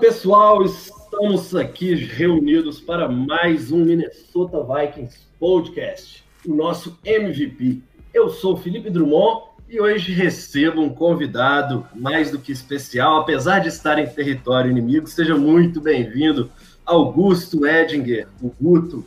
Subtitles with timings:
[0.00, 7.82] pessoal, estamos aqui reunidos para mais um Minnesota Vikings Podcast, o nosso MVP.
[8.14, 13.68] Eu sou Felipe Drummond e hoje recebo um convidado mais do que especial, apesar de
[13.68, 15.06] estar em território inimigo.
[15.06, 16.50] Seja muito bem-vindo,
[16.86, 19.04] Augusto Edinger, o Guto,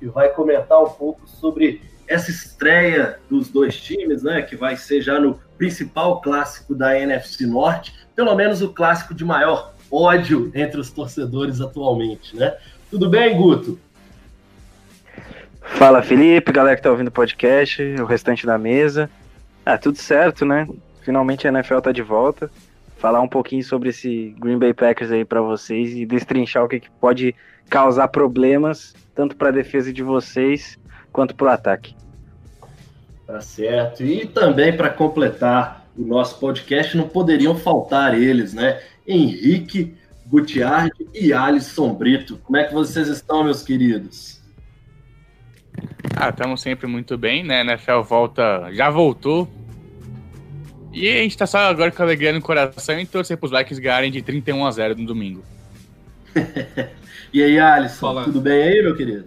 [0.00, 5.02] que vai comentar um pouco sobre essa estreia dos dois times, né, que vai ser
[5.02, 10.80] já no principal clássico da NFC Norte, pelo menos o clássico de maior ódio entre
[10.80, 12.56] os torcedores atualmente, né?
[12.90, 13.78] Tudo bem, Guto?
[15.60, 19.10] Fala, Felipe, galera que tá ouvindo o podcast, o restante da mesa.
[19.64, 20.66] Ah, tudo certo, né?
[21.02, 22.50] Finalmente a NFL tá de volta.
[22.96, 26.80] Falar um pouquinho sobre esse Green Bay Packers aí para vocês e destrinchar o que,
[26.80, 27.34] que pode
[27.68, 30.78] causar problemas, tanto para a defesa de vocês
[31.12, 31.96] quanto para o ataque.
[33.26, 34.04] Tá certo.
[34.04, 38.80] E também para completar o nosso podcast, não poderiam faltar eles, né?
[39.06, 39.94] Henrique
[40.26, 42.38] Gutiardi e Alisson Brito.
[42.38, 44.40] Como é que vocês estão, meus queridos?
[46.16, 47.60] Ah, estamos sempre muito bem, né?
[47.60, 49.48] A NFL volta, já voltou.
[50.92, 54.10] E a gente tá só agora com alegria no coração e torcer pros Vikings ganharem
[54.10, 55.42] de 31 a 0 no domingo.
[57.32, 58.24] e aí, Alisson, Fala.
[58.24, 59.24] tudo bem aí, meu querido?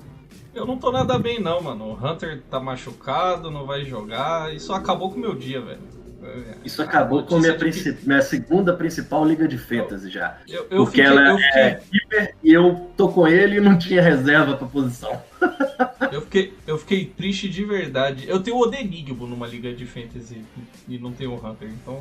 [0.53, 1.85] Eu não tô nada bem, não, mano.
[1.85, 4.53] O Hunter tá machucado, não vai jogar.
[4.55, 5.94] Isso acabou com o meu dia, velho.
[6.63, 7.57] Isso acabou com a minha,
[8.03, 10.39] minha segunda principal liga de fantasy já.
[10.47, 11.61] Eu, eu porque fiquei, ela fiquei...
[11.61, 15.21] é keeper e eu tô com ele e não tinha reserva pra posição.
[16.11, 18.27] eu, fiquei, eu fiquei triste de verdade.
[18.27, 20.43] Eu tenho o Odenigbo numa liga de fantasy
[20.87, 21.99] e não tenho o Hunter, então.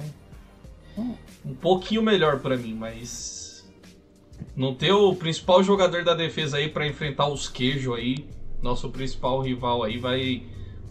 [1.44, 3.70] Um pouquinho melhor para mim, mas.
[4.56, 8.26] Não ter o principal jogador da defesa aí para enfrentar os queijos aí,
[8.62, 10.42] nosso principal rival aí, vai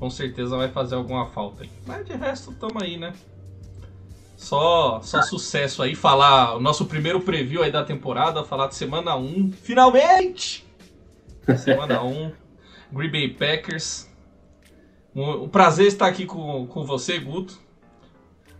[0.03, 1.65] com certeza vai fazer alguma falta.
[1.87, 3.13] Mas de resto, tamo aí, né?
[4.43, 9.15] Só, só sucesso aí, falar o nosso primeiro preview aí da temporada, falar de semana
[9.15, 10.65] 1, finalmente!
[11.57, 12.33] Semana 1,
[12.91, 14.11] Green Bay Packers.
[15.15, 17.57] Um, um prazer estar aqui com, com você, Guto.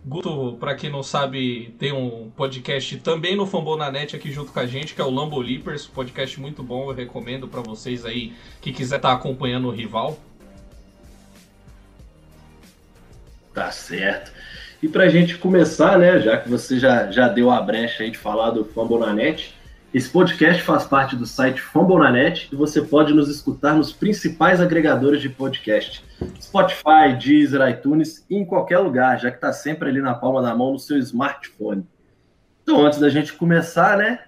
[0.02, 4.66] Guto, para quem não sabe, tem um podcast também no Fambonanet aqui junto com a
[4.66, 8.72] gente, que é o Lambo Leapers, podcast muito bom, eu recomendo para vocês aí que
[8.72, 10.18] quiser estar tá acompanhando o rival.
[13.52, 14.32] Tá certo.
[14.84, 18.10] E para a gente começar, né, já que você já, já deu a brecha aí
[18.10, 19.54] de falar do Fambonanet,
[19.94, 25.22] esse podcast faz parte do site Fambonanet e você pode nos escutar nos principais agregadores
[25.22, 26.04] de podcast:
[26.38, 30.54] Spotify, Deezer, iTunes e em qualquer lugar, já que está sempre ali na palma da
[30.54, 31.88] mão no seu smartphone.
[32.62, 34.18] Então, antes da gente começar, né?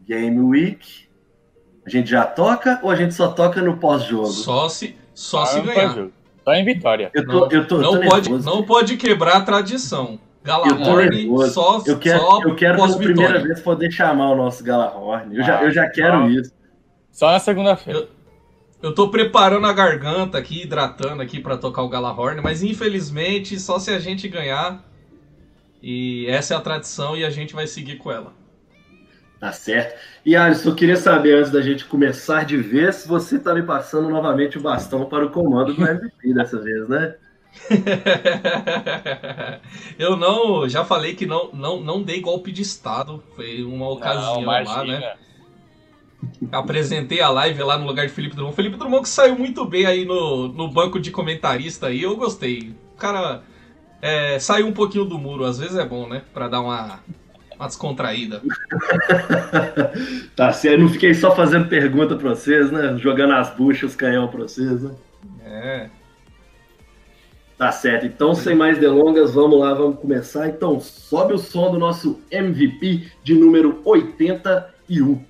[0.00, 1.06] Game Week.
[1.86, 4.26] A gente já toca ou a gente só toca no pós-jogo?
[4.26, 6.08] Só se, só ah, se ganhar.
[6.44, 7.10] Só em vitória.
[7.14, 10.18] Eu tô, não, eu tô, não, tô pode, não pode quebrar a tradição.
[10.44, 15.36] Galahorn só Eu quero, só eu quero pela primeira vez poder chamar o nosso Galahorn.
[15.36, 16.52] Eu, ah, já, eu já quero isso.
[17.12, 18.00] Só na segunda-feira.
[18.00, 18.08] Eu,
[18.82, 23.78] eu tô preparando a garganta aqui, hidratando aqui para tocar o Galahorn, mas infelizmente só
[23.78, 24.84] se a gente ganhar.
[25.80, 28.32] E essa é a tradição e a gente vai seguir com ela.
[29.42, 29.98] Tá certo.
[30.24, 33.64] E Alisson, eu queria saber, antes da gente começar de vez, se você tá me
[33.64, 37.16] passando novamente o bastão para o comando do MVP dessa vez, né?
[39.98, 43.20] eu não, já falei que não, não, não dei golpe de Estado.
[43.34, 45.14] Foi uma ocasião não, lá, né?
[46.52, 48.54] Apresentei a live lá no lugar de Felipe Drummond.
[48.54, 52.76] Felipe Drummond que saiu muito bem aí no, no banco de comentarista aí, eu gostei.
[52.94, 53.42] O cara
[54.00, 56.22] é, saiu um pouquinho do muro, às vezes é bom, né?
[56.32, 57.00] Pra dar uma,
[57.62, 58.42] uma descontraída.
[60.34, 62.96] tá certo, não fiquei só fazendo pergunta pra vocês, né?
[62.98, 64.94] Jogando as buchas, canhão pra vocês, né?
[65.44, 65.90] É.
[67.56, 70.48] Tá certo, então sem mais delongas, vamos lá, vamos começar.
[70.48, 75.24] Então, sobe o som do nosso MVP de número 81.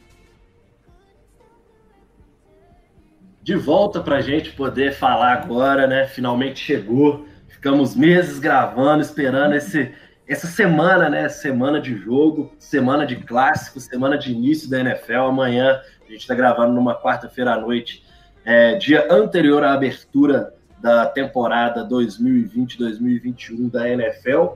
[3.42, 6.06] De volta pra gente poder falar agora, né?
[6.06, 7.26] Finalmente chegou.
[7.48, 9.92] Ficamos meses gravando, esperando esse
[10.26, 11.28] essa semana, né?
[11.28, 15.26] Semana de jogo, semana de clássico, semana de início da NFL.
[15.28, 18.04] Amanhã a gente está gravando numa quarta-feira à noite,
[18.44, 24.54] é, dia anterior à abertura da temporada 2020-2021 da NFL.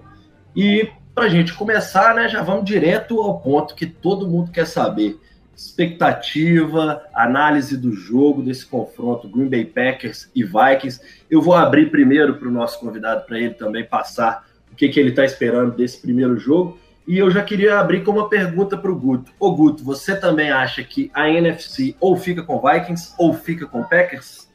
[0.55, 4.67] E para a gente começar, né, já vamos direto ao ponto que todo mundo quer
[4.67, 5.19] saber.
[5.57, 11.01] Expectativa, análise do jogo, desse confronto Green Bay Packers e Vikings.
[11.31, 14.46] Eu vou abrir primeiro para o nosso convidado, para ele também passar
[14.77, 16.79] o que, que ele está esperando desse primeiro jogo.
[17.09, 19.33] E eu já queria abrir com uma pergunta para o Guto.
[19.41, 23.83] Ô Guto, você também acha que a NFC ou fica com Vikings ou fica com
[23.83, 24.47] Packers?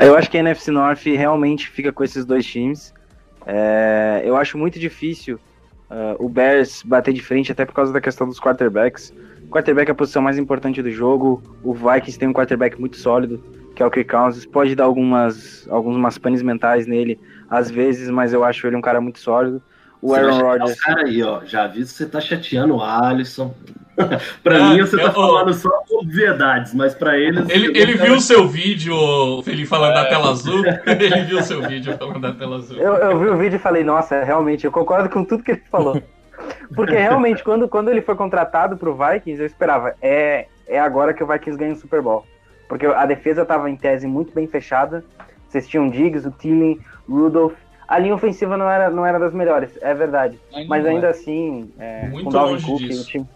[0.00, 2.94] Eu acho que a NFC North realmente fica com esses dois times.
[3.44, 5.38] É, eu acho muito difícil
[5.90, 9.12] uh, o Bears bater de frente, até por causa da questão dos quarterbacks.
[9.50, 11.42] Quarterback é a posição mais importante do jogo.
[11.62, 14.46] O Vikings tem um quarterback muito sólido, que é o Kirk Cousins.
[14.46, 19.00] Pode dar algumas, algumas panes mentais nele, às vezes, mas eu acho ele um cara
[19.00, 19.62] muito sólido.
[20.00, 20.80] O Aaron Rodgers.
[20.80, 23.54] Cara aí, ó, já vi que você tá chateando o Alisson.
[24.42, 27.48] pra ah, mim, você tá eu, falando só obviedades, mas pra eles.
[27.48, 28.96] Ele, ele viu o seu vídeo,
[29.44, 30.02] Felipe, falando é.
[30.02, 30.64] da tela azul.
[30.86, 32.76] ele viu o seu vídeo falando da tela azul.
[32.76, 35.62] Eu, eu vi o vídeo e falei, nossa, realmente, eu concordo com tudo que ele
[35.70, 36.02] falou.
[36.74, 41.22] Porque realmente, quando, quando ele foi contratado pro Vikings, eu esperava, é, é agora que
[41.22, 42.26] o Vikings ganha o Super Bowl.
[42.72, 45.04] Porque a defesa tava em tese muito bem fechada.
[45.46, 47.52] Vocês tinham Diggs, o Tilling, Rudolph
[47.86, 50.40] a linha ofensiva não era, não era das melhores, é verdade.
[50.54, 51.10] Ainda Mas ainda é.
[51.10, 53.02] assim, é, com o Dalvin Cook, disso.
[53.02, 53.26] o time,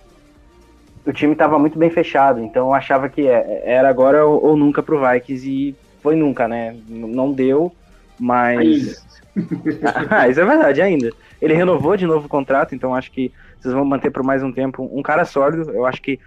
[1.04, 4.56] o time estava muito bem fechado, então eu achava que é, era agora ou, ou,
[4.56, 6.74] nunca pro Vikings e foi nunca, né?
[6.88, 7.70] Não deu,
[8.18, 9.04] mas.
[10.08, 11.10] ah, isso é verdade, ainda.
[11.42, 13.30] Ele renovou de novo o contrato, então acho que
[13.60, 15.70] vocês vão manter por mais um tempo um cara sólido.
[15.70, 16.18] Eu acho que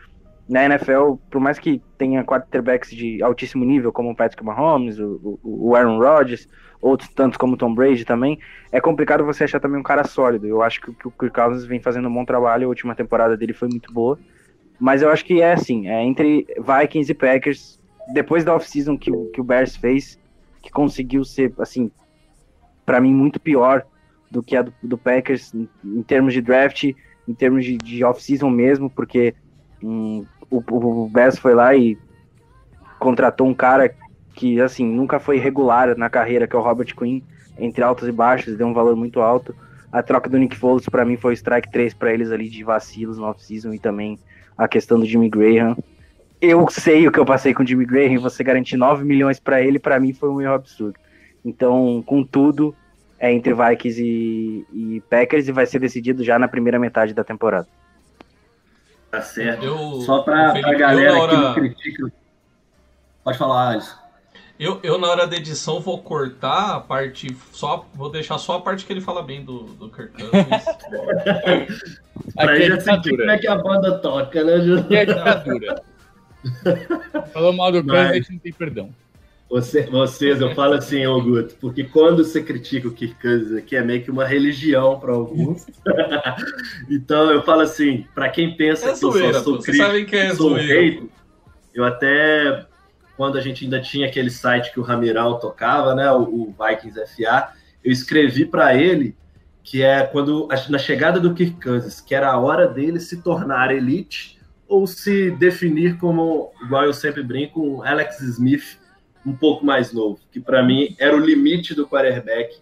[0.49, 5.39] na NFL, por mais que tenha quarterbacks de altíssimo nível, como o Patrick Mahomes, o,
[5.43, 6.49] o Aaron Rodgers,
[6.81, 8.39] outros tantos como Tom Brady também,
[8.71, 10.47] é complicado você achar também um cara sólido.
[10.47, 13.53] Eu acho que, o Kirk Cousins vem fazendo um bom trabalho, a última temporada dele
[13.53, 14.17] foi muito boa.
[14.79, 17.79] Mas eu acho que é assim, é entre Vikings e Packers,
[18.11, 20.17] depois da off-season que, que o Bears fez,
[20.63, 21.91] que conseguiu ser, assim,
[22.85, 23.85] para mim, muito pior
[24.31, 26.85] do que a do, do Packers em, em, termos de draft,
[27.27, 29.35] em termos de, de off-season mesmo, porque
[29.83, 31.97] hum, o, o Bears foi lá e
[32.99, 33.93] contratou um cara
[34.35, 37.21] que assim nunca foi regular na carreira, que é o Robert Quinn,
[37.57, 39.55] entre altos e baixos, deu um valor muito alto.
[39.91, 43.17] A troca do Nick Foles para mim foi strike 3 para eles ali de vacilos
[43.17, 44.17] no off-season e também
[44.57, 45.75] a questão do Jimmy Graham.
[46.41, 49.61] Eu sei o que eu passei com o Jimmy Graham, você garantir 9 milhões para
[49.61, 50.97] ele, para mim foi um erro absurdo.
[51.43, 52.73] Então, com tudo,
[53.19, 57.23] é entre Vikings e, e, Packers e vai ser decidido já na primeira metade da
[57.23, 57.67] temporada.
[59.11, 59.65] Tá certo.
[59.65, 61.31] Eu, Só para a galera hora...
[61.31, 62.11] que não critica.
[63.23, 63.95] Pode falar, Alisson.
[64.59, 67.35] Eu, eu, na hora da edição, vou cortar a parte.
[67.53, 70.65] Só, vou deixar só a parte que ele fala bem do, do Kirk Cousins.
[72.35, 74.55] pra ele é sentir como é que a banda toca, né,
[74.91, 75.81] é ditadura.
[77.33, 78.93] Falou mal do Cousins, a gente não tem perdão.
[79.49, 83.75] Você, vocês, eu falo assim, ô Guto, porque quando você critica o Kirk Cousins aqui,
[83.75, 85.65] é meio que uma religião para alguns.
[86.87, 90.35] então eu falo assim, para quem pensa é que zoeira, eu só sou crítico, é
[90.35, 91.09] sou rei,
[91.73, 92.67] eu até
[93.17, 96.97] quando a gente ainda tinha aquele site que o Ramiral tocava, né, o, o Vikings
[97.15, 97.49] FA,
[97.83, 99.15] eu escrevi para ele
[99.63, 103.71] que é quando na chegada do Kirk Cousins, que era a hora dele se tornar
[103.71, 108.78] elite ou se definir como, igual eu sempre brinco, um Alex Smith
[109.25, 112.57] um pouco mais novo, que para mim era o limite do quarterback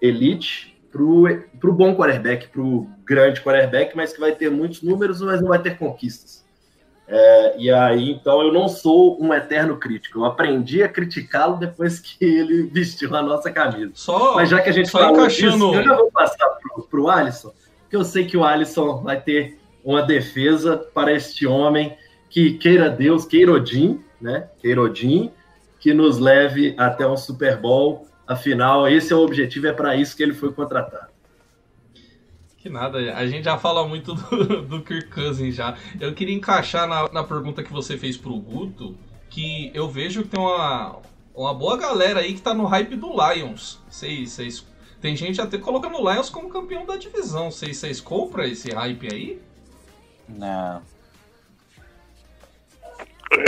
[0.00, 5.20] elite para o bom quarterback, para o grande quarterback, mas que vai ter muitos números,
[5.22, 6.42] mas não vai ter conquistas.
[7.08, 10.20] É, e aí, então, eu não sou um eterno crítico.
[10.20, 13.90] Eu aprendi a criticá-lo depois que ele vestiu a nossa camisa.
[13.94, 15.52] Só, Mas já que a gente falou encaixando...
[15.52, 17.52] disso, eu já vou passar pro, pro Alisson,
[17.82, 21.96] porque eu sei que o Alisson vai ter uma defesa para este homem
[22.30, 24.48] que queira Deus, queira Odin, né?
[24.60, 25.30] Queira Odin,
[25.82, 28.06] que nos leve até um Super Bowl.
[28.24, 31.10] Afinal, esse é o objetivo, é para isso que ele foi contratado.
[32.56, 35.76] Que nada, a gente já fala muito do, do Kirk Cousins já.
[36.00, 38.96] Eu queria encaixar na, na pergunta que você fez pro Guto,
[39.28, 41.00] que eu vejo que tem uma,
[41.34, 43.80] uma boa galera aí que tá no hype do Lions.
[43.90, 44.64] Vocês, vocês,
[45.00, 47.50] tem gente até colocando o Lions como campeão da divisão.
[47.50, 49.42] Vocês, vocês compram esse hype aí?
[50.28, 50.80] Não.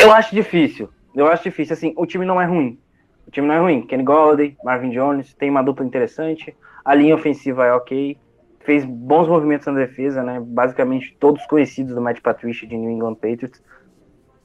[0.01, 0.91] Eu acho difícil.
[1.15, 1.75] Eu acho difícil.
[1.75, 2.79] Assim, o time não é ruim.
[3.27, 3.83] O time não é ruim.
[3.83, 6.55] Kenny Golladay, Marvin Jones, tem uma dupla interessante.
[6.85, 8.19] A linha ofensiva é ok
[8.65, 10.43] fez bons movimentos na defesa, né?
[10.45, 13.63] Basicamente todos conhecidos do Matt Patricia de New England Patriots.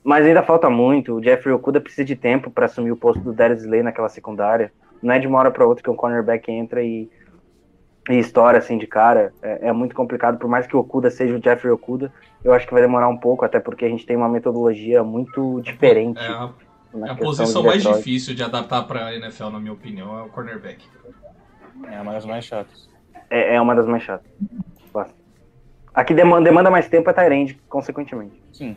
[0.04, 1.16] Mas ainda falta muito.
[1.16, 4.72] O Jeffrey Okuda precisa de tempo para assumir o posto do Darius Slay naquela secundária.
[5.02, 7.10] Não é de uma hora para outra que um cornerback entra e,
[8.10, 9.32] e estoura assim de cara.
[9.42, 10.38] É, é, muito complicado.
[10.38, 12.12] Por mais que o Okuda seja o Jeffrey Okuda,
[12.44, 15.62] eu acho que vai demorar um pouco, até porque a gente tem uma metodologia muito
[15.62, 16.20] diferente.
[16.20, 16.30] É,
[16.94, 20.30] na É a posição mais difícil de adaptar pra NFL, na minha opinião, é o
[20.30, 20.84] cornerback.
[21.90, 22.90] É uma das mais chatas.
[23.30, 24.30] É, é uma das mais chatas.
[24.92, 25.14] Basta.
[25.94, 28.42] A que demanda, demanda mais tempo é Tyrande, consequentemente.
[28.52, 28.76] Sim.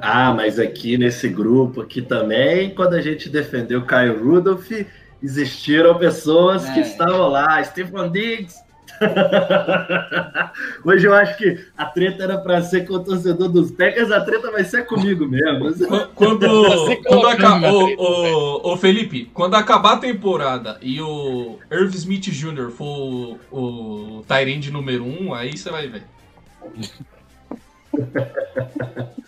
[0.00, 4.70] Ah, mas aqui nesse grupo aqui também, quando a gente defendeu Kyle Rudolph,
[5.22, 6.82] existiram pessoas que É.
[6.82, 8.56] estavam lá, Stephen Diggs.
[10.84, 14.20] Hoje eu acho que a treta era para ser com o torcedor dos Packers, a
[14.22, 15.72] treta vai ser comigo mesmo.
[15.86, 16.46] Qu- Quando,
[17.04, 21.58] quando colocando aca- na ô, treta, ô, ô, Felipe, quando acabar a temporada e o
[21.70, 22.70] Irv Smith Jr.
[22.70, 26.02] for o, o Tyrande número 1, um, aí você vai ver.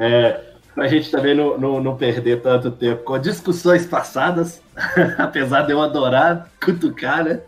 [0.00, 0.40] É,
[0.78, 4.62] pra gente também não, não, não perder tanto tempo com discussões passadas,
[5.18, 7.40] apesar de eu adorar cutucar, né?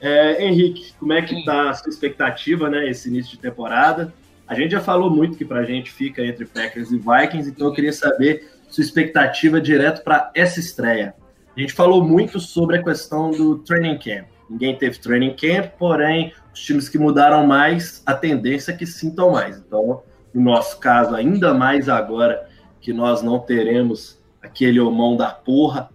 [0.00, 4.14] É, Henrique, como é que tá a sua expectativa, né, esse início de temporada?
[4.48, 7.74] A gente já falou muito que pra gente fica entre Packers e Vikings, então eu
[7.74, 11.14] queria saber sua expectativa direto para essa estreia.
[11.54, 14.26] A gente falou muito sobre a questão do training camp.
[14.48, 19.32] Ninguém teve training camp, porém, os times que mudaram mais, a tendência é que sintam
[19.32, 19.58] mais.
[19.58, 20.02] Então,
[20.36, 22.46] no nosso caso, ainda mais agora
[22.78, 25.88] que nós não teremos aquele homão da porra.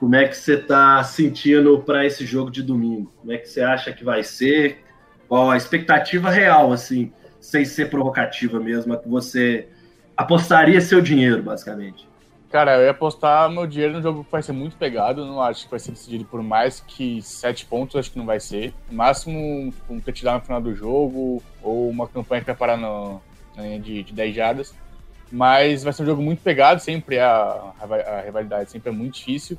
[0.00, 3.12] Como é que você está sentindo para esse jogo de domingo?
[3.20, 4.82] Como é que você acha que vai ser?
[5.28, 9.68] Qual a expectativa real, assim, sem ser provocativa mesmo, a que você
[10.16, 12.08] apostaria seu dinheiro, basicamente?
[12.50, 15.24] Cara, eu ia apostar meu dinheiro no jogo que vai ser muito pegado.
[15.24, 18.40] Não acho que vai ser decidido por mais que sete pontos, acho que não vai
[18.40, 18.74] ser.
[18.90, 23.22] No máximo, um touchdown no final do jogo, ou uma campanha que vai parar no,
[23.56, 24.74] na linha de, de 10 jardas.
[25.30, 29.56] Mas vai ser um jogo muito pegado, sempre a, a rivalidade sempre é muito difícil.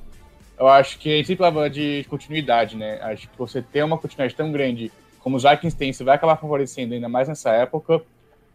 [0.58, 3.00] Eu acho que a sempre leva de continuidade, né?
[3.02, 6.36] Acho que você ter uma continuidade tão grande como os Vikings têm, você vai acabar
[6.36, 8.02] favorecendo ainda mais nessa época.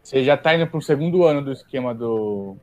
[0.03, 2.55] Você já tá indo para o segundo ano do esquema do,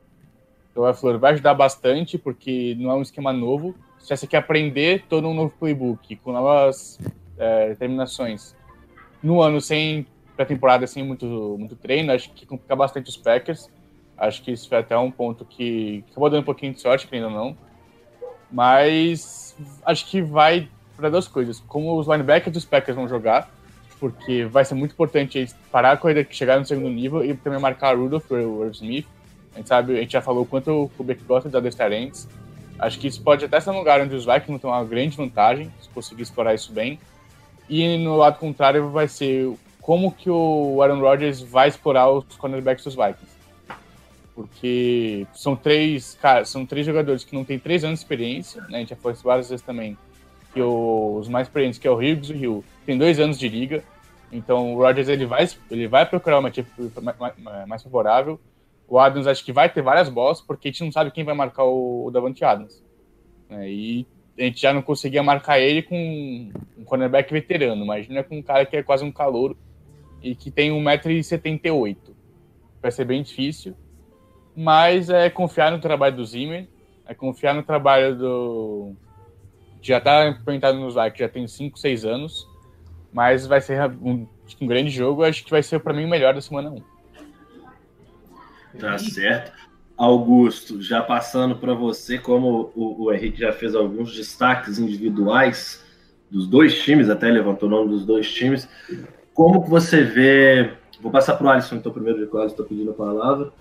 [0.73, 3.75] do LaFleur, vai ajudar bastante, porque não é um esquema novo.
[3.99, 6.97] Se você quer aprender todo um novo playbook, com novas
[7.37, 8.55] é, determinações,
[9.21, 11.25] no ano sem pré-temporada, sem muito,
[11.59, 13.69] muito treino, acho que complica bastante os Packers.
[14.17, 17.29] Acho que isso foi até um ponto que acabou dando um pouquinho de sorte, ainda
[17.29, 17.57] não.
[18.51, 21.59] Mas acho que vai para duas coisas.
[21.67, 23.51] Como os linebackers dos Packers vão jogar,
[23.99, 27.59] porque vai ser muito importante eles parar a corrida, chegar no segundo nível e também
[27.59, 29.05] marcar o Rudolph ou o Smith.
[29.53, 32.27] A gente sabe, a gente já falou quanto o Kubrick gosta da Destarentes.
[32.79, 35.17] Acho que isso pode até ser um lugar onde os Vikings vão ter uma grande
[35.17, 36.99] vantagem, se conseguir explorar isso bem.
[37.67, 39.51] E no lado contrário vai ser
[39.87, 43.37] como que o Aaron Rodgers vai explorar os cornerbacks dos Vikings.
[44.35, 48.75] Porque são três, cara, são três jogadores que não têm três anos de experiência, né?
[48.75, 49.97] A gente já falou isso várias vezes também.
[50.53, 53.47] Que os mais experientes, que é o Hughes e o Hill, tem dois anos de
[53.47, 53.81] liga.
[54.29, 56.51] Então o Rodgers ele vai, ele vai procurar uma
[57.01, 58.37] mais- mais favorável.
[58.89, 61.33] O Adams acho que vai ter várias bolas, porque a gente não sabe quem vai
[61.33, 62.83] marcar o, o Davante Adams.
[63.49, 63.69] né?
[63.71, 64.05] E
[64.37, 65.95] a gente já não conseguia marcar ele com
[66.77, 67.85] um cornerback veterano.
[67.85, 69.57] Imagina com um cara que é quase um calouro
[70.21, 71.97] e que tem 1,78m.
[72.81, 73.75] Vai ser bem difícil.
[74.55, 76.67] Mas é confiar no trabalho do Zimmer,
[77.05, 78.95] é confiar no trabalho do.
[79.81, 82.47] Já está implementado nos Vikings, já tem 5, 6 anos.
[83.13, 84.27] Mas vai ser um,
[84.59, 85.23] um grande jogo.
[85.23, 86.81] Acho que vai ser para mim o melhor da semana 1.
[88.79, 89.51] Tá certo.
[89.97, 95.83] Augusto, já passando para você, como o, o Henrique já fez alguns destaques individuais
[96.29, 98.69] dos dois times, até levantou o nome dos dois times,
[99.37, 100.71] como que você vê...
[100.99, 103.51] Vou passar para o Alisson, então, primeiro, o Alisson está pedindo a palavra.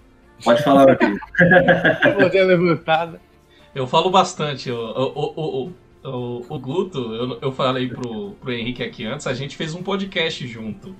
[0.43, 1.21] Pode falar, meu querido.
[2.19, 3.21] Você levantada.
[3.75, 4.71] Eu falo bastante.
[4.71, 9.35] O, o, o, o, o Guto, eu, eu falei pro, pro Henrique aqui antes, a
[9.35, 10.97] gente fez um podcast junto.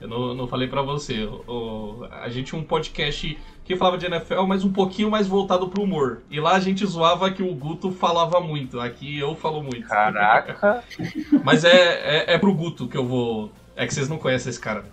[0.00, 1.24] Eu não, não falei pra você.
[1.46, 5.68] O, a gente tinha um podcast que falava de NFL, mas um pouquinho mais voltado
[5.68, 6.22] pro humor.
[6.30, 8.78] E lá a gente zoava que o Guto falava muito.
[8.78, 9.88] Aqui eu falo muito.
[9.88, 10.84] Caraca.
[11.42, 13.50] Mas é, é, é pro Guto que eu vou.
[13.76, 14.84] É que vocês não conhecem esse cara.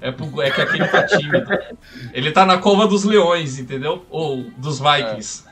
[0.00, 1.46] É, pro, é que aquele tá tímido.
[2.12, 4.06] Ele tá na cova dos leões, entendeu?
[4.08, 5.44] Ou dos Vikings.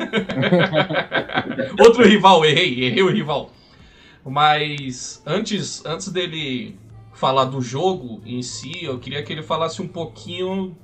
[1.78, 3.50] Outro rival, errei, errei o rival.
[4.24, 6.78] Mas antes, antes dele
[7.12, 10.76] falar do jogo em si, eu queria que ele falasse um pouquinho,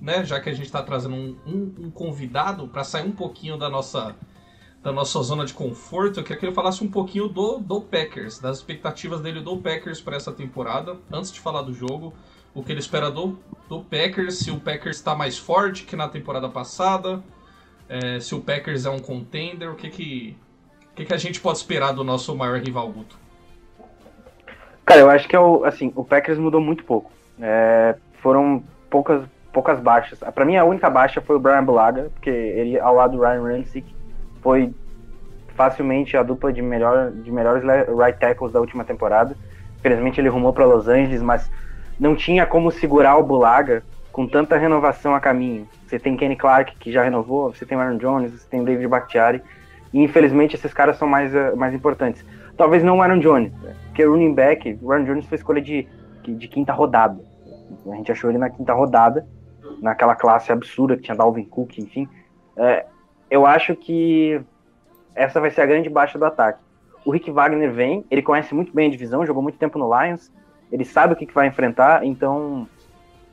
[0.00, 0.24] né?
[0.24, 3.70] Já que a gente tá trazendo um, um, um convidado para sair um pouquinho da
[3.70, 4.16] nossa
[4.84, 8.38] da nossa zona de conforto, eu queria que ele falasse um pouquinho do, do Packers,
[8.38, 12.12] das expectativas dele do Packers para essa temporada, antes de falar do jogo,
[12.54, 16.06] o que ele espera do, do Packers, se o Packers está mais forte que na
[16.06, 17.24] temporada passada,
[17.88, 20.36] é, se o Packers é um contender, o que que,
[20.92, 23.18] o que que a gente pode esperar do nosso maior rival Guto?
[24.84, 27.10] Cara, eu acho que é o, assim, o Packers mudou muito pouco.
[27.40, 30.18] É, foram poucas, poucas baixas.
[30.18, 33.42] Para mim, a única baixa foi o Brian Bulaga, porque ele, ao lado do Ryan
[33.42, 33.82] Ramsey,
[34.44, 34.74] foi
[35.56, 39.34] facilmente a dupla de, melhor, de melhores right tackles da última temporada.
[39.78, 41.50] Infelizmente, ele rumou para Los Angeles, mas
[41.98, 43.82] não tinha como segurar o Bulaga
[44.12, 45.66] com tanta renovação a caminho.
[45.86, 49.42] Você tem Kenny Clark, que já renovou, você tem Aaron Jones, você tem David Bakhtiari,
[49.92, 52.24] e infelizmente esses caras são mais, uh, mais importantes.
[52.56, 53.52] Talvez não o Aaron Jones,
[53.86, 55.88] porque o running back, o Aaron Jones foi escolha de,
[56.22, 57.20] de quinta rodada.
[57.90, 59.26] A gente achou ele na quinta rodada,
[59.80, 62.08] naquela classe absurda que tinha Dalvin Cook, enfim.
[62.56, 62.86] É,
[63.30, 64.40] eu acho que
[65.14, 66.58] essa vai ser a grande baixa do ataque.
[67.04, 70.32] O Rick Wagner vem, ele conhece muito bem a divisão, jogou muito tempo no Lions,
[70.72, 72.66] ele sabe o que, que vai enfrentar, então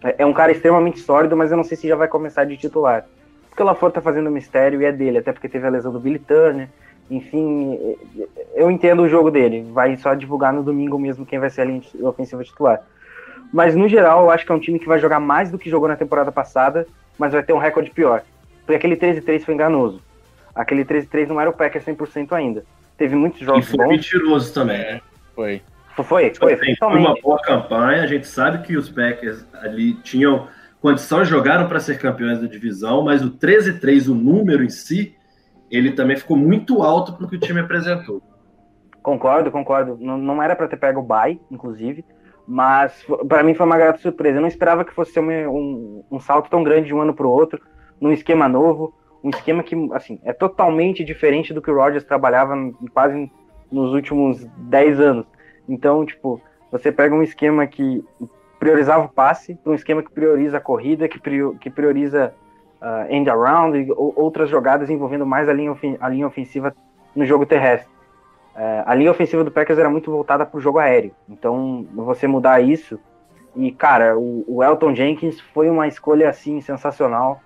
[0.03, 2.57] é, é um cara extremamente sólido, mas eu não sei se já vai começar de
[2.57, 3.05] titular.
[3.49, 5.99] Porque o LaFleur tá fazendo mistério e é dele, até porque teve a lesão do
[5.99, 6.69] Billy Turner,
[7.09, 7.97] enfim,
[8.55, 11.65] eu entendo o jogo dele, vai só divulgar no domingo mesmo quem vai ser a
[11.65, 12.81] linha ofensiva titular.
[13.51, 15.69] Mas no geral, eu acho que é um time que vai jogar mais do que
[15.69, 16.87] jogou na temporada passada,
[17.19, 18.23] mas vai ter um recorde pior.
[18.71, 20.01] Porque aquele 13-3 foi enganoso.
[20.55, 22.63] Aquele 13-3 não era o Packers 100% ainda.
[22.97, 23.91] Teve muitos jogos e foi bons.
[23.91, 25.01] mentiroso também, né?
[25.35, 25.61] Foi.
[25.95, 28.03] Foi, foi, foi, assim, foi uma boa campanha.
[28.03, 30.47] A gente sabe que os Packers ali tinham
[30.81, 35.15] condição, jogaram para ser campeões da divisão, mas o 13-3, o número em si,
[35.69, 38.21] ele também ficou muito alto para o que o time apresentou.
[39.03, 39.97] Concordo, concordo.
[39.99, 42.05] Não, não era para ter pego o bye, inclusive,
[42.47, 44.37] mas para mim foi uma grata surpresa.
[44.37, 47.27] Eu não esperava que fosse um, um, um salto tão grande de um ano para
[47.27, 47.59] o outro,
[48.01, 48.93] num esquema novo,
[49.23, 52.55] um esquema que, assim, é totalmente diferente do que o Rodgers trabalhava
[52.91, 53.31] quase
[53.71, 55.25] nos últimos 10 anos.
[55.69, 56.41] Então, tipo,
[56.71, 58.03] você pega um esquema que
[58.59, 61.19] priorizava o passe um esquema que prioriza a corrida, que,
[61.59, 62.33] que prioriza
[62.81, 66.75] uh, end around e outras jogadas envolvendo mais a linha, a linha ofensiva
[67.15, 67.91] no jogo terrestre.
[68.55, 71.11] Uh, a linha ofensiva do Packers era muito voltada para o jogo aéreo.
[71.29, 72.99] Então, você mudar isso.
[73.55, 77.41] E, cara, o, o Elton Jenkins foi uma escolha assim sensacional.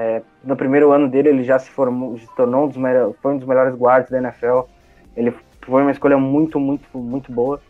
[0.00, 2.76] É, no primeiro ano dele, ele já se formou, se tornou um dos,
[3.20, 4.60] foi um dos melhores guardas da NFL.
[5.16, 7.60] Ele foi uma escolha muito, muito, muito boa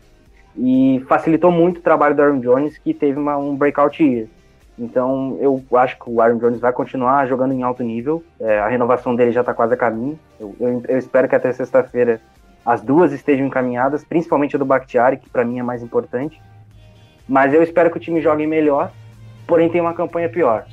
[0.55, 4.27] e facilitou muito o trabalho do Aaron Jones, que teve uma, um breakout year.
[4.77, 8.23] Então, eu acho que o Aaron Jones vai continuar jogando em alto nível.
[8.39, 10.19] É, a renovação dele já está quase a caminho.
[10.39, 12.21] Eu, eu, eu espero que até sexta-feira
[12.63, 16.39] as duas estejam encaminhadas, principalmente a do Bakhtiari, que para mim é mais importante.
[17.27, 18.91] Mas eu espero que o time jogue melhor,
[19.47, 20.67] porém tem uma campanha pior.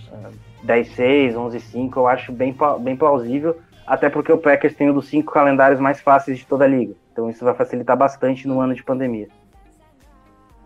[0.65, 5.33] 10-6, 11-5, eu acho bem, bem plausível, até porque o Packers tem um dos cinco
[5.33, 6.95] calendários mais fáceis de toda a liga.
[7.13, 9.29] Então isso vai facilitar bastante no ano de pandemia.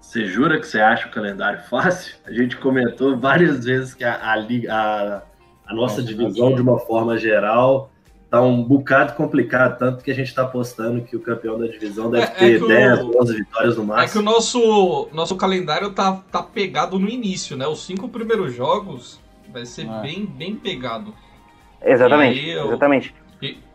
[0.00, 2.16] Você jura que você acha o calendário fácil?
[2.26, 5.22] A gente comentou várias vezes que a, a, a,
[5.66, 7.90] a nossa divisão, de uma forma geral,
[8.28, 12.10] tá um bocado complicado, tanto que a gente está apostando que o campeão da divisão
[12.10, 14.08] deve é, ter é 10, o, 11 vitórias no máximo.
[14.08, 17.66] É que o nosso, nosso calendário tá, tá pegado no início, né?
[17.68, 19.19] Os cinco primeiros jogos
[19.52, 20.00] vai ser é.
[20.00, 21.14] bem, bem pegado.
[21.82, 23.14] Exatamente, eu, exatamente.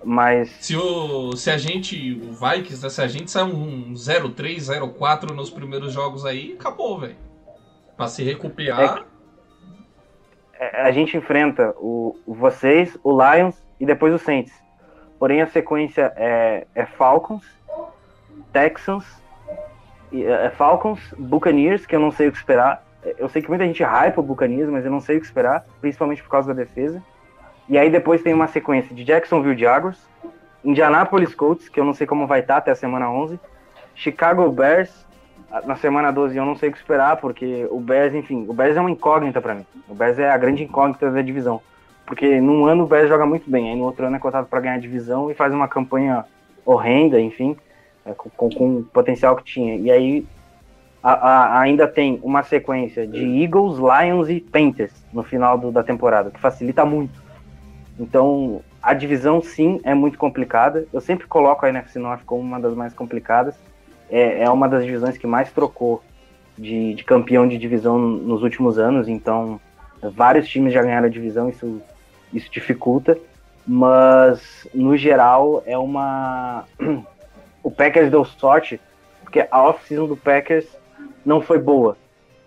[0.03, 0.49] Mas.
[0.49, 5.31] Se, o, se a gente, o Vikings, né, se a gente sair um 0-3, 0-4
[5.31, 7.15] nos primeiros jogos aí, acabou, velho.
[7.97, 9.05] Pra se recuperar.
[10.59, 14.53] É, a gente enfrenta o, vocês, o Lions e depois o Saints.
[15.17, 17.45] Porém, a sequência é, é Falcons,
[18.53, 19.05] Texans,
[20.13, 22.84] é, é Falcons, Buccaneers, que eu não sei o que esperar.
[23.17, 25.65] Eu sei que muita gente hype o Buccaneers, mas eu não sei o que esperar,
[25.81, 27.01] principalmente por causa da defesa.
[27.67, 30.07] E aí depois tem uma sequência de Jacksonville Jaguars,
[30.63, 33.39] Indianapolis Colts, que eu não sei como vai estar até a semana 11,
[33.95, 35.05] Chicago Bears,
[35.65, 38.75] na semana 12 eu não sei o que esperar, porque o Bears, enfim, o Bears
[38.75, 39.65] é uma incógnita para mim.
[39.87, 41.61] O Bears é a grande incógnita da divisão.
[42.05, 44.59] Porque num ano o Bears joga muito bem, aí no outro ano é cotado para
[44.59, 46.25] ganhar a divisão e faz uma campanha
[46.65, 47.55] horrenda, enfim,
[48.05, 49.75] é, com, com, o potencial que tinha.
[49.75, 50.25] E aí
[51.05, 55.83] a, a, ainda tem uma sequência de Eagles, Lions e Panthers no final do, da
[55.83, 57.23] temporada, que facilita muito.
[57.99, 60.87] Então, a divisão sim é muito complicada.
[60.91, 63.53] Eu sempre coloco a NFC North como uma das mais complicadas.
[64.09, 66.01] É, é uma das divisões que mais trocou
[66.57, 69.07] de, de, campeão de divisão nos últimos anos.
[69.07, 69.61] Então,
[70.01, 71.83] vários times já ganharam a divisão, isso,
[72.33, 73.15] isso dificulta.
[73.67, 76.65] Mas, no geral, é uma.
[77.61, 78.81] o Packers deu sorte,
[79.21, 80.65] porque a off-season do Packers
[81.25, 81.97] não foi boa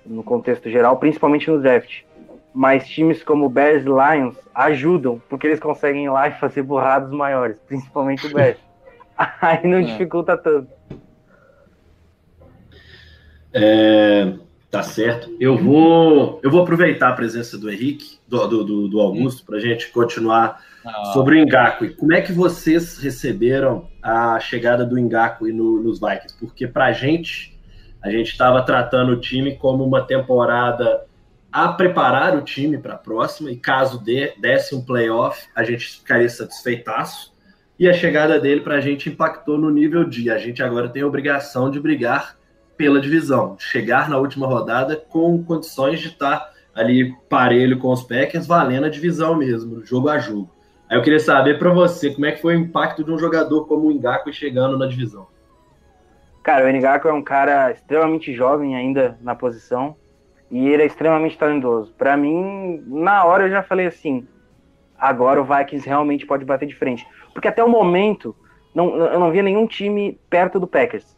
[0.07, 2.03] no contexto geral, principalmente no draft
[2.59, 7.11] mas times como Bears e Lions ajudam, porque eles conseguem ir lá e fazer burradas
[7.13, 8.59] maiores, principalmente o Bears.
[9.41, 9.83] Aí não é.
[9.83, 10.69] dificulta tanto.
[13.53, 14.35] É,
[14.71, 15.35] tá certo.
[15.39, 19.61] Eu vou, eu vou aproveitar a presença do Henrique, do, do, do Augusto, para a
[19.61, 21.13] gente continuar ah.
[21.13, 21.95] sobre o Engaku.
[21.95, 26.37] Como é que vocês receberam a chegada do Engaku no, nos Vikings?
[26.39, 27.58] Porque para a gente,
[28.03, 31.05] a gente estava tratando o time como uma temporada
[31.51, 35.99] a preparar o time para a próxima, e caso dê, desse um playoff, a gente
[35.99, 37.33] ficaria satisfeitaço.
[37.79, 41.03] E a chegada dele para a gente impactou no nível de a gente agora tem
[41.03, 42.37] a obrigação de brigar
[42.77, 48.47] pela divisão, chegar na última rodada com condições de estar ali parelho com os Packers,
[48.47, 50.51] valendo a divisão mesmo, jogo a jogo.
[50.89, 53.67] Aí eu queria saber para você como é que foi o impacto de um jogador
[53.67, 55.27] como o Ngaku chegando na divisão.
[56.43, 59.97] Cara, o Ngaku é um cara extremamente jovem ainda na posição
[60.51, 61.93] e ele é extremamente talentoso.
[61.95, 64.27] Para mim, na hora eu já falei assim,
[64.99, 68.35] agora o Vikings realmente pode bater de frente, porque até o momento
[68.75, 71.17] não, eu não via nenhum time perto do Packers.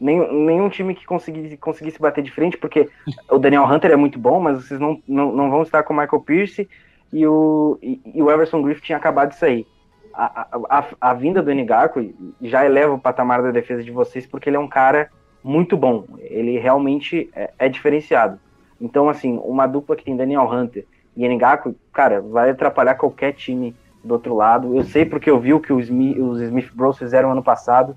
[0.00, 2.88] Nenhum, nenhum time que conseguisse, conseguisse bater de frente, porque
[3.30, 5.96] o Daniel Hunter é muito bom, mas vocês não, não, não vão estar com o
[5.96, 6.68] Michael Pierce
[7.12, 9.66] e o, e, e o Everson Griffith tinha acabado de sair.
[10.12, 14.48] A, a, a, vinda do Nigaku já eleva o patamar da defesa de vocês, porque
[14.48, 15.10] ele é um cara
[15.42, 16.04] muito bom.
[16.18, 18.38] Ele realmente é, é diferenciado.
[18.80, 20.84] Então, assim, uma dupla que tem Daniel Hunter
[21.16, 24.74] e Nigaku, cara, vai atrapalhar qualquer time do outro lado.
[24.74, 27.96] Eu sei porque eu vi o que os Smith, os Smith Bros fizeram ano passado.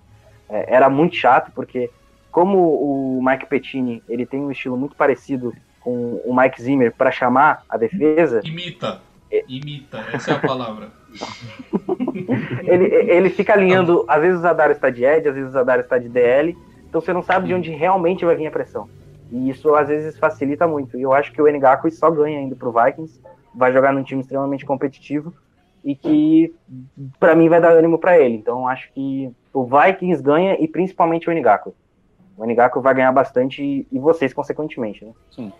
[0.49, 1.89] É, era muito chato, porque
[2.31, 7.11] como o Mike Pettini ele tem um estilo muito parecido com o Mike Zimmer para
[7.11, 8.41] chamar a defesa.
[8.43, 9.01] Imita.
[9.47, 10.91] Imita, essa é a palavra.
[12.63, 15.79] ele, ele fica alinhando, às vezes o Zadar está de Edge, às vezes o Zadar
[15.79, 16.55] está de DL,
[16.87, 18.87] então você não sabe de onde realmente vai vir a pressão.
[19.31, 20.97] E isso às vezes facilita muito.
[20.97, 23.19] E eu acho que o Ngaku só ganha indo pro Vikings,
[23.55, 25.33] vai jogar num time extremamente competitivo
[25.83, 26.53] e que
[27.19, 28.35] para mim vai dar ânimo para ele.
[28.35, 31.73] Então acho que o Vikings ganha e principalmente o Ngaku.
[32.37, 35.13] O Ngaku vai ganhar bastante e vocês consequentemente, né?
[35.31, 35.51] Sim.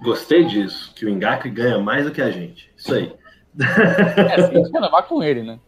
[0.00, 2.70] Gostei disso, que o Ngaku ganha mais do que a gente.
[2.76, 3.12] Isso aí.
[3.58, 5.58] É, a gente levar com ele, né?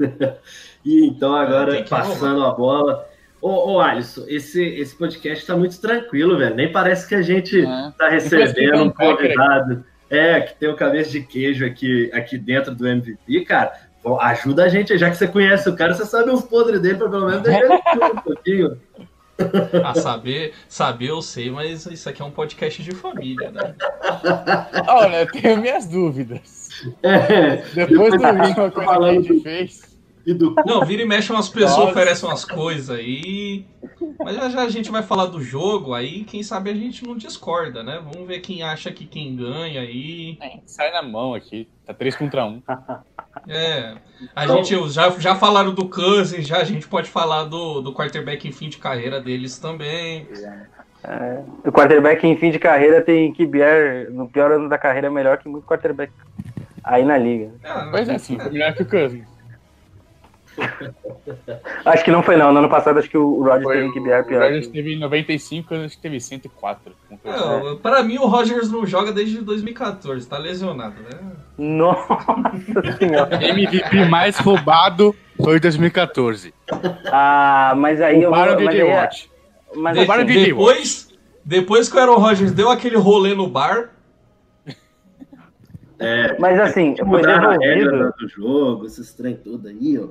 [0.84, 3.06] e então agora, passando a bola.
[3.40, 6.54] Ô, ô Alisson, esse, esse podcast tá muito tranquilo, velho.
[6.54, 7.92] Nem parece que a gente é.
[7.96, 9.84] tá recebendo um convidado.
[10.10, 13.72] É, que tem o cabeça de queijo aqui, aqui dentro do MVP, cara.
[14.20, 17.10] Ajuda a gente, já que você conhece o cara, você sabe os podres dele, pra
[17.10, 18.80] pelo menos deixar um pouquinho.
[19.84, 23.74] Ah, saber, saber eu sei, mas isso aqui é um podcast de família, né?
[24.88, 26.68] Olha, eu tenho minhas dúvidas.
[27.02, 29.87] É, depois do vídeo que a gente fez.
[30.34, 30.54] Do...
[30.66, 31.90] Não, vira e mexe umas pessoas Nossa.
[31.90, 33.64] oferecem umas coisas aí.
[34.18, 37.16] Mas já já a gente vai falar do jogo, aí quem sabe a gente não
[37.16, 38.00] discorda, né?
[38.02, 40.36] Vamos ver quem acha que quem ganha aí.
[40.40, 41.68] É, sai na mão aqui.
[41.86, 42.62] Tá 3 contra 1.
[43.48, 43.96] É.
[44.34, 47.94] A então, gente já, já falaram do Cousins, já a gente pode falar do, do
[47.94, 50.26] quarterback em fim de carreira deles também.
[51.04, 55.10] É, o quarterback em fim de carreira tem QBR, no pior ano da carreira, é
[55.10, 56.12] melhor que muito quarterback
[56.82, 57.52] aí na liga.
[57.62, 59.37] É, pois é, sim, foi melhor que o Cousins.
[61.84, 64.24] acho que não foi não, no ano passado acho que o Rodgers teve em QBR
[64.26, 64.40] pior.
[64.40, 66.92] O Rodgers teve 95, acho que teve 104.
[67.24, 71.32] Não, pra mim o Rodgers não joga desde 2014, tá lesionado, né?
[71.56, 72.18] Nossa
[72.98, 73.44] senhora.
[73.44, 76.54] MVP mais roubado foi 2014.
[77.06, 78.38] Ah, mas aí eu vou...
[78.38, 79.10] Mas, aí, é-
[79.76, 81.08] mas de, assim, de depois,
[81.44, 83.90] depois que o Aaron Rodgers deu aquele rolê no bar...
[86.00, 88.14] É, mas assim, foi devolvido...
[88.16, 90.10] do jogo, esses trem tudo aí, ó.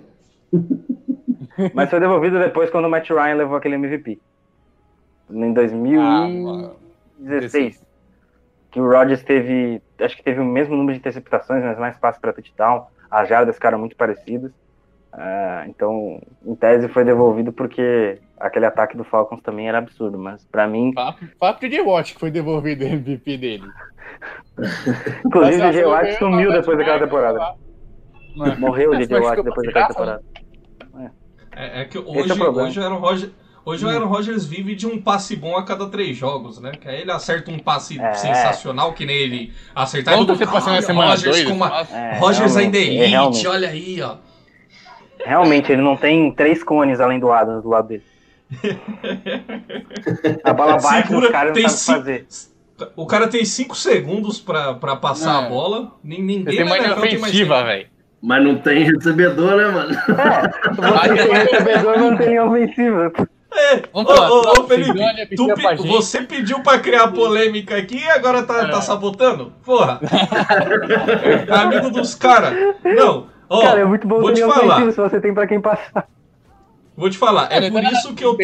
[1.74, 4.20] mas foi devolvido depois quando o Matt Ryan levou aquele MVP.
[5.30, 7.82] Em 2016.
[7.82, 7.88] Ah,
[8.72, 12.22] que o Rodgers teve, acho que teve o mesmo número de interceptações, mas mais passes
[12.22, 12.86] para touchdown.
[13.10, 14.52] As jardas ficaram muito parecidas.
[15.14, 20.46] Uh, então, em tese, foi devolvido porque aquele ataque do Falcons também era absurdo, mas
[20.46, 20.94] para mim.
[21.40, 23.68] Papo de Watt que foi devolvido o MVP dele.
[25.26, 27.56] Inclusive, o Watt sumiu depois daquela temporada.
[28.58, 30.24] Morreu o DJ Watt depois daquela temporada.
[31.56, 33.32] É, é que hoje, é hoje era o Roger.
[33.66, 36.72] Hoje o Aaron Rodgers vive de um passe bom a cada três jogos, né?
[36.72, 38.14] Que aí ele acerta um passe é.
[38.14, 40.16] sensacional, que nem ele acertar.
[40.16, 41.82] Quando você passou na semana Rodgers dois, com uma...
[41.92, 44.16] é, Rodgers ainda é elite, olha aí, ó.
[45.26, 48.04] Realmente, ele não tem três cones além do Adams do lado dele.
[50.46, 52.28] a bola bate, Segura, os caras não sabem fazer.
[52.96, 55.92] O cara tem cinco segundos pra, pra passar a bola.
[56.02, 57.97] Ninguém tem mais ofensiva, velho.
[58.22, 59.94] Mas não tem recebedor, né, mano?
[59.94, 63.14] É, você tem recebedor, não tem ofensiva.
[63.54, 63.84] É.
[63.94, 65.48] Ô, ô, ô, Felipe, tu,
[65.88, 68.68] você pediu pra criar polêmica aqui e agora tá, é.
[68.70, 69.54] tá sabotando?
[69.64, 70.00] Porra!
[71.50, 72.54] Amigo dos caras.
[72.84, 74.92] Não, ó, cara, é muito bom vou te falar.
[74.92, 76.08] se você tem pra quem passar.
[76.96, 78.36] Vou te falar, é por isso que eu.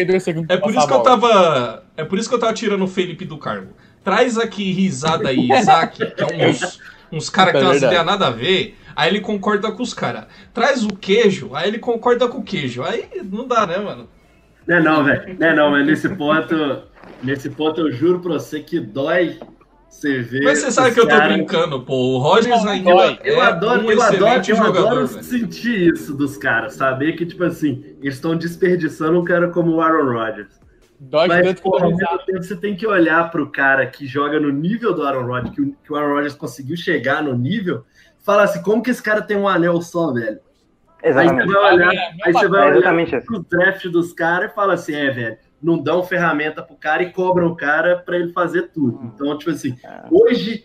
[0.48, 1.84] É por isso que eu tava.
[1.96, 3.72] É por isso que eu tava tirando o Felipe do cargo.
[4.02, 6.78] Traz aqui risada aí, Isaac, que é uns,
[7.16, 8.76] uns caras que tem umas ideias nada a ver.
[8.96, 10.24] Aí ele concorda com os caras.
[10.52, 12.82] Traz o queijo, aí ele concorda com o queijo.
[12.82, 14.08] Aí não dá, né, mano?
[14.66, 15.36] Não é não, velho.
[15.38, 16.82] Não é não, mas nesse ponto,
[17.22, 19.38] nesse ponto eu juro pra você que dói
[19.90, 20.42] Você vê.
[20.42, 21.94] Mas você sabe que eu tô cara- brincando, pô.
[21.94, 25.22] O Rogers Não, ainda é Eu adoro, um eu adoro, eu jogador, adoro velho.
[25.22, 29.80] sentir isso dos caras, saber que, tipo assim, eles estão desperdiçando um cara como o
[29.80, 30.48] Aaron Rodgers.
[30.98, 34.06] Dói Mas, tanto porra, ao eu mesmo tempo, você tem que olhar pro cara que
[34.06, 37.36] joga no nível do Aaron Rodgers, que, o- que o Aaron Rodgers conseguiu chegar no
[37.36, 37.84] nível,
[38.22, 40.38] falar assim, como que esse cara tem um anel só, velho?
[41.02, 41.52] Aí você Exatamente.
[41.52, 41.90] vai olhar,
[42.24, 45.36] aí você vai É olhar exatamente pro draft dos caras e fala assim, é, velho,
[45.62, 49.00] não dão ferramenta pro cara e cobram o cara pra ele fazer tudo.
[49.14, 49.76] Então, tipo assim,
[50.10, 50.64] hoje,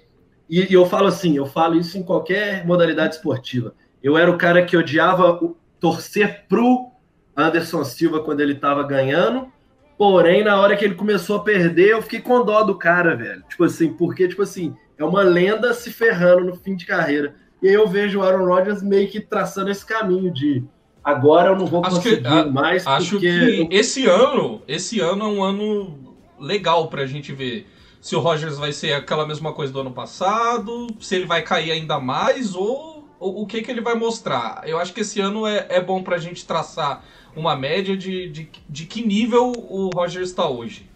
[0.49, 3.73] e, e eu falo assim, eu falo isso em qualquer modalidade esportiva.
[4.01, 6.91] Eu era o cara que odiava o- torcer pro
[7.35, 9.51] Anderson Silva quando ele tava ganhando,
[9.99, 13.43] porém, na hora que ele começou a perder, eu fiquei com dó do cara, velho.
[13.49, 17.35] Tipo assim, porque, tipo assim, é uma lenda se ferrando no fim de carreira.
[17.61, 20.63] E aí eu vejo o Aaron Rodgers meio que traçando esse caminho de
[21.03, 23.27] agora eu não vou Acho que- conseguir a- mais Acho porque
[23.67, 27.67] que esse ano, esse ano é um ano legal pra gente ver
[27.99, 31.71] se o Rogers vai ser aquela mesma coisa do ano passado, se ele vai cair
[31.71, 34.61] ainda mais ou, ou o que, que ele vai mostrar.
[34.65, 37.03] Eu acho que esse ano é, é bom pra gente traçar
[37.35, 40.89] uma média de, de, de que nível o Rogers está hoje.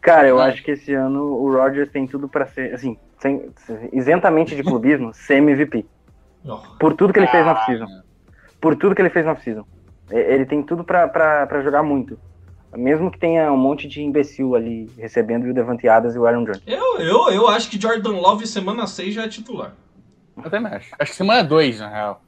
[0.00, 0.46] Cara, eu Ah.
[0.46, 3.50] acho que esse ano o Rodgers tem tudo pra ser, assim, sem,
[3.92, 5.84] isentamente de clubismo, ser MVP.
[6.46, 7.86] Ó, Por tudo que ele fez na Ah, off-season.
[8.60, 9.64] Por tudo que ele fez na off-season.
[10.10, 12.18] Ele tem tudo pra jogar muito.
[12.74, 16.44] Mesmo que tenha um monte de imbecil ali recebendo o Devante Adams e o Aaron
[16.44, 16.62] Jones.
[16.66, 19.74] Eu, eu, eu acho que Jordan Love semana 6 já é titular.
[20.44, 20.90] Eu também acho.
[20.98, 22.22] Acho que semana 2, na real.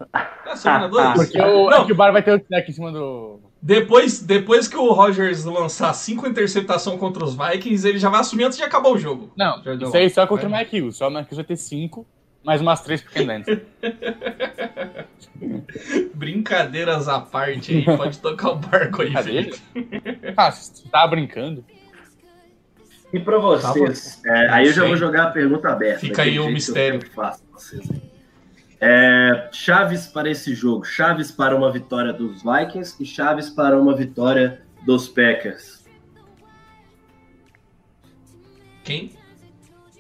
[0.47, 1.15] É semana 2?
[1.15, 1.83] Porque o, Não.
[1.83, 3.41] é que o Bar vai ter o snack em cima do.
[3.61, 8.45] Depois, depois que o Rogers lançar cinco interceptação contra os Vikings, ele já vai assumir
[8.45, 9.33] antes de acabar o jogo.
[9.37, 10.65] Não, Jordan isso aí só contra o Vai.
[10.65, 10.97] Mike Hughes.
[10.97, 12.07] Só o Mike Hughes vai ter 5,
[12.45, 13.63] mais umas 3 pro Ken Dance.
[16.15, 19.13] Brincadeiras à parte aí, pode tocar o barco aí?
[19.13, 19.61] Felipe.
[20.37, 21.65] Ah, você tava brincando?
[23.13, 26.01] E pra vocês, é, aí eu já vou jogar a pergunta aberta.
[26.01, 27.01] Fica aí o que mistério.
[27.01, 27.87] sempre faço vocês.
[28.81, 30.85] É, chaves para esse jogo.
[30.85, 35.85] Chaves para uma vitória dos Vikings e chaves para uma vitória dos Packers.
[38.83, 39.13] Quem?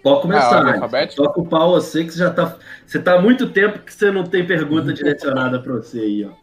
[0.02, 1.06] Pode Ah, começar, ordem né?
[1.14, 2.56] Toca o pau você que você já tá.
[2.84, 6.41] Você tá há muito tempo que você não tem pergunta direcionada para você aí, ó.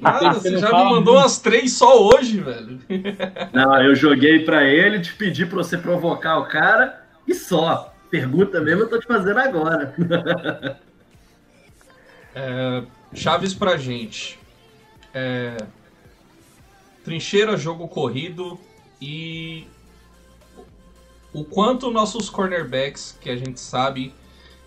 [0.00, 2.78] Nada, você já me mandou umas três só hoje, velho.
[3.52, 7.92] Não, eu joguei para ele, te pedi para você provocar o cara e só.
[8.10, 9.94] Pergunta mesmo eu tô te fazendo agora.
[12.36, 12.82] É,
[13.14, 14.36] chaves pra gente.
[15.14, 15.56] É,
[17.04, 18.58] trincheira, jogo corrido
[19.00, 19.68] e
[21.32, 24.12] o quanto nossos cornerbacks, que a gente sabe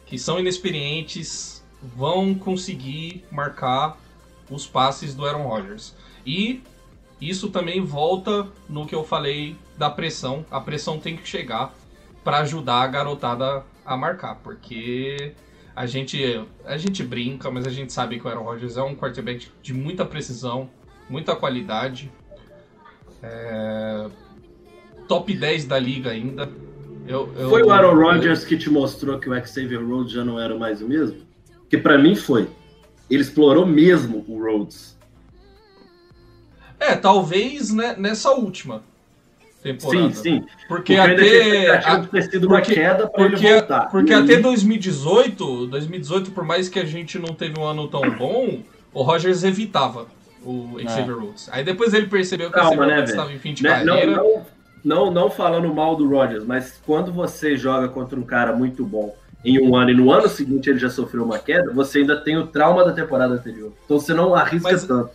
[0.05, 3.97] que são inexperientes, vão conseguir marcar
[4.49, 5.93] os passes do Aaron Rodgers.
[6.25, 6.61] E
[7.19, 10.45] isso também volta no que eu falei da pressão.
[10.51, 11.73] A pressão tem que chegar
[12.23, 15.31] para ajudar a garotada a marcar, porque
[15.75, 18.95] a gente, a gente brinca, mas a gente sabe que o Aaron Rodgers é um
[18.95, 20.69] quarterback de muita precisão,
[21.09, 22.11] muita qualidade.
[23.23, 24.07] É,
[25.07, 26.49] Top 10 da liga ainda.
[27.07, 30.37] Eu, eu- Foi o Aaron Rodgers que te mostrou que o Xavier Rhodes já não
[30.39, 31.21] era mais o mesmo?
[31.61, 32.49] Porque para mim foi.
[33.09, 34.97] Ele explorou mesmo o Rhodes.
[36.79, 38.83] É, talvez né, nessa última
[39.63, 40.13] temporada.
[40.13, 40.39] Sim, sim.
[40.67, 41.25] Porque, Porque até.
[41.25, 43.89] expectativa a- de ter sido uma porque- queda para ele Porque, voltar.
[43.89, 47.87] porque E aí- até 2018, 2018, por mais que a gente não teve um ano
[47.87, 48.59] tão bom,
[48.93, 50.05] o Rogers evitava
[50.45, 51.49] o Xavier Rhodes.
[51.51, 53.93] Aí depois ele percebeu que o Xavier né, Rhodes estava em fim de Né, Não,
[53.95, 54.15] carreira.
[54.17, 54.45] não,
[54.83, 59.15] não, não falando mal do Rodgers, mas quando você joga contra um cara muito bom
[59.45, 62.37] em um ano e no ano seguinte ele já sofreu uma queda, você ainda tem
[62.37, 63.71] o trauma da temporada anterior.
[63.85, 65.09] Então você não arrisca Mas- tanto.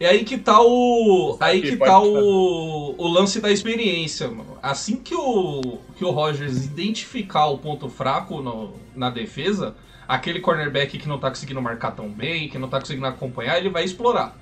[0.00, 1.36] E aí que tá o.
[1.40, 4.56] Aí Sim, que tá o, o lance da experiência, mano.
[4.62, 9.74] Assim que o, que o Rogers identificar o ponto fraco no- na defesa,
[10.06, 13.70] aquele cornerback que não tá conseguindo marcar tão bem, que não tá conseguindo acompanhar, ele
[13.70, 14.36] vai explorar.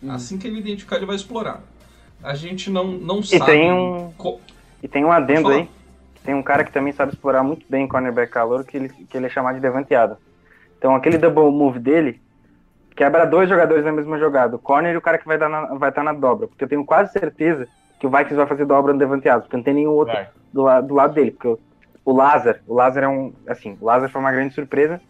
[0.00, 0.12] Hum.
[0.12, 1.64] Assim que ele identificar, ele vai explorar.
[2.22, 3.44] A gente não, não E sabe.
[3.44, 4.40] tem um, co-
[4.80, 5.68] e tem um adendo aí.
[6.26, 9.26] Tem um cara que também sabe explorar muito bem cornerback calor, que ele, que ele
[9.26, 10.18] é chamado de devanteada.
[10.76, 12.20] Então aquele double move dele
[12.96, 14.56] quebra dois jogadores na mesma jogada.
[14.56, 16.48] O corner e o cara que vai estar na, vai tá na dobra.
[16.48, 17.68] Porque eu tenho quase certeza
[18.00, 20.28] que o Vikings vai fazer dobra no devanteado, porque não tem nenhum outro Vai.
[20.52, 21.30] do, la- do lado dele.
[21.30, 21.58] Porque o,
[22.04, 23.32] o Lázaro, o Lázaro é um.
[23.46, 25.00] Assim, o Lázaro foi uma grande surpresa,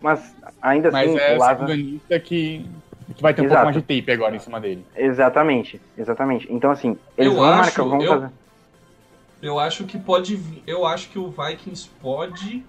[0.00, 2.68] mas ainda Mas assim, é o segundanista que,
[3.14, 3.60] que vai ter um Exato.
[3.62, 4.84] pouco mais de tape agora em cima dele.
[4.96, 6.52] Exatamente, exatamente.
[6.52, 8.32] Então, assim, eles Eu vão acho- marcar, vão eu- fazer.
[9.44, 10.62] Eu acho que pode.
[10.66, 12.64] Eu acho que o Vikings pode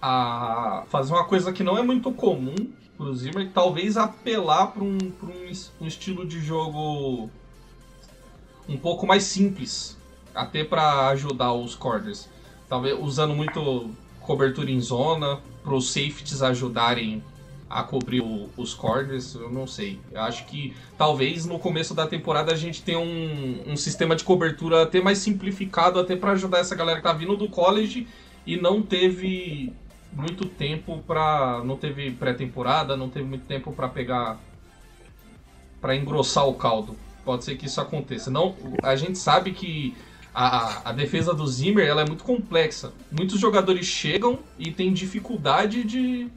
[0.00, 2.54] a, fazer uma coisa que não é muito comum
[2.96, 7.28] pro Zimmer, talvez apelar para um, um, um estilo de jogo
[8.68, 9.98] um pouco mais simples
[10.32, 12.28] até para ajudar os corners.
[12.68, 17.20] Talvez usando muito cobertura em zona, para os safeties ajudarem
[17.72, 19.98] a cobrir o, os corners, eu não sei.
[20.10, 24.24] Eu acho que talvez no começo da temporada a gente tenha um, um sistema de
[24.24, 28.06] cobertura até mais simplificado, até para ajudar essa galera que tá vindo do college
[28.46, 29.72] e não teve
[30.12, 34.38] muito tempo para não teve pré-temporada, não teve muito tempo para pegar
[35.80, 36.94] para engrossar o caldo.
[37.24, 38.30] Pode ser que isso aconteça.
[38.30, 39.94] Não, a gente sabe que
[40.34, 42.92] a, a defesa do Zimmer ela é muito complexa.
[43.10, 46.28] Muitos jogadores chegam e têm dificuldade de,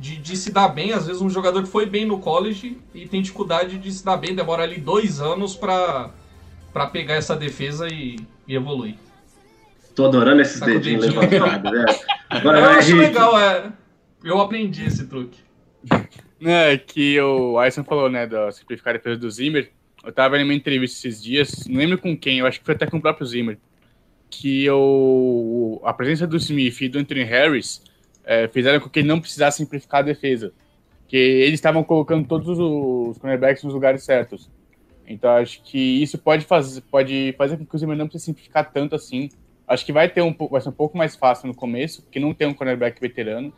[0.00, 0.92] de, de, se dar bem.
[0.92, 4.16] Às vezes um jogador que foi bem no college e tem dificuldade de se dar
[4.16, 6.10] bem, demora ali dois anos para
[6.90, 8.94] pegar essa defesa e, e evoluir.
[9.94, 11.84] Tô adorando esses tá dedinhos levantados, né?
[12.30, 13.70] Agora eu acho legal, é.
[14.24, 15.38] Eu aprendi esse truque.
[16.40, 19.70] É, que o Ayson falou, né, da simplificar a defesa do Zimmer.
[20.02, 22.74] Eu tava vendo uma entrevista esses dias, não lembro com quem, eu acho que foi
[22.74, 23.58] até com o próprio Zimmer,
[24.30, 27.82] que o, a presença do Smith e do Anthony Harris
[28.24, 30.52] é, fizeram com que ele não precisasse simplificar a defesa.
[31.08, 34.48] Que eles estavam colocando todos os cornerbacks nos lugares certos.
[35.06, 38.70] Então acho que isso pode fazer, pode fazer com que o Zimmer não precise simplificar
[38.70, 39.28] tanto assim.
[39.66, 42.32] Acho que vai ter um vai ser um pouco mais fácil no começo, porque não
[42.32, 43.52] tem um cornerback veterano.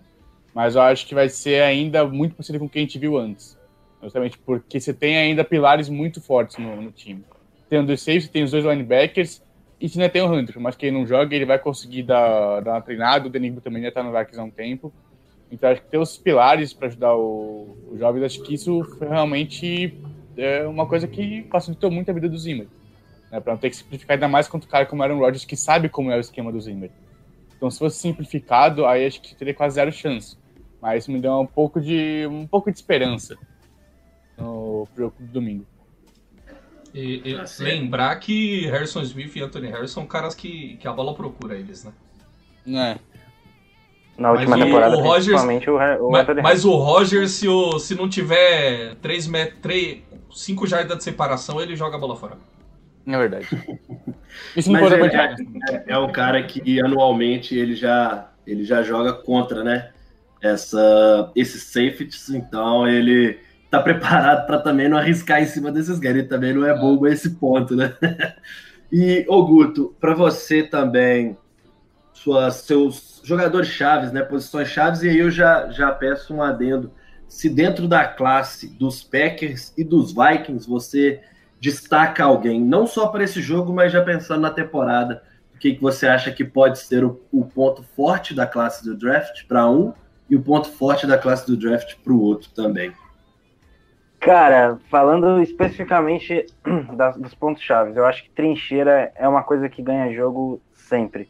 [0.55, 3.16] Mas eu acho que vai ser ainda muito parecido com o que a gente viu
[3.18, 3.59] antes.
[4.03, 7.25] Justamente porque você tem ainda pilares muito fortes no, no time.
[7.68, 9.42] Tem um dos safes, tem os dois linebackers,
[9.88, 12.75] se ainda tem o Hunter, mas que ele não joga, ele vai conseguir dar, dar
[12.75, 13.27] uma treinada.
[13.27, 14.92] O Denigbo também já está no Vikings há um tempo.
[15.51, 19.99] Então acho que ter os pilares para ajudar o, o jovens, acho que isso realmente
[20.37, 22.66] é uma coisa que facilitou muito a vida do Zimmer.
[23.31, 25.57] Né, para não ter que simplificar ainda mais contra o cara como Aaron Rodgers, que
[25.57, 26.90] sabe como é o esquema do Zimmer.
[27.57, 30.37] Então se fosse simplificado, aí acho que teria quase zero chance.
[30.81, 33.37] Mas isso me deu um pouco de, um pouco de esperança
[34.37, 35.66] no pro domingo.
[36.94, 40.92] E, e ah, lembrar que Harrison Smith e Anthony Harrison são caras que, que a
[40.92, 41.92] bola procura eles, né?
[42.66, 42.98] É.
[44.18, 47.78] Na última mas temporada, o, o Rogers, o, o mas, mas, o Rogers, se, o,
[47.78, 49.98] se não tiver 3 metros,
[50.31, 52.37] 5 jardas de separação, ele joga a bola fora.
[53.07, 53.48] É verdade.
[54.55, 55.37] Isso não pode é,
[55.70, 59.92] é, é, o cara que anualmente ele já, ele já joga contra, né?
[60.42, 63.38] essa, esses safeties, então ele
[63.73, 66.01] tá preparado para também não arriscar em cima desses.
[66.03, 67.97] Ele também não é bobo a esse ponto, né?
[68.93, 71.39] e, ô Guto, para você também,
[72.13, 74.23] suas, seus jogadores chaves, né?
[74.23, 76.93] Posições chaves, e aí eu já, já peço um adendo.
[77.27, 81.23] Se dentro da classe dos Packers e dos Vikings você
[81.59, 85.23] destaca alguém, não só para esse jogo, mas já pensando na temporada,
[85.55, 88.95] o que, que você acha que pode ser o, o ponto forte da classe do
[88.95, 89.95] draft para um
[90.29, 92.93] e o ponto forte da classe do draft para o outro também.
[94.23, 96.47] Cara, falando especificamente
[96.95, 101.29] das, dos pontos chaves, eu acho que trincheira é uma coisa que ganha jogo sempre.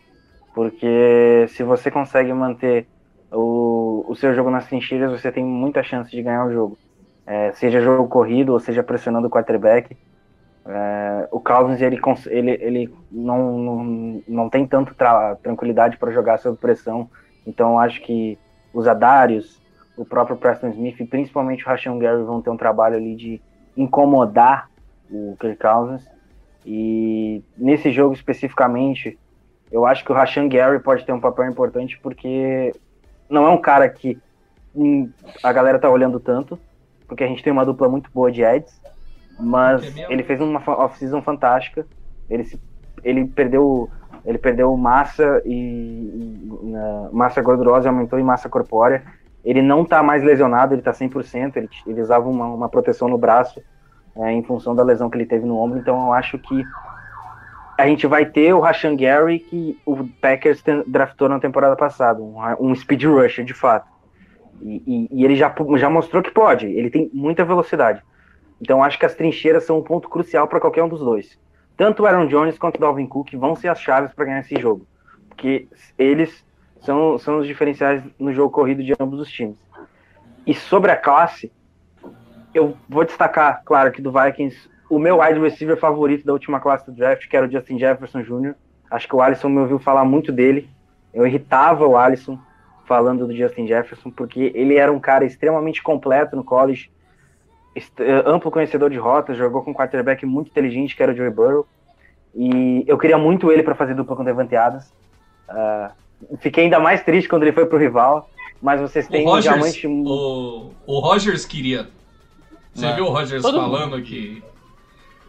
[0.54, 2.86] Porque se você consegue manter
[3.32, 6.78] o, o seu jogo nas trincheiras, você tem muita chance de ganhar o jogo.
[7.26, 9.96] É, seja jogo corrido ou seja pressionando o quarterback.
[10.66, 16.36] É, o Cousins ele, ele, ele não, não, não tem tanto tra tranquilidade para jogar
[16.36, 17.08] sob pressão.
[17.46, 18.38] Então acho que
[18.70, 19.61] os Adarius,
[20.02, 23.40] o próprio Preston Smith e principalmente o Rashan Gary vão ter um trabalho ali de
[23.76, 24.68] incomodar
[25.10, 26.04] o Kirk Cousins.
[26.66, 29.18] E nesse jogo especificamente,
[29.70, 32.74] eu acho que o Rashan Gary pode ter um papel importante porque
[33.30, 34.18] não é um cara que
[34.74, 35.08] hum,
[35.42, 36.58] a galera tá olhando tanto,
[37.06, 38.80] porque a gente tem uma dupla muito boa de Eds,
[39.38, 41.86] mas ele fez uma off-season fantástica.
[42.28, 42.60] Ele, se,
[43.04, 43.88] ele perdeu
[44.24, 49.02] ele perdeu massa e, e massa gordurosa aumentou em massa corpórea.
[49.44, 53.18] Ele não está mais lesionado, ele está 100%, ele, ele usava uma, uma proteção no
[53.18, 53.62] braço
[54.16, 56.62] é, em função da lesão que ele teve no ombro, então eu acho que
[57.78, 62.36] a gente vai ter o Rashan Gary que o Packers draftou na temporada passada, um,
[62.60, 63.90] um speed rusher de fato.
[64.60, 68.02] E, e, e, ele já, já mostrou que pode, ele tem muita velocidade.
[68.60, 71.36] Então acho que as trincheiras são um ponto crucial para qualquer um dos dois
[71.76, 74.54] tanto o Aaron Jones quanto o Dalvin Cook vão ser as chaves para ganhar esse
[74.60, 74.86] jogo.
[75.28, 75.66] Porque
[75.98, 76.44] eles
[76.82, 79.56] são, são os diferenciais no jogo corrido de ambos os times.
[80.46, 81.52] E sobre a classe,
[82.54, 86.84] eu vou destacar, claro, que do Vikings, o meu wide receiver favorito da última classe
[86.84, 88.54] do draft, que era o Justin Jefferson Jr.
[88.90, 90.68] Acho que o Alisson me ouviu falar muito dele.
[91.14, 92.38] Eu irritava o Alisson
[92.84, 96.90] falando do Justin Jefferson, porque ele era um cara extremamente completo no college
[97.74, 101.30] eh, amplo conhecedor de rotas, jogou com um quarterback muito inteligente, que era o Joey
[101.30, 101.66] Burrow.
[102.34, 104.92] E eu queria muito ele para fazer dupla com o Devante Adams.
[105.48, 105.92] Uh,
[106.40, 108.28] fiquei ainda mais triste quando ele foi pro rival,
[108.60, 109.86] mas vocês têm o Rogers, diamante...
[109.86, 111.88] O, o Rogers queria.
[112.74, 112.94] Você é.
[112.94, 114.02] viu o Rogers Todo falando mundo.
[114.02, 114.42] que...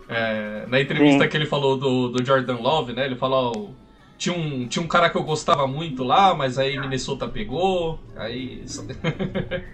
[0.09, 1.29] É, na entrevista Sim.
[1.29, 3.05] que ele falou do, do Jordan Love, né?
[3.05, 3.73] Ele falou.
[4.17, 7.97] Tinha um, tinha um cara que eu gostava muito lá, mas aí Minnesota pegou.
[8.15, 8.63] Aí.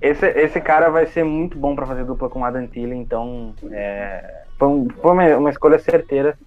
[0.00, 3.54] Esse, esse cara vai ser muito bom pra fazer dupla com o Adam Thielen, então
[3.72, 6.38] é, foi, um- foi uma, uma escolha certeira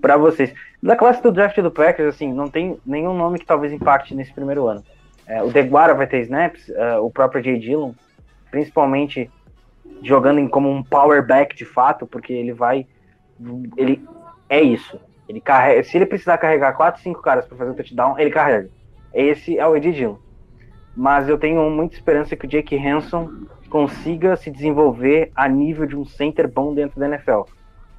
[0.00, 0.52] pra vocês.
[0.82, 4.32] Da classe do draft do Packers, assim, não tem nenhum nome que talvez impacte nesse
[4.32, 4.82] primeiro ano.
[5.26, 7.92] É, o Deguara vai ter snaps, é, o próprio Jay Dillon,
[8.50, 9.30] principalmente
[10.02, 12.86] jogando em, como um power back de fato, porque ele vai.
[13.76, 14.02] Ele
[14.48, 14.98] é isso.
[15.28, 18.68] Ele carrega, se ele precisar carregar 4, 5 caras pra fazer o touchdown, ele carrega.
[19.14, 20.16] Esse é o Ed Dillon
[20.96, 23.30] mas eu tenho muita esperança que o Jake Hanson
[23.68, 27.42] consiga se desenvolver a nível de um center bom dentro da NFL.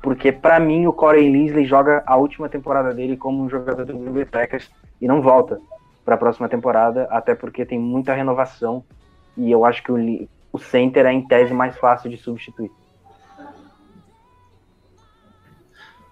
[0.02, 3.97] Porque pra mim o Corey Linsley joga a última temporada dele como um jogador do
[3.97, 5.60] Green Bay Packers e não volta
[6.04, 8.84] para a próxima temporada, até porque tem muita renovação
[9.38, 12.72] e eu acho que o, o center é em tese mais fácil de substituir.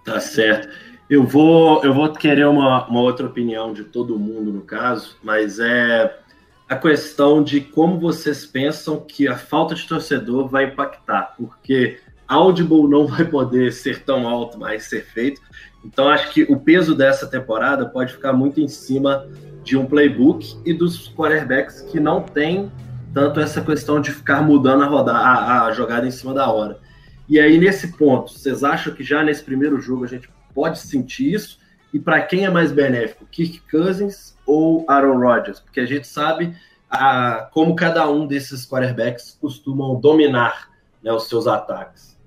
[0.05, 0.69] Tá certo.
[1.09, 5.59] Eu vou, eu vou querer uma, uma outra opinião de todo mundo no caso, mas
[5.59, 6.19] é
[6.67, 11.99] a questão de como vocês pensam que a falta de torcedor vai impactar, porque
[12.29, 15.41] Audible não vai poder ser tão alto mais ser feito.
[15.83, 19.27] Então acho que o peso dessa temporada pode ficar muito em cima
[19.63, 22.71] de um playbook e dos quarterbacks que não tem
[23.13, 26.79] tanto essa questão de ficar mudando a, roda, a, a jogada em cima da hora.
[27.27, 31.33] E aí, nesse ponto, vocês acham que já nesse primeiro jogo a gente pode sentir
[31.33, 31.59] isso?
[31.93, 35.59] E para quem é mais benéfico, Kirk Cousins ou Aaron Rodgers?
[35.59, 36.55] Porque a gente sabe
[36.89, 40.69] ah, como cada um desses quarterbacks costumam dominar
[41.03, 42.18] né, os seus ataques.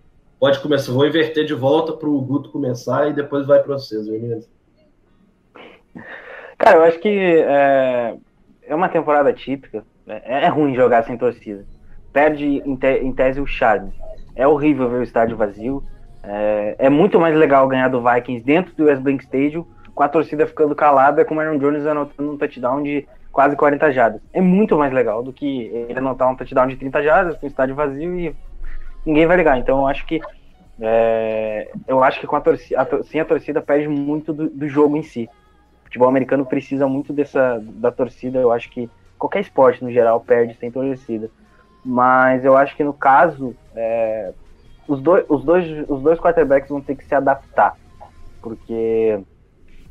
[0.42, 4.08] Pode começar, vou inverter de volta para o Guto começar e depois vai para vocês,
[4.08, 4.48] beleza?
[6.58, 8.16] Cara, eu acho que é,
[8.66, 9.84] é uma temporada típica.
[10.04, 11.64] É, é ruim jogar sem torcida.
[12.12, 13.92] Perde em, te, em tese o charme.
[14.34, 15.80] É horrível ver o estádio vazio.
[16.24, 19.64] É, é, muito mais legal ganhar do Vikings dentro do West Bank Stadium,
[19.94, 23.92] com a torcida ficando calada, com o Aaron Jones anotando um touchdown de quase 40
[23.92, 24.20] jardas.
[24.32, 27.48] É muito mais legal do que ele anotar um touchdown de 30 jardas com o
[27.48, 28.34] estádio vazio e
[29.04, 29.58] ninguém vai ligar.
[29.58, 30.20] Então eu acho que
[30.80, 34.68] é, eu acho que com a torcida, a, sim, a torcida perde muito do, do
[34.68, 35.28] jogo em si.
[35.80, 38.38] O futebol americano precisa muito dessa da torcida.
[38.38, 41.30] Eu acho que qualquer esporte no geral perde sem torcida.
[41.84, 44.32] Mas eu acho que no caso, é,
[44.88, 47.76] os, dois, os, dois, os dois quarterbacks vão ter que se adaptar.
[48.40, 49.20] Porque,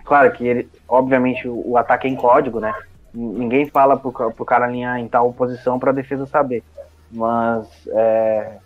[0.03, 2.73] claro que ele, obviamente o, o ataque é em código, né?
[3.13, 6.63] Ninguém fala pro, pro cara alinhar em tal posição para a defesa saber.
[7.11, 8.57] Mas é,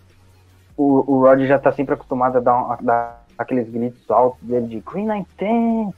[0.76, 4.66] o, o Rod já tá sempre acostumado a dar, a dar aqueles gritos altos dele
[4.66, 5.94] de Green 19.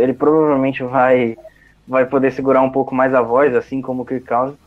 [0.00, 1.36] Ele provavelmente vai,
[1.86, 4.64] vai poder segurar um pouco mais a voz, assim como o Kirk Cousins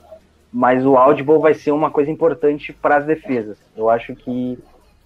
[0.52, 3.58] mas o audible vai ser uma coisa importante para as defesas.
[3.76, 4.58] Eu acho que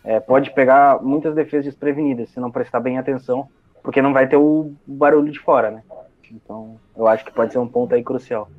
[0.04, 3.50] é, pode pegar muitas defesas desprevenidas se não prestar bem atenção,
[3.84, 5.84] porque não vai ter o barulho de fora, né?
[6.32, 8.50] Então, eu acho que pode ser um ponto aí crucial.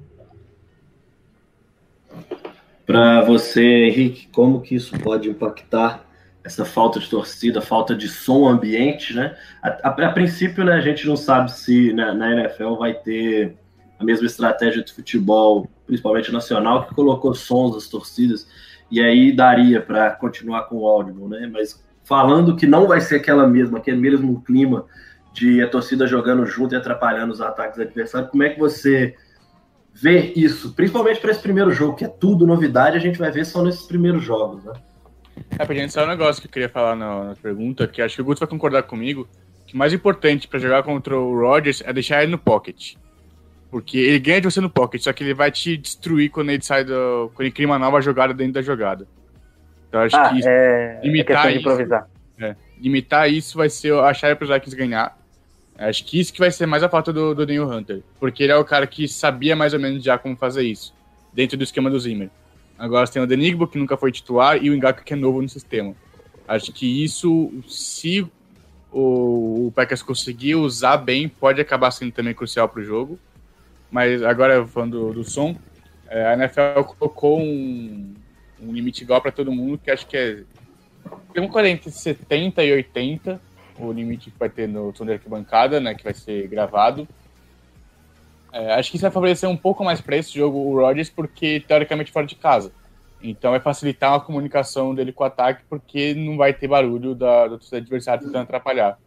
[2.92, 6.04] Para você, Henrique, como que isso pode impactar
[6.44, 9.34] essa falta de torcida, falta de som ambiente, né?
[9.62, 13.56] A, a, a princípio, né, a gente não sabe se né, na NFL vai ter
[13.98, 18.46] a mesma estratégia de futebol, principalmente nacional, que colocou sons das torcidas,
[18.90, 21.48] e aí daria para continuar com o Audible, né?
[21.50, 24.84] Mas falando que não vai ser aquela mesma, aquele mesmo clima
[25.32, 29.14] de a torcida jogando junto e atrapalhando os ataques adversários, como é que você
[29.92, 30.72] vê isso?
[30.72, 33.86] Principalmente para esse primeiro jogo, que é tudo novidade, a gente vai ver só nesses
[33.86, 34.72] primeiros jogos, né?
[35.58, 38.24] Rapidinho, só um negócio que eu queria falar na, na pergunta, que acho que o
[38.24, 39.28] Guto vai concordar comigo,
[39.66, 42.94] que o mais importante para jogar contra o Rodgers é deixar ele no pocket.
[43.70, 46.62] Porque ele ganha de você no pocket, só que ele vai te destruir quando ele
[46.62, 47.30] sai do.
[47.34, 49.08] quando ele cria uma nova jogada dentro da jogada.
[49.88, 52.06] Então acho ah, que isso, é, limitar é de improvisar.
[52.36, 55.18] Isso, é, limitar isso vai ser a chave para os Vikings ganhar.
[55.88, 58.02] Acho que isso que vai ser mais a falta do, do Daniel Hunter.
[58.20, 60.94] Porque ele é o cara que sabia mais ou menos já como fazer isso.
[61.32, 62.30] Dentro do esquema do Zimmer.
[62.78, 65.40] Agora você tem o Denigbo, que nunca foi titular, e o Ngaku, que é novo
[65.40, 65.94] no sistema.
[66.46, 68.26] Acho que isso, se
[68.90, 73.18] o, o Packers conseguir usar bem, pode acabar sendo também crucial para o jogo.
[73.90, 75.56] Mas agora, falando do, do som,
[76.08, 78.14] é, a NFL colocou um,
[78.60, 80.42] um limite igual para todo mundo, que acho que é.
[81.32, 83.40] Tem um 40 entre 70 e 80,
[83.86, 87.06] o limite que vai ter no de arquibancada, né, que vai ser gravado.
[88.52, 91.60] É, acho que isso vai favorecer um pouco mais para esse jogo o Rodgers, porque
[91.60, 92.72] teoricamente fora de casa.
[93.22, 97.46] Então vai facilitar a comunicação dele com o ataque, porque não vai ter barulho da,
[97.46, 98.98] do adversário tentando atrapalhar.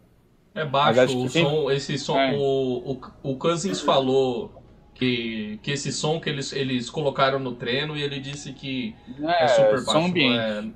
[0.54, 2.18] É baixo o som, esse som.
[2.18, 2.34] É.
[2.34, 4.62] O, o, o Cousins falou
[4.94, 9.44] que, que esse som que eles, eles colocaram no treino e ele disse que é,
[9.44, 9.84] é super baixo.
[9.84, 10.74] Som ambiente.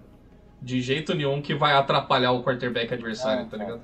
[0.63, 3.81] De jeito nenhum que vai atrapalhar o quarterback adversário, tá ligado?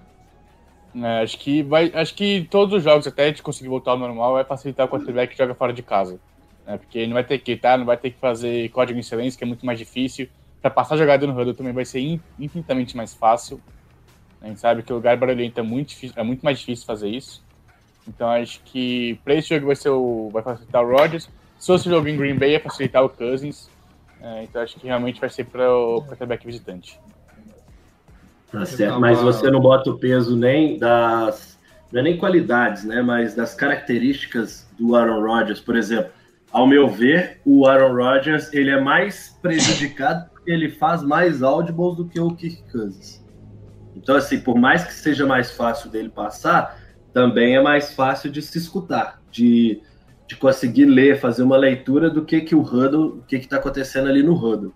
[0.95, 1.93] É, acho que vai.
[1.95, 4.89] Acho que todos os jogos, até a gente conseguir voltar ao normal, vai facilitar o
[4.89, 6.19] quarterback que joga fora de casa.
[6.67, 6.79] Né?
[6.79, 9.37] Porque ele não vai ter que tá, não vai ter que fazer código em silêncio,
[9.39, 10.29] que é muito mais difícil.
[10.61, 12.01] Para passar jogada no huddle também vai ser
[12.39, 13.61] infinitamente mais fácil.
[14.41, 17.09] A gente sabe que o lugar barulhento é muito, difícil, é muito mais difícil fazer
[17.09, 17.43] isso.
[18.09, 21.29] Então acho que para esse jogo vai, ser o, vai facilitar o Rodgers.
[21.59, 23.69] Se fosse o jogo em Green Bay, é facilitar o Cousins.
[24.21, 26.99] É, então acho que realmente vai ser para o quarterback visitante.
[28.51, 31.59] Tá certo, mas você não bota o peso nem das.
[31.93, 33.03] Não é nem qualidades, né?
[33.03, 36.11] Mas das características do Aaron Rodgers, por exemplo.
[36.51, 41.97] Ao meu ver, o Aaron Rodgers ele é mais prejudicado porque ele faz mais audibles
[41.97, 43.25] do que o Kirk Cousins.
[43.95, 46.79] Então, assim, por mais que seja mais fácil dele passar,
[47.13, 49.81] também é mais fácil de se escutar, de,
[50.27, 53.57] de conseguir ler, fazer uma leitura do que que o Huddle, o que que tá
[53.57, 54.75] acontecendo ali no Huddle.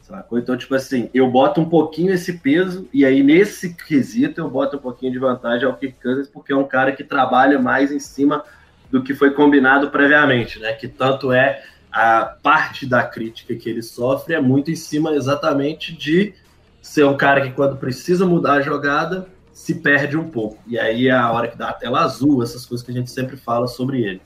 [0.00, 0.38] Sacou?
[0.38, 4.76] Então, tipo assim, eu boto um pouquinho esse peso, e aí nesse quesito eu boto
[4.76, 7.98] um pouquinho de vantagem ao Kirk Cousins, porque é um cara que trabalha mais em
[7.98, 8.44] cima
[8.90, 10.72] do que foi combinado previamente, né?
[10.74, 15.92] Que tanto é a parte da crítica que ele sofre é muito em cima exatamente
[15.92, 16.34] de
[16.80, 20.58] ser um cara que quando precisa mudar a jogada se perde um pouco.
[20.66, 23.10] E aí é a hora que dá a tela azul, essas coisas que a gente
[23.10, 24.20] sempre fala sobre ele.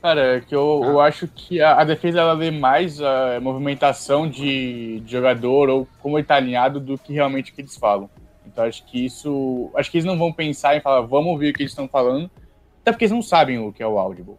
[0.00, 4.28] Cara, é que eu, eu acho que a, a, defesa ela lê mais a movimentação
[4.28, 8.08] de, de, jogador ou como ele tá alinhado do que realmente o que eles falam.
[8.46, 9.70] Então acho que isso.
[9.74, 12.30] Acho que eles não vão pensar em falar, vamos ouvir o que eles estão falando,
[12.80, 14.36] até porque eles não sabem o que é o Audible.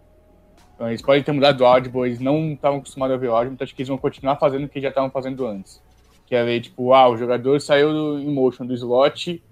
[0.79, 3.53] Então, eles podem ter mudado o Audible, eles não estavam acostumados a ouvir o Audible,
[3.53, 5.83] então acho que eles vão continuar fazendo o que já estavam fazendo antes.
[6.25, 9.43] Que é ler, tipo, ah, o jogador saiu do, em motion do slot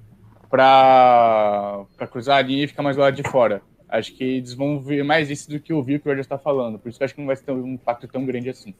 [0.49, 3.61] para cruzar a linha e ficar mais do lado de fora.
[3.89, 6.37] Acho que eles vão ver mais isso do que ouvir o que o Rogers está
[6.37, 6.77] falando.
[6.77, 8.73] Por isso que acho que não vai ter um impacto tão grande assim.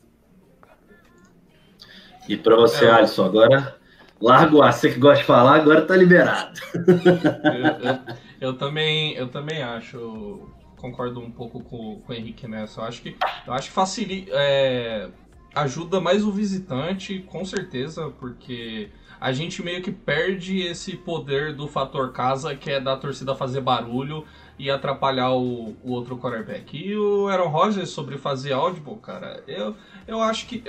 [2.28, 2.91] E para você, é.
[2.91, 3.78] Alisson, agora
[4.20, 6.60] largo a você que gosta de falar, agora tá liberado.
[6.76, 7.99] eu, eu,
[8.41, 12.82] eu, também, eu também acho, concordo um pouco com, com o Henrique nessa.
[12.82, 15.10] Eu acho que, eu acho que facilita, é,
[15.55, 18.89] ajuda mais o visitante, com certeza, porque
[19.20, 23.62] a gente meio que perde esse poder do fator casa, que é da torcida fazer
[23.62, 24.26] barulho
[24.60, 26.76] e atrapalhar o, o outro quarterback.
[26.76, 29.76] E o Aaron Rodgers sobre fazer audible, cara, eu,
[30.08, 30.64] eu acho que,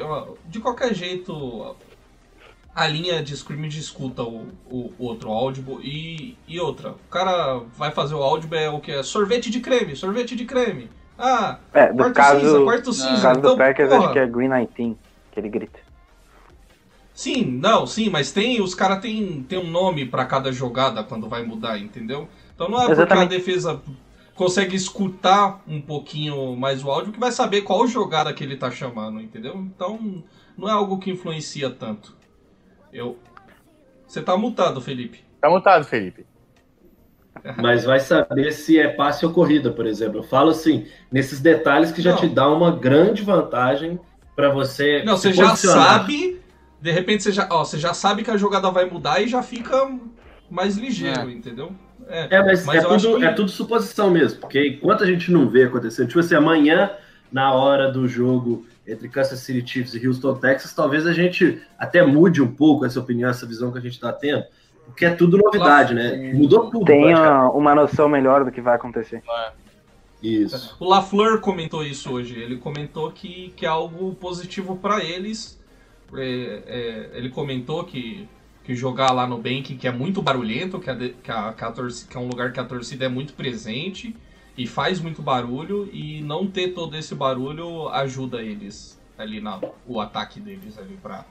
[0.47, 1.74] de qualquer jeito,
[2.74, 6.91] a linha de scrimmage escuta o, o, o, outro audible e, e outra.
[6.91, 8.93] O cara vai fazer o audible é o que?
[8.93, 10.91] É sorvete de creme, sorvete de creme.
[11.18, 13.11] Ah, é, do quarto caso, cinza, quarto cinza.
[13.11, 14.05] No caso então, do Packers, porra.
[14.05, 14.97] acho que é Green 19,
[15.32, 15.88] que ele grita.
[17.18, 21.28] Sim, não, sim, mas tem, os caras tem, tem um nome para cada jogada quando
[21.28, 22.28] vai mudar, entendeu?
[22.54, 23.08] Então não é Exatamente.
[23.08, 23.82] porque a defesa
[24.36, 28.70] consegue escutar um pouquinho mais o áudio que vai saber qual jogada que ele tá
[28.70, 29.56] chamando, entendeu?
[29.56, 30.22] Então
[30.56, 32.16] não é algo que influencia tanto.
[32.92, 33.18] Eu.
[34.06, 35.24] Você tá mutado, Felipe.
[35.40, 36.24] Tá mutado, Felipe.
[37.60, 40.20] Mas vai saber se é passe ou corrida, por exemplo.
[40.20, 42.18] Eu falo assim, nesses detalhes que já não.
[42.18, 43.98] te dá uma grande vantagem
[44.36, 45.02] para você.
[45.02, 46.38] Não, você já sabe.
[46.80, 49.42] De repente você já, ó, você já sabe que a jogada vai mudar e já
[49.42, 49.90] fica
[50.50, 51.32] mais ligeiro, é.
[51.32, 51.72] entendeu?
[52.08, 53.24] É, é mas, mas é, tudo, que...
[53.24, 56.90] é tudo suposição mesmo, porque enquanto a gente não vê acontecer, tipo assim, amanhã,
[57.30, 62.04] na hora do jogo entre Kansas City Chiefs e Houston, Texas, talvez a gente até
[62.04, 64.44] mude um pouco essa opinião, essa visão que a gente está tendo,
[64.86, 66.32] porque é tudo novidade, né?
[66.32, 66.86] Mudou tudo.
[66.86, 67.14] Tem
[67.52, 69.22] uma noção melhor do que vai acontecer.
[69.28, 69.52] É.
[70.22, 70.76] Isso.
[70.80, 72.38] O LaFleur comentou isso hoje.
[72.38, 75.57] Ele comentou que, que é algo positivo para eles.
[76.14, 78.28] É, é, ele comentou que
[78.68, 81.72] que jogar lá no Bank, que é muito barulhento, que, a, que, a, que, a
[81.72, 84.14] torcida, que é um lugar que a torcida é muito presente
[84.59, 89.98] e faz muito barulho, e não ter todo esse barulho ajuda eles ali na o
[90.02, 91.24] ataque deles ali pra,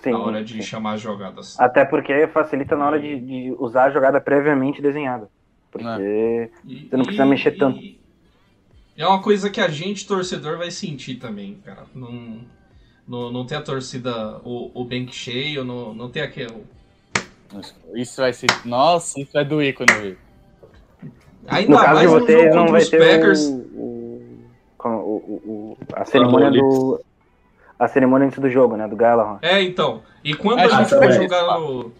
[0.00, 0.62] sim, na hora de sim.
[0.62, 1.58] chamar as jogadas.
[1.58, 5.28] Até porque facilita na hora de, de usar a jogada previamente desenhada.
[5.72, 6.48] Porque é.
[6.64, 7.80] você não precisa e, mexer tanto.
[8.96, 11.86] é uma coisa que a gente, torcedor, vai sentir também, cara.
[11.92, 12.38] Não,
[13.06, 16.64] não, não tem a torcida, o, o bank cheio, não, não tem aquele
[17.94, 18.48] isso vai ser.
[18.64, 20.16] Nossa, isso vai doer quando eu.
[21.46, 23.46] Ainda no caso de você, não vai ter Packers.
[23.46, 24.40] O,
[24.82, 27.00] o, o, a cerimônia do.
[27.78, 28.88] A cerimônia antes do jogo, né?
[28.88, 29.38] Do Gallagher.
[29.42, 30.02] É, então.
[30.22, 31.92] E quando é, a gente for jogar no.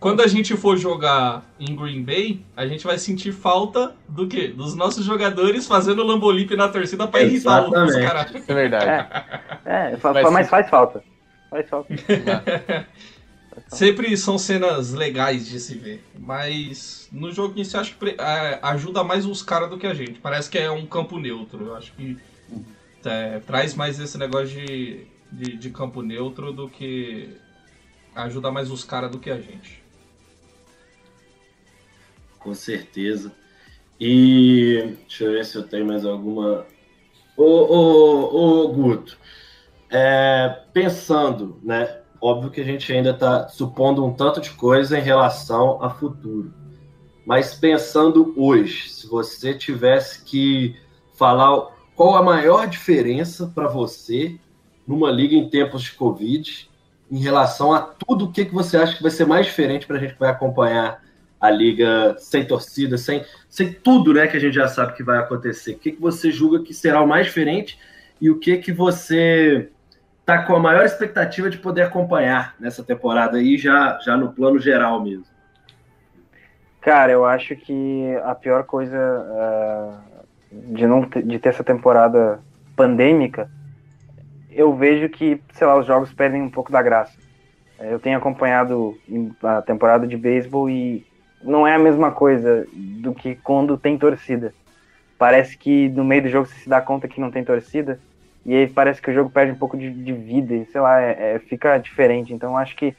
[0.00, 4.48] Quando a gente for jogar em Green Bay, a gente vai sentir falta do quê?
[4.48, 8.34] Dos nossos jogadores fazendo lambolip na torcida pra irritar os caras.
[8.48, 8.86] É verdade.
[9.66, 11.04] É, é mas faz falta.
[11.50, 11.94] Faz falta.
[13.68, 16.02] Sempre são cenas legais de se ver.
[16.18, 19.92] Mas no jogo em si, acho que é, ajuda mais os caras do que a
[19.92, 20.18] gente.
[20.18, 21.66] Parece que é um campo neutro.
[21.66, 22.16] Eu acho que
[23.04, 27.36] é, traz mais esse negócio de, de, de, campo neutro do que
[28.14, 29.79] Ajuda mais os caras do que a gente.
[32.40, 33.32] Com certeza.
[33.98, 36.66] E deixa eu ver se eu tenho mais alguma.
[37.36, 39.16] Ô, ô, ô Guto,
[39.90, 42.00] é, pensando, né?
[42.20, 46.52] Óbvio que a gente ainda está supondo um tanto de coisa em relação a futuro.
[47.26, 50.76] Mas pensando hoje, se você tivesse que
[51.14, 54.38] falar qual a maior diferença para você
[54.86, 56.68] numa liga em tempos de Covid
[57.10, 59.96] em relação a tudo o que, que você acha que vai ser mais diferente para
[59.96, 61.02] a gente que vai acompanhar
[61.40, 65.18] a liga sem torcida, sem, sem tudo né, que a gente já sabe que vai
[65.18, 65.72] acontecer.
[65.72, 67.78] O que, que você julga que será o mais diferente
[68.20, 69.70] e o que, que você
[70.20, 74.58] está com a maior expectativa de poder acompanhar nessa temporada aí, já, já no plano
[74.58, 75.24] geral mesmo?
[76.80, 82.40] Cara, eu acho que a pior coisa uh, de não ter, de ter essa temporada
[82.76, 83.50] pandêmica,
[84.50, 87.18] eu vejo que, sei lá, os jogos perdem um pouco da graça.
[87.78, 88.94] Eu tenho acompanhado
[89.42, 91.06] a temporada de beisebol e
[91.42, 94.52] não é a mesma coisa do que quando tem torcida.
[95.18, 97.98] Parece que no meio do jogo você se dá conta que não tem torcida
[98.44, 101.00] e aí parece que o jogo perde um pouco de, de vida, e, sei lá,
[101.00, 102.32] é, é, fica diferente.
[102.32, 102.96] Então acho que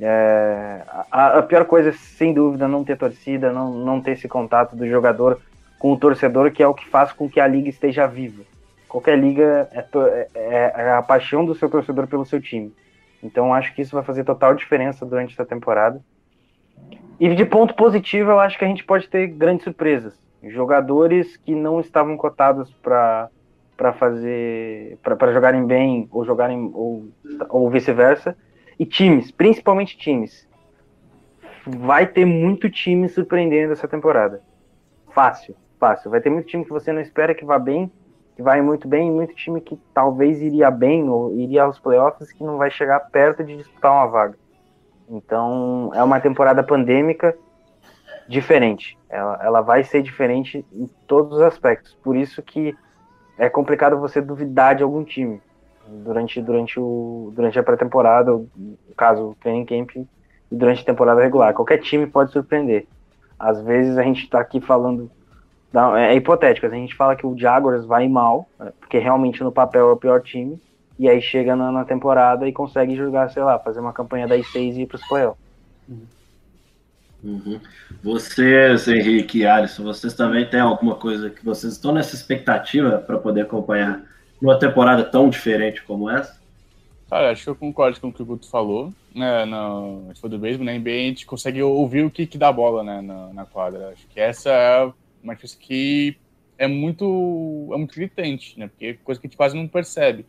[0.00, 4.76] é, a, a, pior coisa, sem dúvida, não ter torcida, não, não ter esse contato
[4.76, 5.40] do jogador
[5.78, 8.42] com o torcedor, que é o que faz com que a liga esteja viva.
[8.88, 12.72] Qualquer liga é, é, é, é a paixão do seu torcedor pelo seu time.
[13.22, 16.00] Então acho que isso vai fazer total diferença durante essa temporada.
[17.18, 20.14] E de ponto positivo, eu acho que a gente pode ter grandes surpresas.
[20.42, 23.30] Jogadores que não estavam cotados para
[23.76, 27.08] para fazer para jogarem bem ou jogarem ou,
[27.50, 28.34] ou vice-versa
[28.78, 30.48] e times, principalmente times.
[31.66, 34.40] Vai ter muito time surpreendendo essa temporada.
[35.12, 36.10] Fácil, fácil.
[36.10, 37.90] Vai ter muito time que você não espera que vá bem,
[38.34, 42.32] que vai muito bem, e muito time que talvez iria bem ou iria aos playoffs
[42.32, 44.38] que não vai chegar perto de disputar uma vaga.
[45.08, 47.36] Então, é uma temporada pandêmica
[48.28, 48.98] diferente.
[49.08, 51.96] Ela, ela vai ser diferente em todos os aspectos.
[52.02, 52.74] Por isso que
[53.38, 55.40] é complicado você duvidar de algum time
[55.86, 58.48] durante, durante, o, durante a pré-temporada, no
[58.96, 60.06] caso, o training camp, e
[60.50, 61.54] durante a temporada regular.
[61.54, 62.86] Qualquer time pode surpreender.
[63.38, 65.10] Às vezes a gente está aqui falando.
[65.96, 69.52] É, é hipotético, a gente fala que o Jaguars vai mal, né, porque realmente no
[69.52, 70.58] papel é o pior time,
[70.98, 74.46] e aí chega na, na temporada e consegue jogar, sei lá, fazer uma campanha das
[74.50, 75.44] seis e ir para os playoffs.
[77.22, 77.60] Uhum.
[78.02, 83.18] Vocês, Henrique e Alisson, vocês também têm alguma coisa que vocês estão nessa expectativa para
[83.18, 84.02] poder acompanhar
[84.40, 86.40] numa temporada tão diferente como essa?
[87.08, 88.92] Cara, acho que eu concordo com o que o Guto falou.
[89.14, 92.36] Né, no, se for do mesmo, na NBA a gente consegue ouvir o que, que
[92.36, 93.88] dá bola né, na, na quadra.
[93.88, 94.92] Acho que essa é
[95.22, 96.16] uma coisa que
[96.58, 98.68] é muito, é muito gritante, né?
[98.68, 100.26] Porque é coisa que a gente quase não percebe.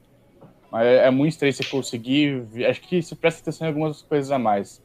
[0.71, 2.45] Mas é, é muito estranho você conseguir.
[2.65, 4.83] Acho que você presta atenção em algumas coisas a mais.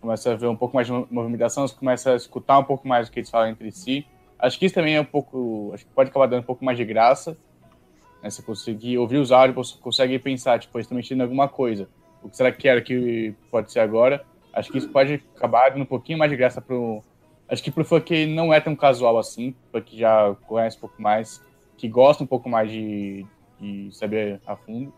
[0.00, 3.08] Começa a ver um pouco mais de movimentação, você começa a escutar um pouco mais
[3.08, 4.06] o que eles falam entre si.
[4.38, 5.70] Acho que isso também é um pouco.
[5.74, 7.36] Acho que pode acabar dando um pouco mais de graça.
[8.22, 8.30] Né?
[8.30, 11.88] Você conseguir ouvir os áudios, você consegue pensar, tipo, eles estão mexendo em alguma coisa.
[12.22, 14.24] O que será que era que pode ser agora?
[14.52, 17.02] Acho que isso pode acabar dando um pouquinho mais de graça pro.
[17.48, 20.80] Acho que pro fã que não é tão casual assim, fã que já conhece um
[20.80, 21.40] pouco mais,
[21.76, 23.24] que gosta um pouco mais de,
[23.60, 24.92] de saber a fundo.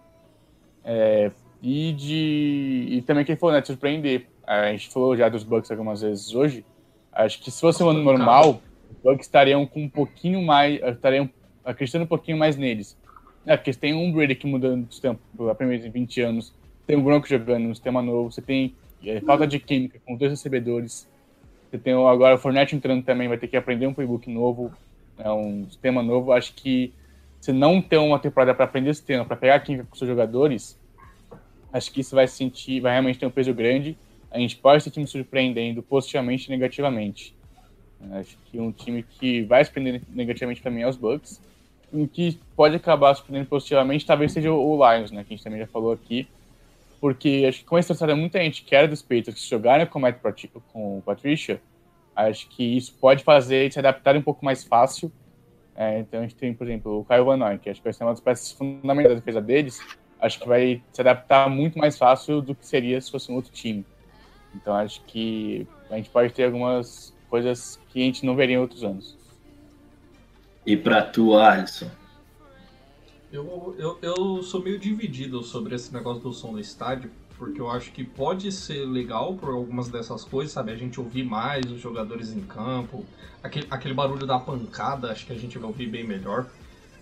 [0.90, 1.30] É,
[1.62, 2.86] e de.
[2.88, 4.26] E também quem for, né, te surpreender.
[4.46, 6.64] A gente falou já dos Bucks algumas vezes hoje.
[7.12, 10.80] Acho que se fosse um ano normal, os Bucks estariam com um pouquinho mais.
[10.82, 11.28] estariam
[11.62, 12.96] acreditando um pouquinho mais neles.
[13.44, 16.20] É, porque você tem um Brady que mudando de tempo pela primeira vez em 20
[16.22, 16.54] anos,
[16.86, 18.74] tem um Bronco jogando um sistema novo, você tem
[19.04, 21.08] é, falta de química com dois recebedores,
[21.70, 24.72] você tem agora o Fournette entrando também, vai ter que aprender um playbook novo,
[25.18, 26.32] é um sistema novo.
[26.32, 26.92] Acho que
[27.40, 30.78] se não ter uma temporada para aprender esse sistema, para pegar química com seus jogadores,
[31.72, 33.96] acho que isso vai sentir, vai realmente ter um peso grande.
[34.30, 37.34] A gente pode ser time surpreendendo positivamente e negativamente.
[38.12, 41.40] Acho que um time que vai surpreender negativamente para mim é os Bucks
[41.92, 45.60] em que pode acabar surpreendendo positivamente, talvez seja o Lions, né, que a gente também
[45.60, 46.28] já falou aqui,
[47.00, 50.00] porque acho que com essa história muita gente quer dos Patriots que jogarem com,
[50.72, 51.60] com o Patricia,
[52.14, 55.12] acho que isso pode fazer eles se adaptarem um pouco mais fácil.
[55.80, 57.92] É, então a gente tem, por exemplo, o Kyle Van Noy, que acho que vai
[57.92, 59.80] ser uma das peças fundamentais da defesa deles,
[60.20, 63.52] acho que vai se adaptar muito mais fácil do que seria se fosse um outro
[63.52, 63.86] time.
[64.52, 68.58] Então acho que a gente pode ter algumas coisas que a gente não veria em
[68.58, 69.16] outros anos.
[70.66, 71.88] E para tu, Alisson?
[73.32, 77.08] Eu, eu, eu sou meio dividido sobre esse negócio do som do estádio,
[77.38, 80.72] porque eu acho que pode ser legal por algumas dessas coisas, sabe?
[80.72, 83.06] A gente ouvir mais os jogadores em campo,
[83.42, 86.46] aquele, aquele barulho da pancada, acho que a gente vai ouvir bem melhor.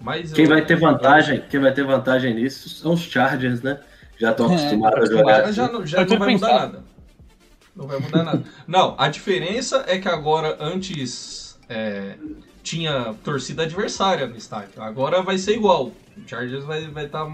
[0.01, 3.81] Mas quem eu, vai ter vantagem, quem vai ter vantagem nisso são os Chargers, né?
[4.19, 5.53] Já estão acostumados a jogar.
[5.53, 6.85] Já, não- já Eu não vai mudar nada.
[7.75, 8.45] Não vai mudar nada.
[8.67, 12.17] Não, a diferença é que agora, antes, é,
[12.63, 14.83] tinha torcida adversária no estádio.
[14.83, 15.93] Agora vai ser igual.
[16.17, 17.27] O Chargers vai estar vai tá,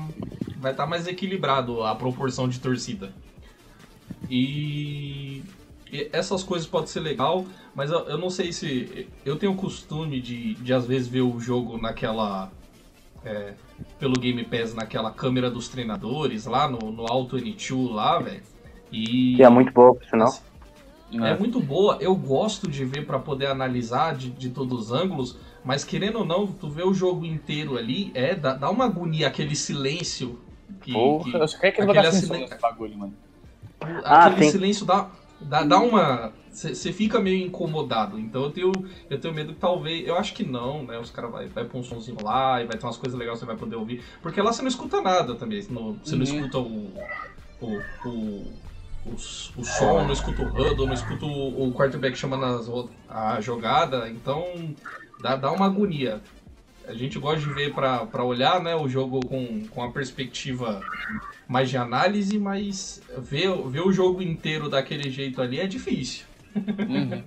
[0.63, 3.13] vai tá mais equilibrado a proporção de torcida.
[4.31, 5.43] E,
[5.93, 7.45] e essas coisas podem ser legal,
[7.75, 9.09] mas eu, eu não sei se.
[9.25, 12.51] Eu tenho o costume de, de às vezes ver o jogo naquela.
[13.25, 13.55] é,
[13.99, 18.43] pelo Game Pass naquela câmera dos treinadores lá no, no Auto N2 lá, velho.
[18.91, 20.33] E Que é muito boa, por sinal.
[21.13, 25.37] é muito boa, eu gosto de ver pra poder analisar de, de todos os ângulos,
[25.65, 29.29] mas querendo ou não, tu vê o jogo inteiro ali, é, dá, dá uma agonia,
[29.29, 30.39] aquele silêncio.
[30.81, 33.15] Que, Porra, que- eu só quero que acidente- som nesse bagulho, mano.
[34.05, 35.11] Ah, aquele silêncio dá,
[35.41, 36.33] dá, dá uma.
[36.51, 38.19] Você fica meio incomodado.
[38.19, 40.07] Então eu tenho, eu tenho medo que talvez.
[40.07, 40.99] Eu acho que não, né?
[40.99, 43.41] Os caras vai, vai pôr um somzinho lá e vai ter umas coisas legais que
[43.41, 44.05] você vai poder ouvir.
[44.23, 45.61] Porque lá você não escuta nada também.
[45.63, 46.23] você não Uhum.
[46.23, 46.93] escuta o.
[47.61, 48.63] o, o
[49.05, 52.69] o, o som, não escuta o huddle, não escuta o, o quarterback chamando as,
[53.09, 54.45] a jogada, então
[55.21, 56.21] dá, dá uma agonia.
[56.87, 60.81] A gente gosta de ver pra olhar né, o jogo com, com a perspectiva
[61.47, 66.25] mais de análise, mas ver, ver o jogo inteiro daquele jeito ali é difícil.
[66.57, 67.23] Uhum.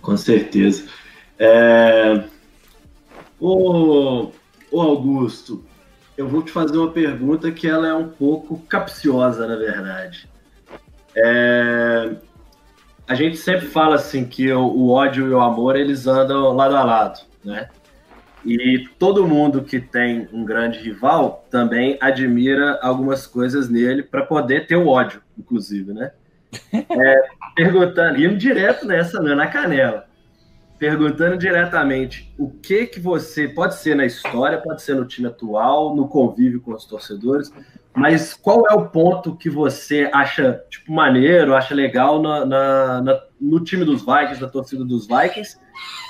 [0.00, 0.88] Com certeza.
[1.38, 2.24] É...
[3.38, 4.30] O...
[4.70, 5.64] o Augusto,
[6.16, 10.28] eu vou te fazer uma pergunta que ela é um pouco capciosa, na verdade.
[11.16, 12.16] É...
[13.10, 16.76] A gente sempre fala assim que o, o ódio e o amor eles andam lado
[16.76, 17.68] a lado, né?
[18.46, 24.68] E todo mundo que tem um grande rival também admira algumas coisas nele para poder
[24.68, 26.12] ter o ódio, inclusive, né?
[27.56, 30.06] perguntando, indo direto nessa, né, na canela,
[30.78, 35.96] perguntando diretamente o que que você, pode ser na história, pode ser no time atual,
[35.96, 37.52] no convívio com os torcedores,
[37.94, 43.20] mas qual é o ponto que você acha, tipo, maneiro, acha legal na, na- na-
[43.40, 45.58] no time dos Vikings, na torcida dos Vikings,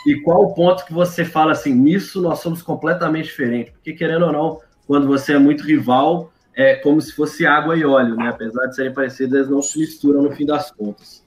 [0.07, 4.27] e qual o ponto que você fala assim, nisso nós somos completamente diferentes, porque querendo
[4.27, 8.29] ou não, quando você é muito rival, é como se fosse água e óleo, né?
[8.29, 11.25] Apesar de serem parecidas, eles não se misturam no fim das contas.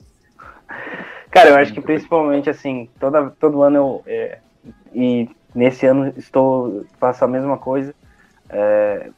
[1.32, 4.04] Cara, eu acho que principalmente assim, toda, todo ano eu.
[4.06, 4.40] é,
[4.94, 6.86] e nesse ano estou.
[7.00, 7.96] faço a mesma coisa.
[8.50, 9.10] é,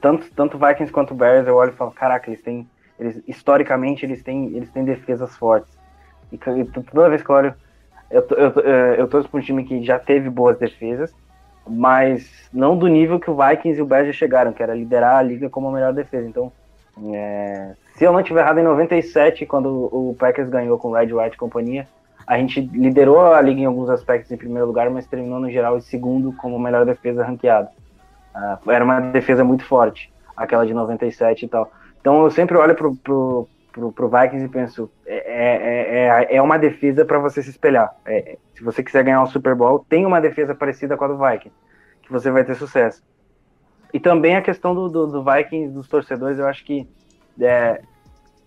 [0.00, 2.70] tanto, tanto Vikings quanto Bears, eu olho e falo, caraca, eles têm.
[2.98, 5.74] Eles, historicamente eles têm, eles têm defesas fortes.
[6.32, 7.54] E, e toda vez que eu olho,
[8.10, 11.14] eu, eu, tô- é, eu torço um time que já teve boas defesas,
[11.66, 15.16] mas não do nível que o Vikings e o Bears já chegaram, que era liderar
[15.18, 16.28] a liga como a melhor defesa.
[16.28, 16.52] Então,
[17.14, 21.12] é, se eu não estiver errado, em 97, quando o Packers ganhou com o Red
[21.12, 21.88] White e companhia,
[22.26, 25.76] a gente liderou a liga em alguns aspectos em primeiro lugar, mas terminou no geral
[25.78, 27.70] em segundo como melhor defesa ranqueada.
[28.34, 31.70] Ah, era uma defesa muito forte, aquela de 97 e tal.
[32.00, 36.42] Então eu sempre olho pro, pro, pro, pro Vikings e penso, é, é, é, é
[36.42, 37.94] uma defesa para você se espelhar.
[38.06, 41.18] É, se você quiser ganhar um Super Bowl, tem uma defesa parecida com a do
[41.18, 41.56] Vikings,
[42.02, 43.02] que você vai ter sucesso.
[43.92, 46.88] E também a questão do, do, do Vikings, dos torcedores, eu acho que
[47.40, 47.80] é,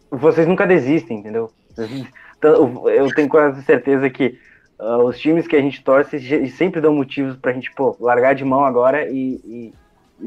[0.10, 1.52] vocês nunca desistem, entendeu?
[2.44, 4.38] Então, Eu tenho quase certeza que
[4.84, 6.20] uh, os times que a gente torce
[6.50, 9.74] sempre dão motivos pra gente, pô, largar de mão agora e, e,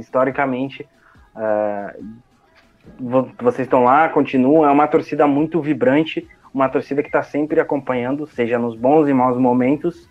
[0.01, 0.87] historicamente
[1.35, 2.05] uh,
[2.99, 7.61] vo- vocês estão lá, continuam, é uma torcida muito vibrante, uma torcida que está sempre
[7.61, 10.09] acompanhando, seja nos bons e maus momentos.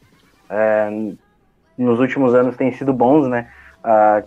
[0.50, 0.89] É,
[1.78, 3.50] nos últimos anos tem sido bons, né?
[3.84, 4.22] A,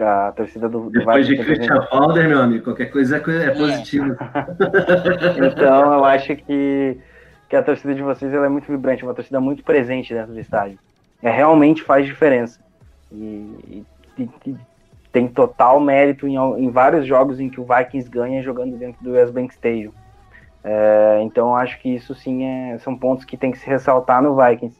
[0.00, 3.50] a torcida do, do Depois de Christian Falder, meu amigo, qualquer coisa é, coisa- é
[3.50, 4.16] positivo.
[5.36, 6.96] Então eu acho que,
[7.50, 10.40] que a torcida de vocês ela é muito vibrante, uma torcida muito presente dentro do
[10.40, 10.78] estádio.
[11.20, 12.60] É, realmente faz diferença.
[13.12, 13.84] E,
[14.16, 14.56] e- e
[15.12, 19.10] tem total mérito em, em vários jogos em que o Vikings ganha jogando dentro do
[19.20, 19.92] US Bank Stadium.
[20.62, 24.22] É, então eu acho que isso sim é- são pontos que tem que se ressaltar
[24.22, 24.78] no Vikings.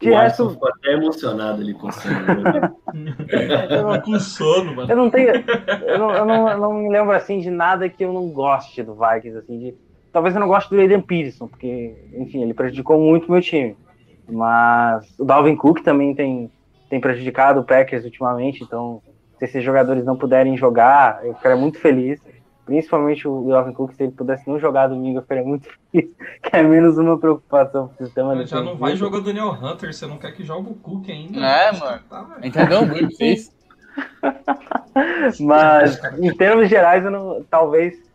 [0.00, 2.42] De resto, ficou até emocionado ali com o Sandro.
[3.68, 4.90] Tava com sono, mano.
[4.90, 5.30] Eu não tenho.
[5.86, 8.82] Eu não, eu não, eu não me lembro assim de nada que eu não goste
[8.82, 9.87] do Vikings, assim, de.
[10.12, 13.76] Talvez eu não goste do Aiden Peterson, porque, enfim, ele prejudicou muito o meu time.
[14.28, 16.50] Mas o Dalvin Cook também tem,
[16.88, 19.00] tem prejudicado o Packers ultimamente, então
[19.38, 22.20] se esses jogadores não puderem jogar, eu ficaria muito feliz.
[22.66, 26.10] Principalmente o Dalvin Cook, se ele pudesse não jogar domingo, eu ficaria muito feliz.
[26.42, 30.06] Que é menos uma preocupação pro sistema Já não vai jogar o Daniel Hunter, você
[30.06, 31.40] não quer que jogue o Cook ainda.
[31.40, 32.00] É, mano.
[32.10, 32.36] Tá.
[32.42, 32.84] Entendeu?
[32.86, 33.50] Muito vocês.
[35.40, 38.07] Mas em termos gerais, eu não- talvez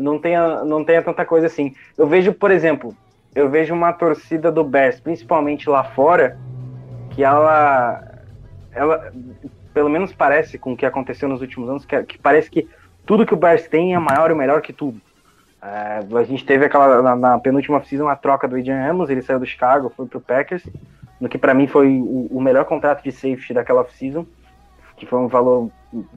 [0.00, 1.74] não, tenha, não tenha tanta coisa assim.
[1.96, 2.94] Eu vejo, por exemplo,
[3.34, 6.38] eu vejo uma torcida do Bears, principalmente lá fora,
[7.10, 8.10] que ela
[8.72, 9.12] ela,
[9.74, 12.68] pelo menos parece com o que aconteceu nos últimos anos, que, que parece que
[13.04, 15.00] tudo que o Bears tem é maior e melhor que tudo.
[15.62, 19.22] É, a gente teve aquela na, na penúltima season a troca do Adrian Ramos, ele
[19.22, 20.66] saiu do Chicago, foi pro Packers,
[21.20, 24.24] no que para mim foi o, o, melhor contrato de safety daquela season,
[24.96, 25.70] que foi um valor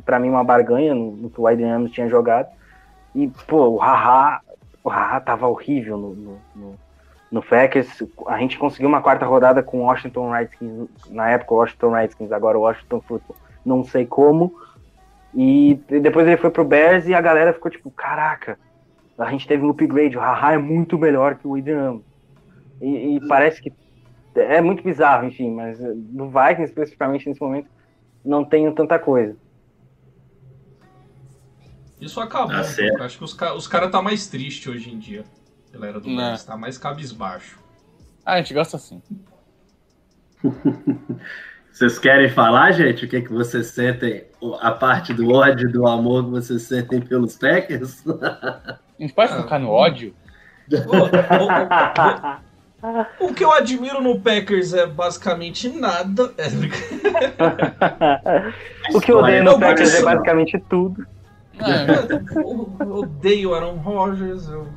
[0.05, 2.47] para mim uma barganha no, no, que o Adrian Ramos tinha jogado.
[3.15, 4.41] E pô, o Haha,
[4.83, 6.79] o Haha tava horrível no, no, no,
[7.31, 8.03] no Packers.
[8.27, 12.31] A gente conseguiu uma quarta rodada com o Washington Redskins, na época o Washington Redskins,
[12.31, 13.35] agora o Washington Football,
[13.65, 14.55] não sei como.
[15.35, 18.57] E depois ele foi pro Bears e a galera ficou tipo, caraca,
[19.17, 21.99] a gente teve um upgrade, o Haha é muito melhor que o Adrian
[22.81, 23.71] e, e, parece que
[24.35, 27.69] é muito bizarro, enfim, mas no Vikings especificamente nesse momento
[28.25, 29.35] não tenho tanta coisa.
[32.03, 32.55] Isso acabou.
[32.55, 35.23] Ah, acho que os, os caras tá mais triste hoje em dia.
[35.71, 37.57] Galera do Bears, tá mais cabisbaixo.
[38.25, 39.01] Ah, a gente gosta assim.
[41.71, 44.25] Vocês querem falar, gente, o que, que vocês sentem,
[44.61, 48.03] a parte do ódio do amor que vocês sentem pelos Packers?
[48.07, 50.13] A gente pode focar no ódio?
[53.19, 56.31] O, o, que eu admiro no Packers é basicamente nada.
[56.37, 56.45] É...
[58.95, 61.03] o que eu odeio no Packers é basicamente tudo.
[61.59, 62.83] É.
[62.83, 64.49] Eu odeio Aaron Rodgers.
[64.49, 64.67] Eu...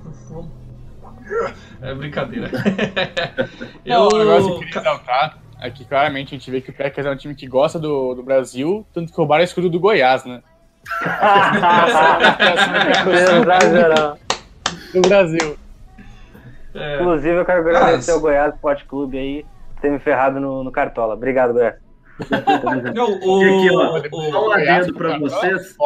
[1.83, 2.51] É brincadeira.
[3.85, 3.99] eu...
[3.99, 6.75] Não, o negócio que eu queria exaltar é que claramente a gente vê que o
[6.75, 9.81] Packers é um time que gosta do, do Brasil, tanto que roubaram o escudo do
[9.81, 10.43] Goiás, né?
[14.93, 15.59] do Brasil.
[16.75, 17.01] É.
[17.01, 19.45] Inclusive, eu quero agradecer ao Goiás Sport Clube aí
[19.81, 21.15] ter me ferrado no, no Cartola.
[21.15, 21.75] Obrigado, Goiás.
[22.95, 24.01] Não, o, aqui, ó,
[24.31, 25.77] só um adendo para vocês.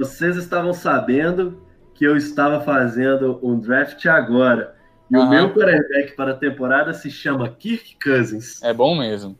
[0.00, 1.60] Vocês estavam sabendo
[1.94, 4.74] que eu estava fazendo um draft agora.
[5.10, 5.26] E uhum.
[5.26, 8.62] o meu quarterback para a temporada se chama Kirk Cousins.
[8.62, 9.38] É bom mesmo.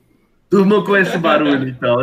[0.51, 1.97] Durmam com esse barulho, então.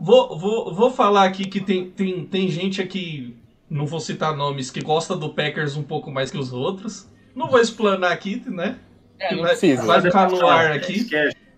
[0.00, 3.36] vou, vou, vou falar aqui que tem, tem, tem gente aqui,
[3.68, 7.10] não vou citar nomes, que gosta do Packers um pouco mais que os outros.
[7.34, 8.76] Não vou explanar aqui, né?
[9.18, 11.08] É, vai, vai ficar no ar aqui.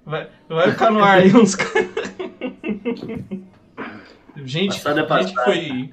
[0.06, 1.54] Vai, vai ficar no ar aí uns
[4.44, 5.90] Gente, gente foi,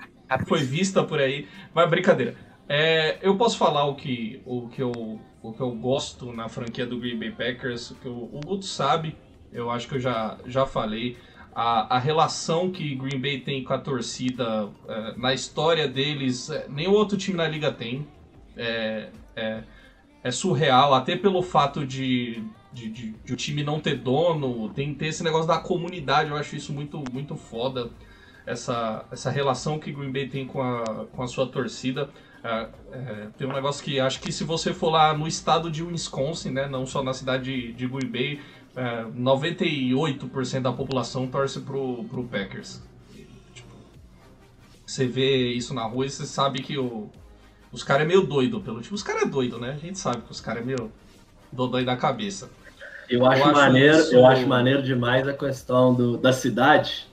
[0.47, 1.47] foi vista por aí.
[1.73, 2.35] Mas brincadeira.
[2.67, 6.85] É, eu posso falar o que, o, que eu, o que eu gosto na franquia
[6.85, 9.17] do Green Bay Packers, que o, o Guto sabe,
[9.51, 11.17] eu acho que eu já, já falei.
[11.53, 16.65] A, a relação que Green Bay tem com a torcida, é, na história deles, é,
[16.69, 18.07] nenhum outro time na liga tem.
[18.55, 19.63] É, é,
[20.23, 24.93] é surreal, até pelo fato de, de, de, de, o time não ter dono, tem
[24.93, 27.89] ter esse negócio da comunidade, eu acho isso muito, muito foda.
[28.51, 32.09] Essa, essa relação que Green Bay tem com a, com a sua torcida.
[32.43, 35.83] É, é, tem um negócio que acho que se você for lá no estado de
[35.83, 38.41] Wisconsin, né, não só na cidade de, de Green Bay,
[38.75, 42.81] é, 98% da população torce pro, pro Packers.
[43.53, 43.69] Tipo,
[44.85, 47.09] você vê isso na rua e você sabe que o,
[47.71, 48.95] os caras é meio doido pelo tipo.
[48.95, 49.71] Os caras é doido, né?
[49.71, 50.91] A gente sabe que os caras é meio
[51.51, 52.49] dodói da cabeça.
[53.09, 54.15] Eu acho, eu acho maneiro, isso...
[54.15, 57.10] eu acho maneiro demais a questão do, da cidade.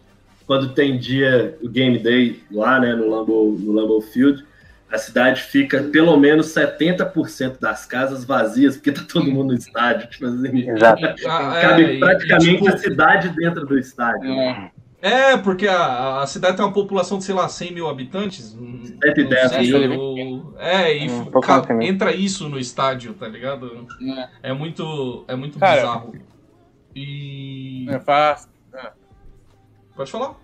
[0.49, 4.43] Quando tem dia, o game day lá, né, no Lambeau, no Lambeau Field,
[4.91, 10.09] a cidade fica pelo menos 70% das casas vazias, porque tá todo mundo no estádio.
[10.09, 11.03] Tipo assim, Exato.
[11.23, 14.33] cabe é, praticamente tipo, a cidade dentro do estádio.
[14.33, 14.73] É,
[15.03, 18.57] é porque a, a, cidade tem uma população de, sei lá, 100 mil habitantes.
[19.05, 20.55] 110 mil.
[20.59, 23.87] É, e hum, entra isso no estádio, tá ligado?
[24.43, 26.15] É, é muito, é muito Cara, bizarro.
[26.97, 27.85] E.
[27.91, 28.49] É fácil.
[29.99, 30.37] Pode falar?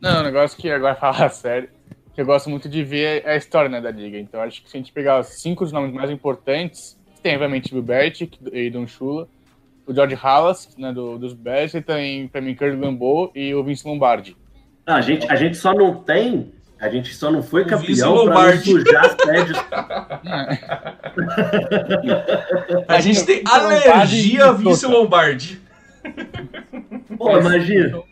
[0.00, 1.68] Não, o negócio que agora falar sério
[2.12, 4.18] que eu gosto muito de ver a história né, da liga.
[4.18, 7.82] Então acho que se a gente pegar os cinco nomes mais importantes, tem obviamente o
[7.82, 9.28] Belichick e Don Shula,
[9.86, 13.62] o George Halas, né, do, dos Bears, e tem para mim Kurt Lambeau e o
[13.62, 14.36] Vince Lombardi.
[14.86, 18.26] Ah, a, gente, a gente só não tem, a gente só não foi o campeão
[18.26, 19.58] para sujar as prédios.
[22.88, 25.60] a gente tem alergia a Vince Lombardi.
[27.16, 28.02] Pô, imagina.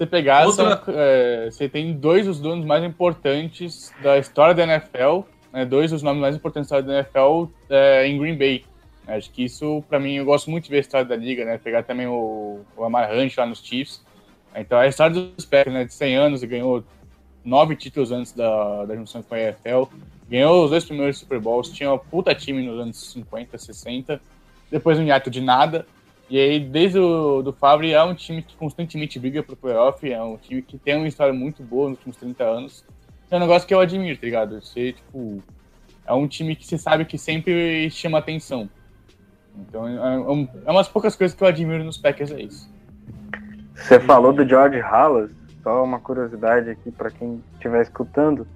[0.00, 0.82] Você pegar, Outra...
[0.82, 5.20] são, é, você tem dois dos donos mais importantes da história da NFL,
[5.52, 8.64] né, dois dos nomes mais importantes da história da NFL é, em Green Bay.
[9.06, 11.58] Acho que isso, para mim, eu gosto muito de ver a história da liga, né?
[11.58, 14.02] Pegar também o, o Amar Hunt lá nos Chiefs.
[14.56, 15.84] Então, a história dos Packers, né?
[15.84, 16.82] De 100 anos, e ganhou
[17.44, 19.82] nove títulos antes da, da junção com a NFL.
[20.30, 24.18] Ganhou os dois primeiros Super Bowls, tinha um puta time nos anos 50, 60.
[24.70, 25.84] Depois um hiato de nada.
[26.30, 30.22] E aí, desde o do Favre, é um time que constantemente briga pro playoff, é
[30.22, 32.84] um time que tem uma história muito boa nos últimos 30 anos.
[33.28, 34.62] É um negócio que eu admiro, tá ligado?
[34.62, 35.42] Você, tipo,
[36.06, 38.70] é um time que você sabe que sempre chama atenção.
[39.56, 42.72] Então é, um, é umas poucas coisas que eu admiro nos Packers, é isso.
[43.74, 45.32] Você falou do George Halas,
[45.64, 48.46] só uma curiosidade aqui para quem estiver escutando.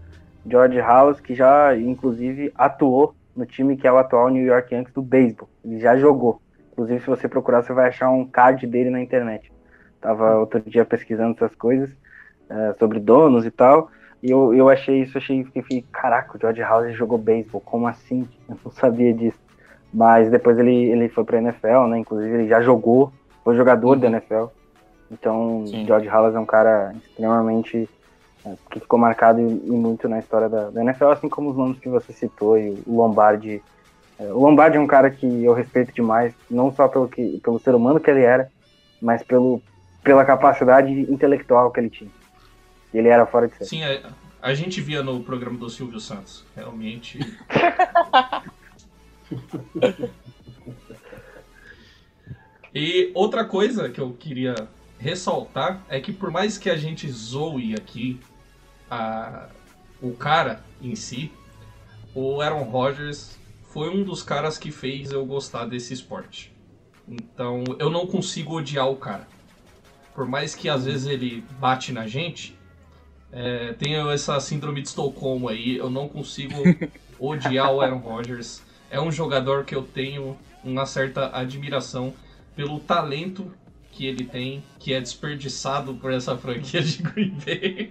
[0.47, 4.95] George Halas, que já inclusive atuou no time que é o atual New York Yankees
[4.95, 5.49] do beisebol.
[5.65, 6.41] Ele já jogou.
[6.75, 9.53] Inclusive, se você procurar, você vai achar um card dele na internet.
[10.01, 11.89] Tava outro dia pesquisando essas coisas
[12.51, 13.91] é, sobre donos e tal.
[14.21, 18.29] E eu, eu achei isso, achei, fiquei, caraca, o George House jogou beisebol, como assim?
[18.49, 19.39] Eu não sabia disso.
[19.93, 21.99] Mas depois ele, ele foi pra NFL, né?
[21.99, 23.13] Inclusive ele já jogou,
[23.45, 23.99] foi jogador uhum.
[24.01, 24.47] da NFL.
[25.11, 25.87] Então, Sim.
[25.87, 27.89] George Halas é um cara extremamente
[28.45, 31.57] é, que ficou marcado e, e muito na história da, da, NFL, assim como os
[31.57, 33.63] nomes que você citou e o Lombardi.
[34.19, 37.59] É, o Lombardi é um cara que eu respeito demais, não só pelo, que, pelo
[37.59, 38.51] ser humano que ele era,
[39.01, 39.61] mas pelo,
[40.03, 42.11] pela capacidade intelectual que ele tinha.
[42.93, 43.69] Ele era fora de série.
[43.69, 47.19] Sim, a, a gente via no programa do Silvio Santos, realmente.
[52.73, 57.75] e outra coisa que eu queria ressaltar é que por mais que a gente zoe
[57.75, 58.21] aqui
[58.89, 59.49] a,
[60.01, 61.33] o cara em si,
[62.15, 63.37] o Aaron Rodgers
[63.75, 66.55] foi um dos caras que fez eu gostar desse esporte.
[67.09, 69.27] Então eu não consigo odiar o cara.
[70.15, 72.57] Por mais que às vezes ele bate na gente,
[73.33, 76.55] é, tenho essa síndrome de Estocolmo aí, eu não consigo
[77.19, 78.63] odiar o Aaron Rodgers.
[78.89, 82.15] É um jogador que eu tenho uma certa admiração
[82.55, 83.53] pelo talento
[83.95, 87.87] que ele tem, que é desperdiçado por essa franquia de Green Bay.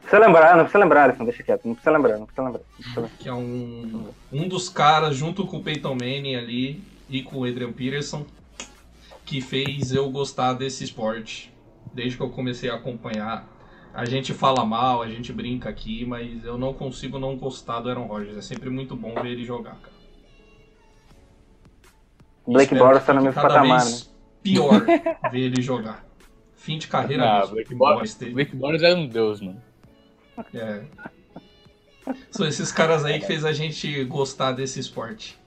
[0.00, 2.62] Precisa lembrar, não precisa lembrar, Alisson, deixa quieto, não precisa lembrar, não precisa lembrar.
[2.74, 7.38] Precisa Que é um, um dos caras, junto com o Peyton Manning ali e com
[7.38, 8.24] o Adrian Peterson,
[9.26, 11.52] que fez eu gostar desse esporte.
[11.92, 13.46] Desde que eu comecei a acompanhar.
[13.92, 17.90] A gente fala mal, a gente brinca aqui, mas eu não consigo não gostar do
[17.90, 18.38] Aaron Rodgers.
[18.38, 20.00] É sempre muito bom ver ele jogar, cara.
[22.46, 24.00] Blake Bortles tá no mesmo patamar, né?
[24.42, 24.84] Pior
[25.30, 26.04] ver ele jogar.
[26.56, 27.54] Fim de carreira ah, mesmo.
[27.54, 29.62] Blake, Bortles, Blake Bortles é um deus, mano.
[30.54, 30.82] É.
[32.30, 35.38] São esses caras aí que fez a gente gostar desse esporte.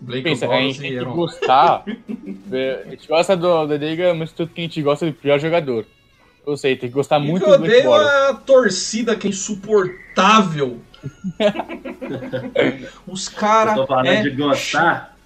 [0.00, 1.84] Blake Pensa, a gente tem que gostar.
[1.86, 5.84] a gente gosta do, do Liga, mas tudo que a gente gosta do pior jogador.
[6.46, 8.08] Eu sei, tem que gostar e muito do Blake Bortles.
[8.08, 10.80] a torcida que é insuportável.
[13.06, 13.74] Os caras.
[13.74, 14.22] tô falando é...
[14.22, 15.16] de gostar.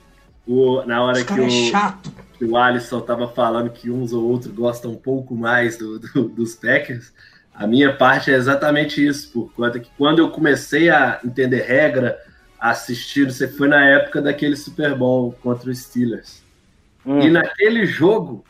[0.46, 2.12] O, na hora Os que o, é chato
[2.42, 6.28] que o Alisson estava falando que uns ou outros gostam um pouco mais do, do,
[6.28, 7.12] dos Packers,
[7.54, 12.18] a minha parte é exatamente isso, por conta que quando eu comecei a entender regra,
[12.58, 16.42] a assistir, você foi na época daquele Super Bowl contra os Steelers.
[17.06, 17.20] Hum.
[17.20, 18.44] E naquele jogo,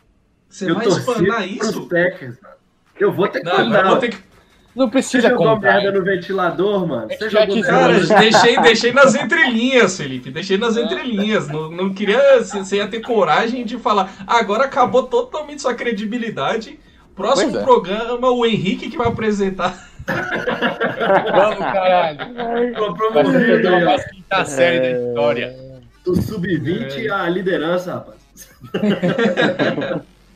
[0.48, 1.86] você eu vai explanar isso?
[1.86, 2.54] Packers, mano.
[2.98, 4.22] Eu vou ter que não, eu vou ter que
[4.74, 7.08] não precisa Você jogou merda no ventilador, mano?
[7.08, 10.30] Você jogou Cara, deixei, deixei nas entrelinhas, Felipe.
[10.30, 10.82] Deixei nas é.
[10.82, 11.48] entrelinhas.
[11.48, 12.42] Não, não queria.
[12.42, 14.10] Você ia ter coragem de falar.
[14.26, 16.78] Agora acabou totalmente sua credibilidade.
[17.14, 17.62] Próximo é.
[17.62, 19.90] programa, o Henrique que vai apresentar.
[20.06, 22.74] Vamos, caralho.
[22.74, 23.22] Comprou uma
[23.98, 25.54] quinta série da história.
[26.02, 27.10] Do sub-20 é.
[27.10, 28.22] a liderança, rapaz.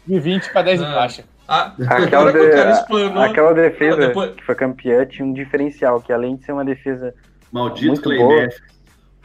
[0.06, 0.84] De 20 pra 10 ah.
[0.84, 1.24] de faixa.
[1.48, 3.22] Ah, aquela, de, explanou...
[3.22, 4.34] aquela defesa ah, depois...
[4.34, 7.14] que foi campeã tinha um diferencial, que além de ser uma defesa
[7.52, 8.48] Maldito muito Clay boa,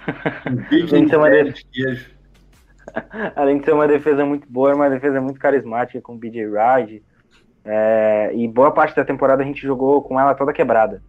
[0.91, 2.11] além, de ser uma de
[3.35, 6.45] além de ser uma defesa muito boa, é uma defesa muito carismática com o BJ
[6.45, 7.03] Ride.
[7.63, 11.01] É, e boa parte da temporada a gente jogou com ela toda quebrada.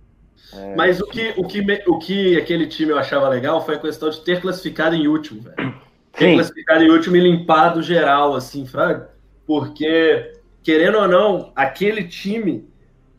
[0.55, 3.79] É, Mas o que, o, que, o que aquele time eu achava legal foi a
[3.79, 5.75] questão de ter classificado em último, velho.
[6.13, 6.35] Ter Sim.
[6.35, 9.11] classificado em último e limpado geral, assim, Fraga.
[9.47, 12.69] Porque querendo ou não, aquele time,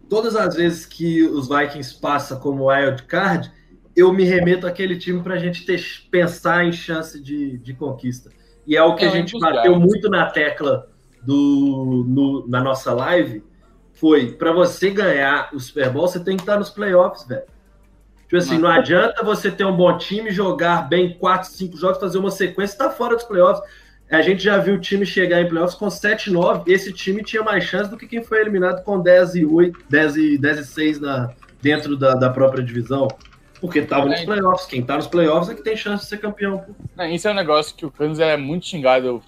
[0.10, 3.52] todas as vezes que os Vikings passam como wild card,
[3.96, 8.32] eu me remeto àquele time para a gente ter, pensar em chance de, de conquista.
[8.66, 10.88] E é o que é, a gente bateu muito na tecla
[11.22, 13.44] do, no, na nossa live,
[13.94, 17.44] foi para você ganhar o Super Bowl, você tem que estar nos playoffs, velho.
[18.24, 22.18] Tipo assim, não adianta você ter um bom time, jogar bem 4, 5 jogos, fazer
[22.18, 23.64] uma sequência e tá fora dos playoffs.
[24.14, 26.66] A gente já viu o time chegar em playoffs com 7-9.
[26.68, 30.16] Esse time tinha mais chance do que quem foi eliminado com 10 e 8, 10
[30.18, 33.08] e, 10 e 6 na, dentro da, da própria divisão.
[33.60, 34.68] Porque tava nos playoffs.
[34.68, 36.64] Quem tá nos playoffs é que tem chance de ser campeão.
[36.96, 39.20] Não, isso é um negócio que o Kansas é muito xingado.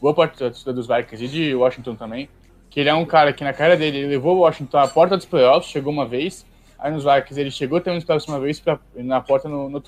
[0.00, 2.28] Boa parte dos Vikings e de Washington também.
[2.70, 5.26] Que ele é um cara que na carreira dele levou o Washington à porta dos
[5.26, 6.46] playoffs, chegou uma vez.
[6.78, 9.80] Aí nos Vikings ele chegou também nos playoffs uma vez pra, na porta no, no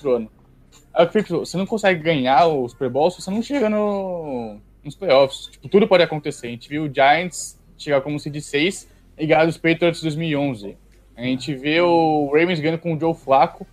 [0.93, 4.57] Aí eu fico, você não consegue ganhar o Super Bowl se você não chega no,
[4.83, 5.47] nos playoffs.
[5.47, 6.47] Tipo, tudo pode acontecer.
[6.47, 10.77] A gente viu o Giants chegar como seed 6 e ganhar dos Patriots 2011.
[11.15, 13.65] A gente vê o Ravens ganhando com o Joe Flacco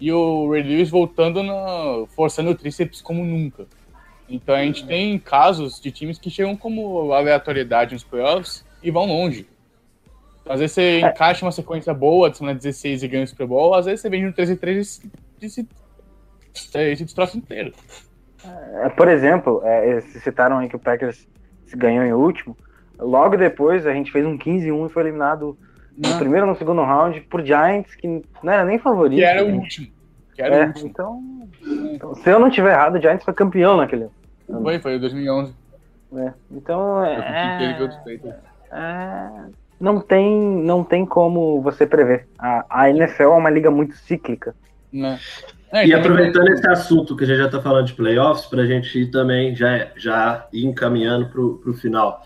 [0.00, 3.66] e o Ray Lewis voltando, no, forçando o tríceps como nunca.
[4.28, 9.06] Então a gente tem casos de times que chegam como aleatoriedade nos playoffs e vão
[9.06, 9.46] longe.
[10.46, 13.74] Às vezes você encaixa uma sequência boa de semana 16 e ganha o Super Bowl,
[13.74, 15.02] às vezes você vem no 13 e 3
[15.40, 15.68] e se,
[16.54, 17.72] se, se destroça inteiro.
[18.82, 21.26] É, por exemplo, é, eles citaram aí que o Packers
[21.66, 22.56] se ganhou em último.
[22.98, 25.56] Logo depois a gente fez um 15-1 e foi eliminado
[25.96, 26.18] no Não.
[26.18, 29.18] primeiro ou no segundo round por Giants, que não era nem favorito.
[29.18, 29.54] Que era o né?
[29.54, 29.86] último.
[30.36, 30.88] Era É, o último.
[30.88, 31.22] então,
[31.92, 34.08] então, se eu não tiver errado, o Giants foi campeão naquele.
[34.62, 35.54] Foi, foi em 2011.
[36.12, 36.34] né?
[36.50, 37.16] Então, é,
[37.74, 38.34] do Patriots.
[38.70, 39.28] é,
[39.80, 42.28] não tem, não tem como você prever.
[42.38, 44.54] A, a NFL é uma liga muito cíclica.
[44.92, 45.18] Né?
[45.74, 48.66] É, E aproveitando esse assunto que a gente já está falando de playoffs, para a
[48.66, 52.24] gente ir também já, já ir encaminhando para o final.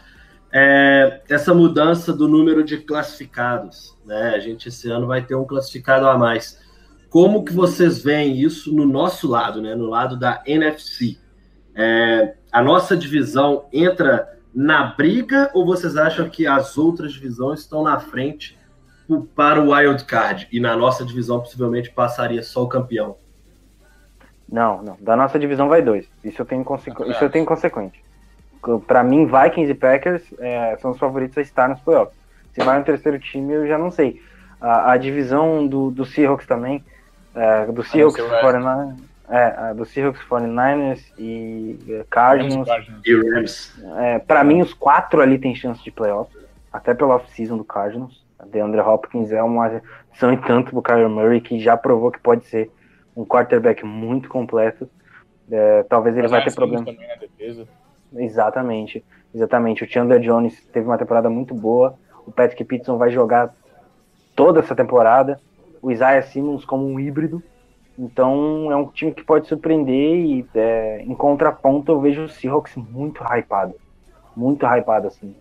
[0.53, 4.35] É, essa mudança do número de classificados, né?
[4.35, 6.61] A gente esse ano vai ter um classificado a mais.
[7.09, 9.75] Como que vocês veem isso no nosso lado, né?
[9.75, 11.17] No lado da NFC?
[11.75, 17.83] É, a nossa divisão entra na briga ou vocês acham que as outras divisões estão
[17.83, 18.59] na frente
[19.35, 23.17] para o wild card e na nossa divisão possivelmente passaria só o campeão?
[24.51, 24.97] Não, não.
[25.01, 26.09] Da nossa divisão vai dois.
[26.25, 27.03] Isso eu tenho, consequ...
[27.03, 28.03] Ah, Isso eu tenho consequente.
[28.87, 32.17] Pra mim, Vikings e Packers é, são os favoritos a estar nos playoffs.
[32.53, 34.21] Se vai um terceiro time, eu já não sei.
[34.61, 36.85] A, a divisão do, do Seahawks também,
[37.35, 38.41] é, do Seahawks ser o West.
[38.41, 38.95] 49,
[39.29, 42.69] é, do Seahawks 49ers e é, Cardinals.
[43.05, 43.85] E Rams?
[43.99, 46.35] É, para mim, os quatro ali têm chance de playoff,
[46.73, 48.27] até pela off-season do Cardinals.
[48.39, 52.19] A DeAndre Hopkins é uma adição e tanto pro Kyler Murray, que já provou que
[52.19, 52.71] pode ser
[53.19, 54.89] um quarterback muito completo.
[55.51, 56.85] É, talvez ele Mas vai é ter assim problema.
[56.85, 57.67] também na defesa.
[58.15, 59.05] Exatamente,
[59.35, 59.83] exatamente.
[59.83, 61.99] O Chandler Jones teve uma temporada muito boa.
[62.25, 63.53] O Patrick Peterson vai jogar
[64.37, 65.41] toda essa temporada.
[65.83, 67.43] O Isaiah Simmons como um híbrido.
[67.99, 72.77] Então é um time que pode surpreender e é, em contraponto eu vejo o Seahawks
[72.77, 73.75] muito hypado.
[74.37, 75.35] Muito hypado, assim.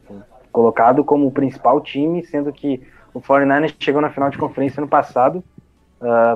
[0.51, 2.81] Colocado como o principal time, sendo que
[3.13, 5.43] o 49ers chegou na final de conferência ano passado.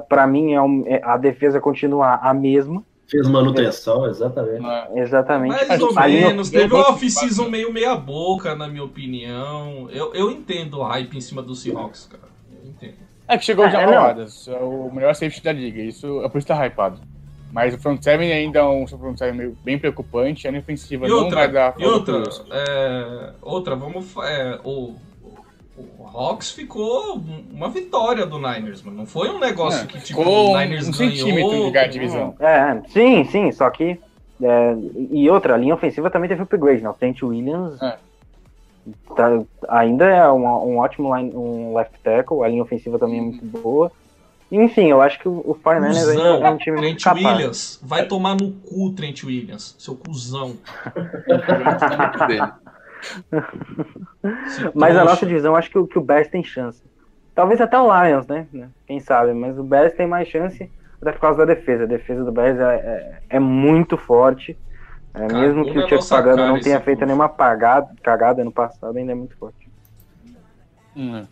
[0.09, 2.83] Para mim, é um- é- a defesa continua a mesma.
[3.07, 4.61] Fez manutenção, exatamente.
[4.61, 4.87] Né?
[4.95, 5.51] Exatamente.
[5.67, 6.49] Mais ou menos.
[6.49, 9.89] Teve uma off-season meio meia boca, na minha opinião.
[9.91, 12.23] Eu, eu entendo o hype em cima do Seahawks, cara.
[12.63, 12.93] Eu entendo.
[13.27, 13.87] É que chegou É, já é.
[13.99, 15.81] Wallace, é o melhor safety da liga.
[15.81, 16.99] Isso é por isso que tá hypado.
[17.51, 20.47] Mas o front seven ainda é um front seven meio- bem preocupante.
[20.47, 24.15] A ofensiva E não outra, vai dar e outra, é, outra, vamos.
[24.23, 24.95] é, o,
[25.99, 27.21] o Hawks ficou
[27.51, 28.97] uma vitória do Niners, mano.
[28.97, 31.15] Não foi um negócio É, que tipo, o Niners um ganhou.
[31.15, 32.35] centímetro de lugar de divisão.
[32.39, 33.99] É, sim, sim, só que.
[34.43, 34.75] é,
[35.11, 36.89] e outra, a linha ofensiva também teve upgrade, né?
[36.89, 37.97] O Trent Williams É.
[39.15, 43.21] tá- ainda é um, um ótimo line, um left tackle, a linha ofensiva também é
[43.21, 43.91] muito boa.
[44.51, 47.37] Enfim, eu acho que o, o 49ers ainda Cusão, é um time muito Trent capaz.
[47.37, 47.79] Williams.
[47.81, 49.75] Vai tomar no cu, Trent Williams.
[49.79, 50.57] Seu cuzão.
[54.73, 55.03] Mas a trouxa.
[55.03, 56.81] nossa divisão, acho que, o- que o Bears tem chance.
[57.33, 58.47] Talvez até o Lions, né?
[58.51, 58.69] né?
[58.85, 60.69] Quem sabe, mas o Bears tem mais chance
[61.01, 61.83] até por causa da defesa.
[61.83, 64.57] A defesa do Bears é, é, é muito forte.
[65.13, 68.51] É, Cagou mesmo que o Chuck Pagano cara não tenha feito nenhuma pagada, cagada no
[68.51, 69.69] passado, ainda é muito forte.
[70.95, 71.25] Hum,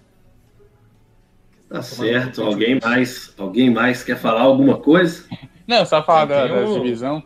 [1.69, 2.41] Tá certo.
[2.43, 5.23] Alguém mais, alguém mais quer falar alguma coisa?
[5.67, 7.23] Não, só falar da, Tem da um- divisão.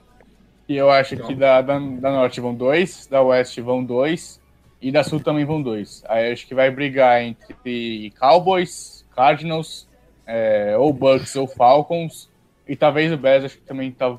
[0.68, 1.28] E eu acho Então.
[1.28, 4.42] que da, da, da Norte vão dois, da Oeste vão dois,
[4.82, 6.04] e da Sul também vão dois.
[6.08, 9.88] Aí eu acho que vai brigar entre Cowboys, Cardinals,
[10.26, 12.30] é, ou Bucks ou Falcons,
[12.68, 14.18] e talvez o Bears, acho que também tá.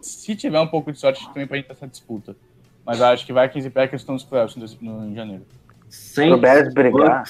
[0.00, 2.36] Se tiver um pouco de sorte, também pode entrar essa disputa.
[2.84, 5.44] Mas eu acho que Vikings e Packers estão nos playoffs no, no, em janeiro.
[5.88, 7.24] Sem Pro Bears brigar.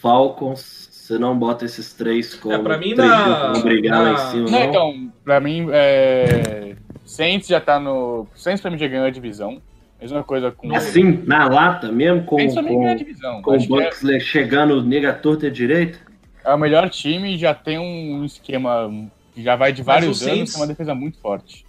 [0.00, 4.14] Falcons, você não bota esses três como É, pra mim, três na- brigar lá na-
[4.14, 4.64] em cima, Não, não?
[4.68, 6.76] então, pra mim, é...
[7.14, 8.26] Saints já tá no.
[8.34, 9.60] Saints pra mim já ganhou a divisão.
[10.00, 10.74] Mesma coisa com.
[10.74, 13.42] Assim, na lata mesmo, com, Saints ganhou a com, divisão.
[13.42, 15.98] com o que é, chegando nega torta e direita?
[16.44, 18.92] é o melhor time, já tem um esquema
[19.34, 21.64] que já vai de Mas vários o anos, Saints- tem uma defesa muito forte.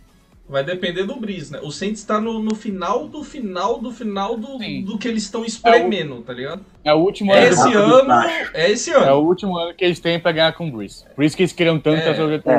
[0.47, 1.59] Vai depender do Breeze, né?
[1.63, 4.83] O Saints tá no, no final do final do final do, Sim.
[4.83, 6.63] do que eles estão espremendo, tá ligado?
[6.83, 7.47] É o último É ano.
[7.47, 8.13] esse do ano.
[8.53, 9.27] É esse É o ano.
[9.27, 11.03] último ano que eles têm pra ganhar com o Breeze.
[11.15, 12.01] Por isso que eles queriam tanto É.
[12.13, 12.51] trazer É.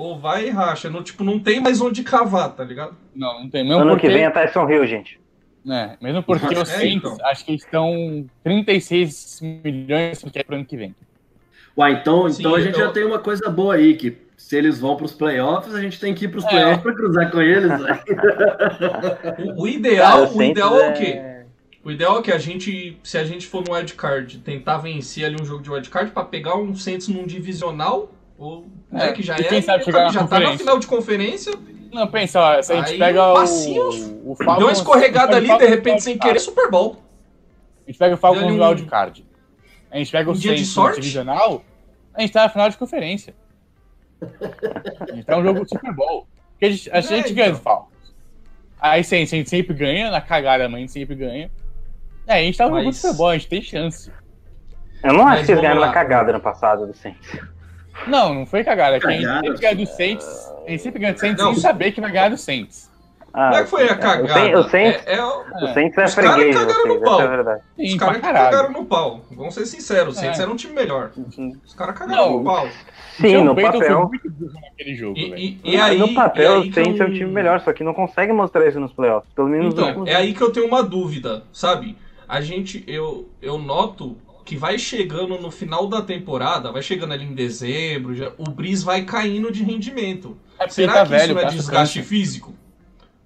[0.00, 0.10] o.
[0.10, 0.88] Ou vai e racha.
[0.90, 2.94] Não, tipo, não tem mais onde cavar, tá ligado?
[3.14, 3.62] Não, não tem.
[3.64, 5.20] Mesmo ano porque, que vem é Tyson Hill, gente.
[5.64, 7.16] né, mesmo porque os É, então.
[7.24, 10.94] acho que eles estão 36 milhões que é pro ano que vem.
[11.76, 14.56] Uai, então, Sim, então a gente eu- já tem uma coisa boa aí, que se
[14.56, 16.48] eles vão pros playoffs, a gente tem que ir pros É.
[16.48, 17.68] playoffs pra cruzar com eles.
[17.78, 18.00] né?
[19.56, 21.22] O, o ideal, Ah, o ideal é o é- quê?
[21.82, 25.36] O ideal é que a gente, se a gente for no wildcard, tentar vencer ali
[25.40, 28.10] um jogo de wildcard pra pegar um Saints num divisional,
[28.40, 30.40] ou né, É, que já e é, quem sabe já chegar tá- na já tá
[30.40, 31.52] na final de conferência
[31.92, 33.88] Não, pensa, ó, se a gente Aí, pega um o, passinho,
[34.24, 34.56] o Falcons...
[34.58, 36.96] Deu uma escorregada ali, de o repente, sem querer, Super Bowl.
[37.86, 39.26] A gente pega o Falcons Deu-lhe no um- wildcard.
[39.90, 41.00] A gente pega o um Saints no sorte?
[41.00, 41.62] divisional,
[42.14, 43.34] a gente tá na final de conferência.
[44.22, 46.26] A gente tá um jogo Super Bowl.
[46.52, 47.62] Porque a gente, a É, gente ganha do então.
[47.74, 48.14] Falcons.
[48.80, 51.50] Aí sim, a gente sempre ganha, na cagada, mas a gente sempre ganha.
[52.26, 54.12] É, a gente tá no jogo Mas- Super Bowl, a gente tem chance.
[55.02, 57.40] Eu não acho que eles ganharam na cagada no passado do Saints.
[58.06, 58.96] Não, não foi cagada.
[58.96, 60.52] é que a gente Cagada, sempre ganha do Saints.
[60.68, 61.52] Gente sempre ganha do Saints Não.
[61.52, 62.90] sem saber que vai ganhar do Saints.
[63.32, 64.32] Ah, Como é que foi a o cagada?
[64.32, 67.20] Saints- O Saints, É- é o- o Saints é Os caras freguês, cagaram no pau.
[67.20, 67.60] é.
[67.84, 69.20] Os caras cagaram no pau.
[69.30, 70.42] Vamos ser sinceros, o Saints É.
[70.42, 71.10] era um time melhor.
[71.64, 72.06] Os caras Não.
[72.08, 72.68] cagaram no pau.
[73.20, 74.10] Sim, no papel.
[74.96, 77.72] jogo, E, e- e aí, no papel, o Saints é eu- um time melhor, só
[77.72, 79.30] que não consegue mostrar isso nos playoffs.
[79.34, 81.96] Pelo menos no Então, é aí que eu tenho uma dúvida, sabe?
[82.28, 84.16] A gente, eu, eu noto
[84.50, 88.84] que vai chegando no final da temporada, vai chegando ali em dezembro, já, o Breeze
[88.84, 90.36] vai caindo de rendimento.
[90.58, 92.08] É porque Será tá que velho, isso não é desgaste cansa.
[92.08, 92.52] físico?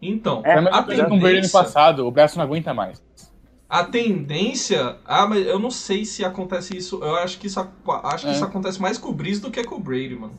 [0.02, 2.74] Então, É, a mesma a coisa com o no tendência, passado, o braço não aguenta
[2.74, 3.02] mais.
[3.68, 7.70] a tendência, ah, mas eu não sei se acontece isso, eu acho que isso, ac-
[8.04, 8.34] acho que É.
[8.34, 10.34] isso acontece mais com o Breeze do que com o Brady, mano.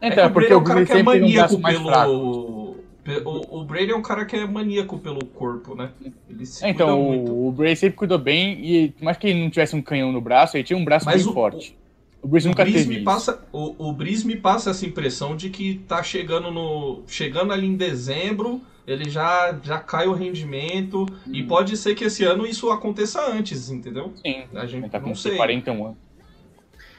[0.00, 1.62] É Então, que é porque é o um cara que é um maníaco fraco.
[1.62, 2.76] pelo.
[3.04, 5.90] pe- O, o Brady é um cara que é maníaco pelo corpo, né?
[6.34, 7.32] Ele se É, Então, cuida muito.
[7.32, 10.10] o, o Brady sempre cuidou bem e, por mais que ele não tivesse um canhão
[10.12, 11.76] no braço, ele tinha um braço Mas bem o- forte.
[12.22, 13.04] O Breeze nunca o Breeze teve me isso.
[13.04, 17.66] passa o, o Breeze me passa essa impressão de que tá chegando no chegando ali
[17.66, 21.46] em dezembro ele já já cai o rendimento e Hum.
[21.46, 25.08] pode ser que esse ano isso aconteça antes entendeu Sim, a gente ele tá com
[25.08, 25.98] não sei 41 anos.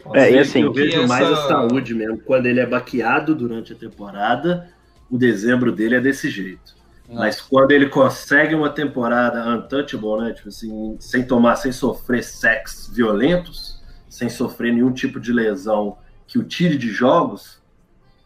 [0.03, 2.19] Pode É, e assim, eu vejo essa- mais a saúde mesmo.
[2.19, 4.69] Quando ele é baqueado durante a temporada,
[5.09, 6.74] o dezembro dele é desse jeito.
[7.07, 7.17] Não.
[7.17, 10.33] Mas quando ele consegue uma temporada untouchable, né?
[10.33, 13.79] Tipo assim, sem tomar, sem sofrer sacks violentos,
[14.09, 17.61] sem sofrer nenhum tipo de lesão que o tire de jogos,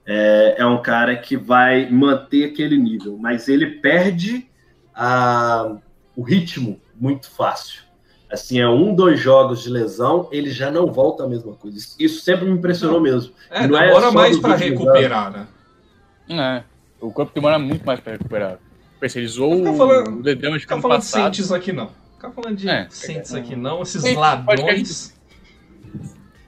[0.06, 3.18] é, é um cara que vai manter aquele nível.
[3.20, 4.48] Mas ele perde
[4.96, 5.76] a-
[6.16, 7.82] o ritmo muito fácil.
[8.32, 11.78] Assim, é um, dois jogos de lesão, ele já não volta a mesma coisa.
[11.78, 13.34] Isso, isso sempre me impressionou mesmo.
[13.50, 15.48] é, não é demora só mais últimos recuperar né
[16.30, 16.64] É,
[17.02, 18.60] o corpo demora muito mais pra recuperar.
[19.00, 21.36] Fica falando- o dedão de ano falando de passado.
[21.36, 22.88] Saints aqui não ficar falando de É.
[22.90, 25.16] Saints aqui não esses Sim, ladrões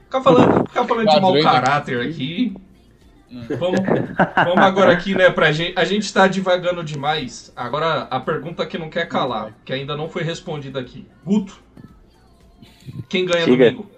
[0.04, 2.54] ficar falando, ficar falando de mau caráter aqui.
[3.58, 3.80] Vamos,
[4.44, 5.72] vamos agora aqui, né, pra gente.
[5.78, 7.50] A gente tá divagando demais.
[7.56, 11.06] Agora, a pergunta que não quer calar, que ainda não foi respondida aqui.
[11.24, 11.58] Guto,
[13.08, 13.90] quem ganha domingo?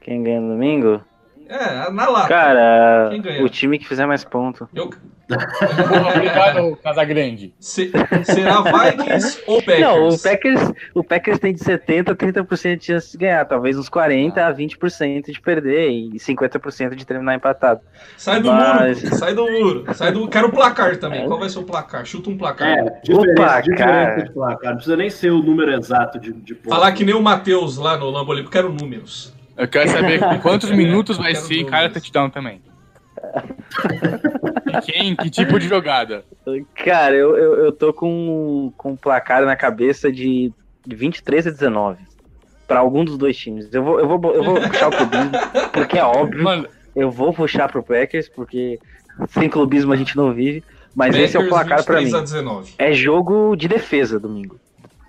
[0.00, 1.00] Quem ganha domingo?
[1.48, 2.26] É, na lata.
[2.28, 3.44] Cara, Quem ganha?
[3.44, 4.68] o time que fizer mais ponto.
[4.74, 4.90] Eu,
[5.30, 7.52] Obrigado, Casagrande.
[7.60, 7.90] se-
[8.24, 9.80] será Vikings ou Packers?
[9.80, 13.44] Não, o Packers, o Packers tem de 70% a 30% de chance de ganhar.
[13.44, 17.80] Talvez uns 40% a 20% de perder e 50% de terminar empatado.
[18.16, 19.84] Sai do Mas- muro, sai do muro.
[19.94, 20.28] Sai do...
[20.28, 21.26] Quero o placar também.
[21.26, 22.04] Qual vai ser o placar?
[22.04, 22.68] Chuta um placar.
[22.68, 24.22] É, diferença, Opa, diferença cara.
[24.22, 24.70] de placar.
[24.70, 26.70] Não precisa nem ser o número exato de, de pontos.
[26.78, 29.32] Falar que nem o Matheus lá no Lambolip, quero números.
[29.56, 32.60] Eu quero saber quantos minutos vai ser em cada touchdown também.
[34.66, 36.24] E quem, que tipo de jogada?
[36.74, 40.52] Cara, eu, eu, eu tô com, com um placar na cabeça de
[40.86, 41.98] 23 a 19.
[42.66, 43.72] Pra algum dos dois times.
[43.72, 45.30] Eu vou, eu vou, eu vou puxar o clubismo,
[45.72, 46.42] porque é óbvio.
[46.42, 48.78] Mano, Eu vou puxar pro Packers, porque
[49.28, 50.62] sem clubismo a gente não vive.
[50.94, 52.18] Mas esse é o Packers placar pra 23 mim.
[52.18, 52.74] a 19.
[52.78, 54.60] É jogo de defesa domingo.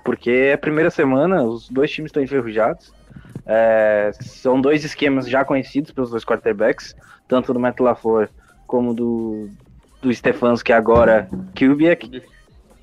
[0.04, 2.94] Porque é a primeira semana, os dois times estão enferrujados.
[3.46, 6.96] É, são dois esquemas já conhecidos pelos dois quarterbacks,
[7.30, 8.28] tanto do Matt LaFleur
[8.68, 9.48] como do,
[10.02, 12.22] do Stefanski, que é agora Kubiak.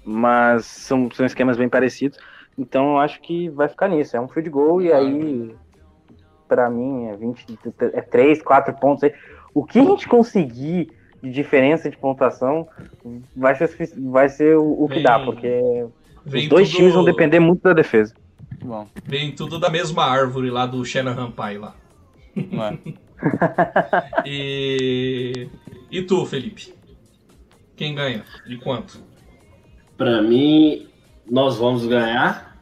[0.04, 2.16] Mas são, são esquemas bem parecidos.
[2.56, 4.16] Então eu acho que vai ficar nisso.
[4.16, 5.54] É um field goal e aí,
[6.48, 7.58] pra mim, é, 20,
[7.92, 9.02] é 3, 4 pontos.
[9.04, 9.12] aí.
[9.52, 10.90] O que a gente conseguir
[11.22, 12.68] de diferença de pontuação
[13.34, 13.68] vai ser,
[14.10, 15.86] vai ser o, o que Bem, dá, porque
[16.24, 18.14] os dois tudo- times vão depender muito da defesa.
[18.62, 21.74] bom, Vem tudo da mesma árvore lá do Shanahan Pai lá.
[22.52, 22.78] não é.
[24.26, 25.48] E.
[25.90, 26.74] E tu, Felipe?
[27.76, 28.24] Quem ganha?
[28.46, 29.00] De quanto?
[29.96, 30.88] Pra mim,
[31.30, 32.56] nós vamos ganhar,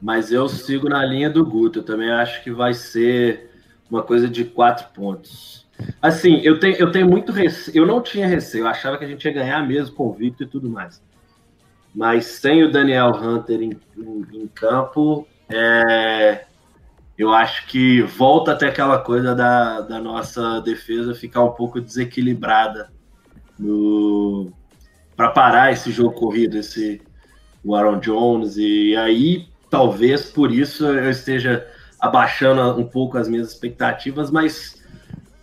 [0.00, 1.78] mas eu sigo na linha do Guto.
[1.78, 3.50] Eu também acho que vai ser
[3.90, 5.64] uma coisa de quatro pontos.
[6.00, 7.78] Assim, eu tenho, eu tenho muito receio.
[7.78, 10.68] Eu não tinha receio, eu achava que a gente ia ganhar mesmo, convicto e tudo
[10.68, 11.02] mais.
[11.94, 16.44] Mas sem o Daniel Hunter em, em- em campo, é,
[17.16, 22.90] eu acho que volta até aquela coisa da, da nossa defesa ficar um pouco desequilibrada
[23.58, 24.52] no,
[25.16, 27.00] para parar esse jogo corrido, esse
[27.64, 31.66] o Aaron Jones, e aí talvez por isso eu esteja
[31.98, 34.82] abaixando um pouco as minhas expectativas, mas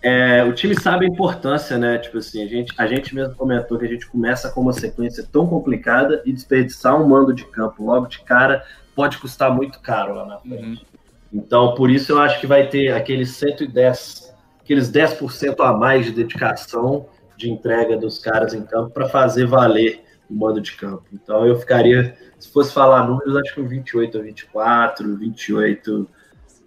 [0.04, 1.98] é, o time sabe a importância, né?
[1.98, 5.28] Tipo assim, a gente, a gente mesmo comentou que a gente começa com uma sequência
[5.32, 8.64] tão complicada e desperdiçar um mando de campo logo de cara
[8.96, 10.82] pode custar muito caro lá na frente.
[10.82, 10.91] Uhum.
[11.34, 16.12] Então, por isso eu acho que vai ter aqueles 110, aqueles 10% a mais de
[16.12, 21.06] dedicação de entrega dos caras em campo para fazer valer o mando de campo.
[21.14, 26.10] Então, eu ficaria, se fosse falar números, acho que um 28 a 24, 28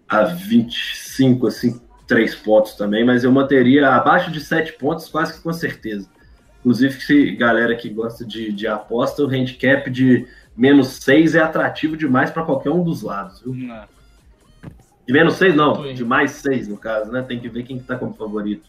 [0.09, 5.43] a 25, assim, três pontos também, mas eu manteria abaixo de sete pontos quase que
[5.43, 6.09] com certeza.
[6.61, 10.27] Inclusive, se galera que gosta de, de aposta, o handicap de
[10.57, 13.43] menos seis é atrativo demais para qualquer um dos lados.
[13.43, 13.55] Viu?
[13.55, 13.94] Não.
[15.07, 17.23] De menos seis, não, de mais seis, no caso, né?
[17.23, 18.69] Tem que ver quem está como favorito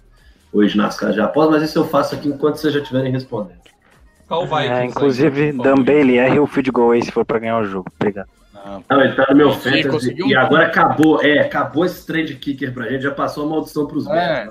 [0.52, 3.60] hoje nas casas de aposta, mas isso eu faço aqui enquanto vocês já estiverem respondendo.
[4.28, 4.68] Qual vai?
[4.68, 7.92] É, inclusive, Dan Bailey erre o field goal aí se for para ganhar o jogo.
[8.00, 8.30] Obrigado.
[8.90, 10.28] Não, ele tá no meu fantasy um...
[10.28, 14.08] e agora acabou, é, acabou esse trade kicker pra gente, já passou a maldição pros
[14.08, 14.48] é.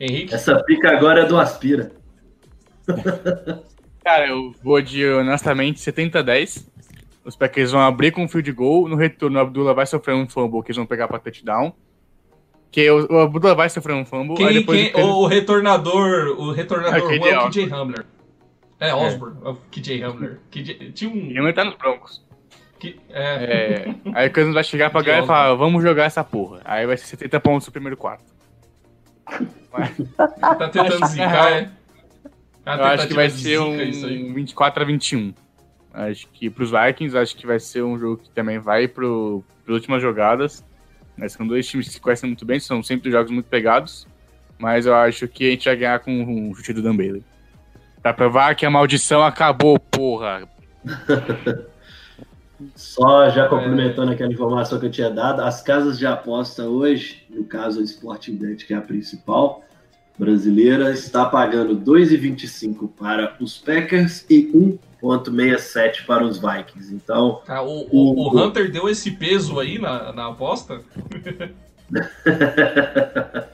[0.00, 0.34] Henrique?
[0.34, 1.92] Essa pica agora é do Aspira.
[4.04, 6.71] Cara, eu vou de, honestamente, 70 a 10.
[7.24, 8.88] Os Packers vão abrir com um field goal.
[8.88, 11.72] No retorno, o Abdullah vai sofrer um fumble que eles vão pegar pra touchdown.
[12.70, 14.36] Que o, o Abdullah vai sofrer um fumble.
[14.36, 18.06] Quem, quem, o, o retornador, o retornador é, é o KJ Hamler.
[18.80, 19.48] É, Osborne, é.
[19.48, 20.40] o KJ Hamler.
[20.50, 21.38] KJ, tinha um...
[21.38, 22.24] Hamler tá nos Broncos.
[22.80, 23.22] Que, é.
[23.22, 23.94] é.
[24.12, 26.60] Aí o Cousins vai chegar pra ganhar e falar, vamos jogar essa porra.
[26.64, 28.24] Aí vai ser 70 pontos no primeiro quarto.
[30.40, 31.70] tá tentando zicar, é?
[32.66, 35.32] Eu acho que vai ser um 24 a 21.
[35.92, 39.74] Acho que pros Vikings, acho que vai ser um jogo que também vai pro, pras
[39.74, 40.64] últimas jogadas.
[41.16, 44.06] Mas são dois times que se conhecem muito bem, são sempre jogos muito pegados.
[44.58, 47.22] Mas eu acho que a gente vai ganhar com o chute do Dan Bailey.
[48.00, 50.48] Pra provar que a maldição acabou, porra.
[52.74, 57.44] Só já complementando aquela informação que eu tinha dado, as casas de aposta hoje, no
[57.44, 59.64] caso a Sporting Bet, que é a principal
[60.18, 66.94] brasileira, está pagando 2,25 para os Packers e 1,67 para os Vikings.
[66.94, 67.42] Então.
[67.48, 70.80] Ah, o, o, o, Hunter deu esse peso aí na, na aposta?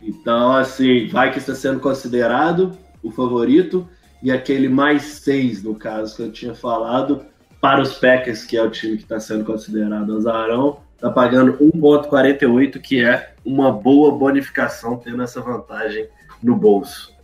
[0.00, 3.88] então, assim, Vikings está sendo considerado o favorito,
[4.22, 7.24] e aquele mais seis, no caso, que eu tinha falado,
[7.60, 12.80] para os Packers, que é o time que está sendo considerado azarão, está pagando 1,48,
[12.80, 16.08] que é uma boa bonificação tendo essa vantagem
[16.42, 17.15] no bolso.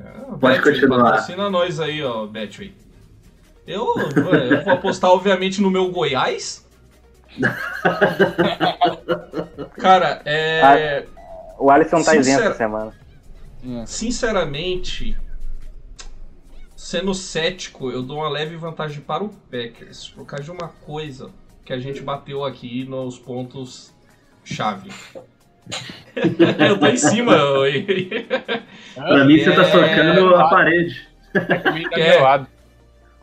[0.00, 1.04] É, Pode Betway, continuar.
[1.04, 2.74] Patrocina nós aí, ó, Betway.
[3.66, 6.66] Eu, eu vou apostar, obviamente, no meu Goiás.
[9.78, 11.06] Cara, é.
[11.06, 12.92] Ah, o Alisson tá isento essa semana.
[13.64, 13.86] É.
[13.86, 15.16] Sinceramente,
[16.74, 21.30] sendo cético, eu dou uma leve vantagem para o Packers, por causa de uma coisa
[21.64, 23.94] que a gente bateu aqui nos pontos
[24.42, 24.90] chave.
[26.58, 27.36] Eu tô em cima.
[28.94, 31.08] pra mim, você tá socando a parede.
[31.92, 32.46] que, é,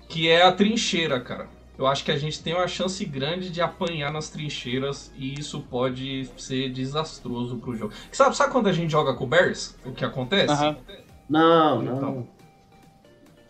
[0.08, 1.48] que é a trincheira, cara.
[1.78, 5.62] Eu acho que a gente tem uma chance grande de apanhar nas trincheiras e isso
[5.70, 7.94] pode ser desastroso pro jogo.
[8.12, 9.78] Sabe, sabe quando a gente joga com o Bears?
[9.86, 10.52] O que acontece?
[10.52, 10.76] Uhum.
[11.30, 12.28] Não, não.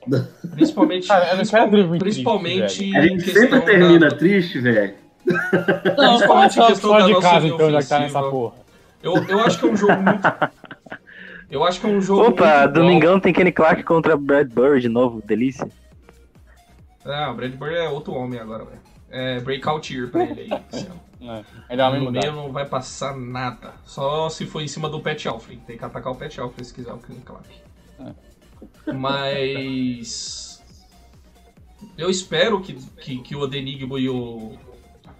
[0.06, 1.08] Então, principalmente.
[1.08, 2.00] Cara, principalmente.
[2.00, 4.16] principalmente a gente sempre termina da...
[4.16, 4.96] triste, velho.
[5.26, 8.56] Não, principalmente em questão da de casa, então, já que tá nessa porra.
[9.08, 10.28] Eu, eu acho que é um jogo muito.
[11.50, 12.28] Eu acho que é um jogo.
[12.28, 15.70] Opa, domingão tem Kenny Clark contra Brad Burr de novo, delícia.
[17.06, 18.82] Ah, o Brad Bird é outro homem agora, velho.
[19.10, 20.50] É breakout year pra ele aí.
[21.22, 23.76] é, ainda no meio não vai passar nada.
[23.86, 25.62] Só se for em cima do Pet Alfred.
[25.66, 27.48] Tem que atacar o Pet Alfred se quiser o Kenny Clark.
[28.02, 28.92] É.
[28.92, 30.62] Mas.
[31.98, 34.58] Eu espero que, que, que o Odenigbo e o.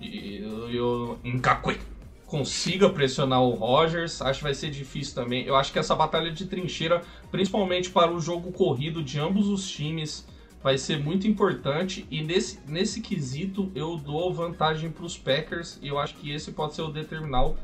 [0.02, 0.40] E,
[0.72, 1.80] e o Nkakwe
[2.28, 4.22] consiga pressionar o Rogers.
[4.22, 5.46] Acho que vai ser difícil também.
[5.46, 7.02] Eu acho que essa batalha de trincheira,
[7.32, 10.28] principalmente para o jogo corrido de ambos os times
[10.62, 15.88] vai ser muito importante e nesse, nesse quesito eu dou vantagem para os Packers e
[15.88, 17.56] eu acho que esse pode ser o determinal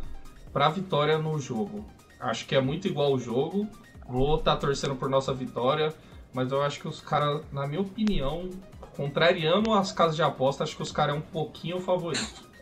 [0.54, 1.86] para a vitória no jogo.
[2.20, 3.68] Acho que é muito igual o jogo,
[4.08, 5.94] vou estar tá torcendo por nossa vitória,
[6.34, 8.50] mas eu acho que os caras, na minha opinião,
[8.96, 12.53] contrariando as casas de aposta, acho que os caras é um pouquinho favorito.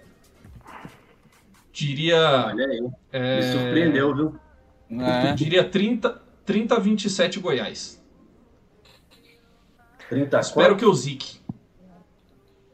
[1.72, 2.48] Diria.
[2.48, 4.35] Olha aí, é, me surpreendeu, viu?
[4.99, 5.34] É.
[5.34, 8.02] Diria 30, 30 a 27 Goiás.
[10.10, 10.80] 30 Espero quanto?
[10.80, 11.39] que eu zique.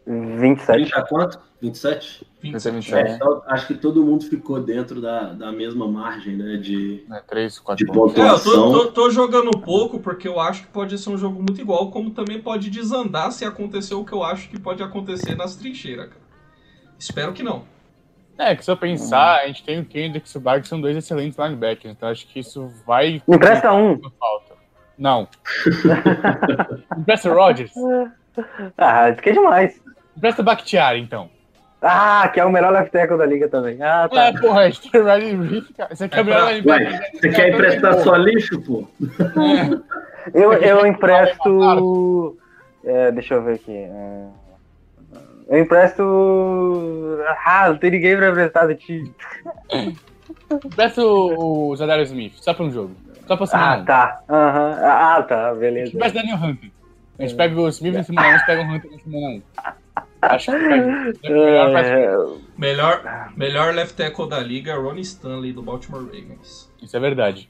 [0.08, 0.90] 27.
[0.90, 1.40] 30 quanto?
[1.62, 2.26] 27?
[2.42, 2.94] 27.
[2.94, 6.58] É, então, acho que todo mundo ficou dentro da, da mesma margem, né?
[6.58, 8.54] De, é, 3, 4 de pontuação.
[8.54, 11.42] É, eu tô, tô, tô, jogando pouco porque eu acho que pode ser um jogo
[11.42, 15.36] muito igual, como também pode desandar se acontecer o que eu acho que pode acontecer
[15.36, 16.22] nas trincheiras, cara.
[16.98, 17.64] Espero que não.
[18.38, 20.96] É, que se eu pensar, a gente tem o Kendrick e o que são dois
[20.96, 23.22] excelentes linebackers, então acho que isso vai...
[23.28, 24.00] Empresta um.
[24.20, 24.56] Falta.
[24.98, 25.28] Não.
[26.98, 27.74] Empresta o Rodgers.
[28.78, 29.82] Ah, isso que é demais.
[30.16, 31.30] Empresta o Bakhtiari, então.
[31.82, 33.82] Ah, que é o melhor left tackle da liga também.
[33.82, 34.26] Ah, tá.
[34.26, 35.64] É, porra, a gente tem o Riley.
[35.90, 37.12] Você quer o melhor Ué, linebacker?
[37.14, 38.88] você quer emprestar só lixo, pô?
[40.34, 42.36] Eu, eu empresto.
[42.84, 43.76] é, deixa eu ver aqui.
[43.76, 44.28] é,
[45.50, 47.18] eu empresto.
[47.46, 49.14] Ah, não tem ninguém pra emprestar do time.
[50.66, 52.96] Empresta o, o Zadar Smith, só pra um jogo.
[53.28, 54.22] Só pra semana Ah, tá.
[54.30, 54.80] Aham.
[54.84, 55.96] Ah, tá, beleza.
[55.96, 56.72] Empresta Daniel Hunter.
[57.20, 59.28] A gente pega o Smith na semana 1, a gente pega o Hunter na semana
[59.28, 59.42] 1.
[60.22, 61.14] Acho que pega.
[61.28, 62.18] Melhor É,
[62.58, 66.72] Melhor, melhor left tackle da liga, Ronnie Stanley, do Baltimore Ravens.
[66.82, 67.50] Isso é verdade.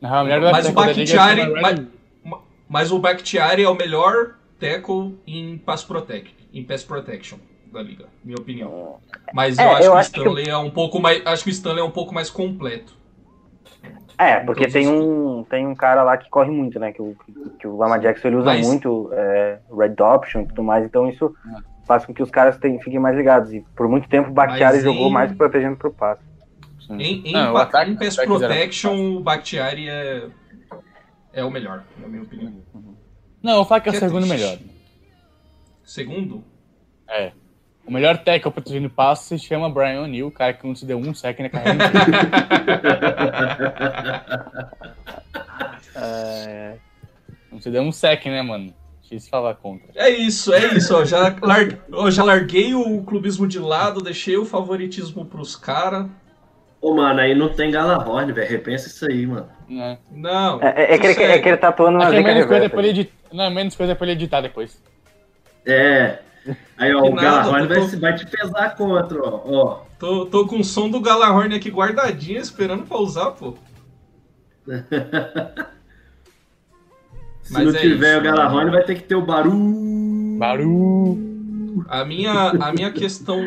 [0.00, 2.38] Na melhor Mas o tackle da liga Bakhtiari, chama mas,
[2.68, 7.38] mas o Bakhtiari é o melhor tackle em pass protect, em pass protection
[7.72, 8.96] da liga, minha opinião.
[9.34, 11.44] Mas eu É, acho eu que acho o que Stanley é um pouco mais, acho
[11.44, 12.96] que o Stanley é um pouco mais completo.
[14.16, 16.92] É, porque tem um, tem um cara lá que corre muito, né?
[16.92, 17.14] Que o,
[17.60, 21.08] que o Lamar Jackson ele usa Mas- muito é, Red Option e tudo mais, então
[21.08, 21.32] isso
[21.86, 23.52] faz com que os caras tenham, fiquem mais ligados.
[23.52, 26.22] E por muito tempo o Bakhtiari Mas jogou em- mais protegendo pro passe.
[26.90, 30.26] Em, em, Não, o ataque- em pass o protection, o Bakhtiari é,
[31.34, 32.52] é o melhor, na minha opinião.
[33.42, 34.58] Não, eu falar que é o Que é segundo melhor.
[35.88, 36.44] Segundo,
[37.08, 37.32] É.
[37.86, 40.98] O melhor tackle protegendo passe se chama Brian O'Neill, o cara que não se deu
[40.98, 41.78] um sec na carreira.
[45.96, 46.74] É,
[47.50, 48.72] Não se deu um sec, né, mano?
[49.02, 49.88] Difícil falar contra.
[49.96, 50.94] é isso, é isso.
[50.94, 56.06] Ó, já, lar- ó, já larguei o clubismo de lado, deixei o favoritismo pros caras.
[56.80, 58.48] Ô, mano, aí não tem Galahorn, velho.
[58.48, 59.48] Repensa isso aí, mano.
[59.68, 59.98] Né?
[60.12, 60.60] Não.
[60.62, 61.32] é, é que ele, sossega.
[61.32, 63.08] é que ele tá atuando na é menos coisa.
[63.32, 64.80] Não, menos coisa pra ele editar depois.
[65.68, 66.20] É.
[66.78, 69.42] Aí, ó, Que o nada, Galahorn tô- vai, vai te pesar contra, ó.
[69.44, 69.82] ó.
[69.98, 73.54] Tô, tô com o som do Galahorn aqui guardadinho, esperando pra usar, pô.
[77.42, 80.36] Se Mas não é tiver isso, o Galahorn, vai ter que ter o Baru.
[80.38, 81.84] Barulho.
[81.88, 83.40] A minha, a minha questão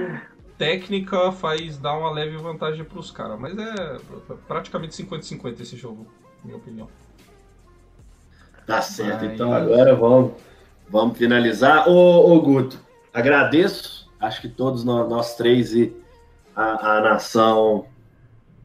[0.58, 3.98] técnica faz dar uma leve vantagem pros caras, mas é
[4.48, 6.08] praticamente 50-50 esse jogo,
[6.40, 6.88] na minha opinião.
[8.66, 10.32] Tá certo, Mas- então agora vamos,
[10.92, 11.88] vamos finalizar.
[11.90, 12.80] Ô, ô Guto,
[13.14, 14.10] agradeço.
[14.20, 15.96] Acho que todos nós, nós três e
[16.56, 17.86] a, a nação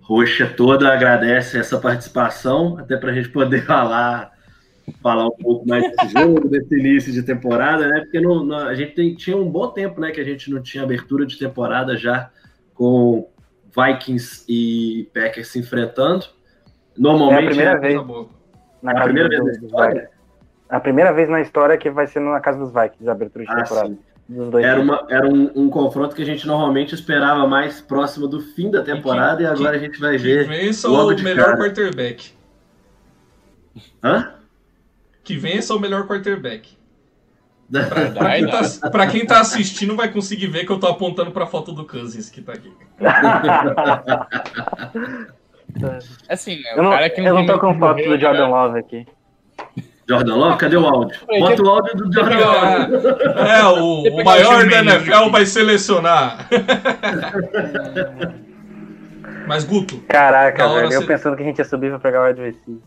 [0.02, 4.32] roxa toda agradece essa participação, até pra gente poder falar,
[5.02, 8.00] falar um pouco mais desse jogo, desse início de temporada, né?
[8.00, 10.10] Porque não- não- a gente tem- tinha um bom tempo, né?
[10.10, 12.30] Que a gente não tinha abertura de temporada já
[12.74, 13.28] com
[13.74, 16.26] Vikings e Packers se enfrentando.
[16.96, 18.26] Normalmente É a primeira é- vez.
[18.82, 20.10] Na a primeira vez história.
[20.68, 23.50] A primeira vez na história que vai ser na casa dos Vikings, a abertura de
[23.52, 23.88] Ah, temporada.
[23.88, 23.98] sim.
[24.28, 28.26] Dos dois Era, uma, era um, um confronto que a gente normalmente esperava mais próximo
[28.26, 30.48] do fim da temporada e, que- agora a gente vai Que ver.
[30.48, 31.58] vença logo o de melhor cara.
[31.58, 32.32] quarterback.
[34.02, 34.32] Hã?
[35.22, 36.74] Que vença o melhor quarterback.
[38.16, 41.46] Pra quem, tá, pra quem tá assistindo vai conseguir ver que eu tô apontando pra
[41.46, 42.72] foto do Cousins que tá aqui.
[46.28, 46.72] Assim, né?
[46.76, 48.48] Eu não, que eu não tô com foto do Jordan cara.
[48.48, 49.06] Love aqui.
[50.08, 51.18] Jordan Love, cadê o áudio?
[51.40, 52.96] Bota o áudio do Jordan Love.
[53.40, 56.48] É, é, o, o maior da NFL vai selecionar.
[59.46, 60.92] Mas Guto, Caraca, velho.
[60.92, 62.80] Eu você- pensando que a gente ia subir pra pegar o.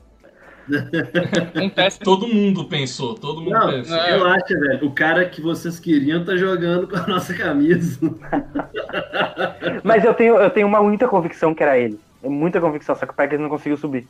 [1.55, 3.97] Um teste todo mundo pensou, todo mundo Não, pensou.
[3.97, 4.11] É.
[4.11, 4.85] relaxa, velho.
[4.87, 7.99] O cara que vocês queriam tá jogando com a nossa camisa.
[9.83, 11.99] Mas eu tenho, eu tenho uma muita convicção que era ele.
[12.21, 14.05] É Muita convicção, só que o Packers não conseguiu subir.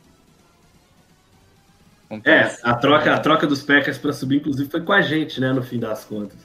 [2.26, 5.52] É, a troca, a troca dos Packers pra subir, inclusive, foi com a gente, né,
[5.54, 6.38] no fim das contas.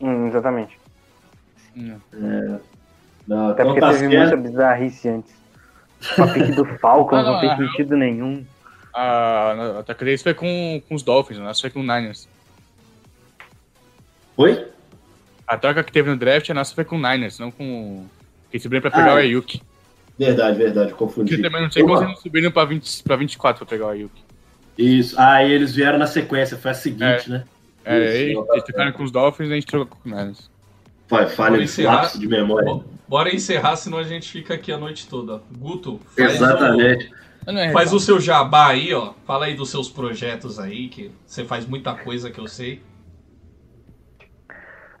[0.00, 0.76] Hum, exatamente.
[1.76, 1.96] Hum.
[3.26, 4.36] Não, Até então porque tá teve certo.
[4.36, 5.32] muita bizarrice antes.
[6.18, 8.44] A pique do Falcons Ah, não, não na real- sentido nenhum.
[8.92, 9.02] A,
[9.52, 11.38] a ataque deles foi com, com os Dolphins?
[11.38, 12.28] Nossa foi com o Niners.
[14.36, 14.66] Oi?
[15.46, 18.10] A troca que teve no draft, a nossa foi com o Niners, não com o.
[18.50, 19.22] Que subiram pra pegar Ah, o é.
[19.22, 19.62] Ayuk.
[20.18, 21.34] Verdade, verdade, confundi.
[21.34, 23.90] eu também não sei como eles não subiram pra, 20, pra 24 pra pegar o
[23.90, 24.12] Ayuk.
[24.76, 25.14] Isso.
[25.18, 27.44] Ah, e eles vieram na sequência, foi a seguinte, né?
[27.84, 27.98] É,
[28.30, 30.50] Isso, aí, eles ficaram com os Dolphins e a gente trocou com o Niners.
[31.08, 31.94] Fa- Falha Vamos de encerrar.
[31.96, 32.64] lapso de memória.
[32.72, 35.42] Bo- Bora encerrar, senão a gente fica aqui a noite toda.
[35.58, 37.12] Guto, faz, Exatamente.
[37.46, 39.12] É o, faz o seu jabá aí, ó.
[39.26, 42.80] Fala aí dos seus projetos aí, que você faz muita coisa que eu sei.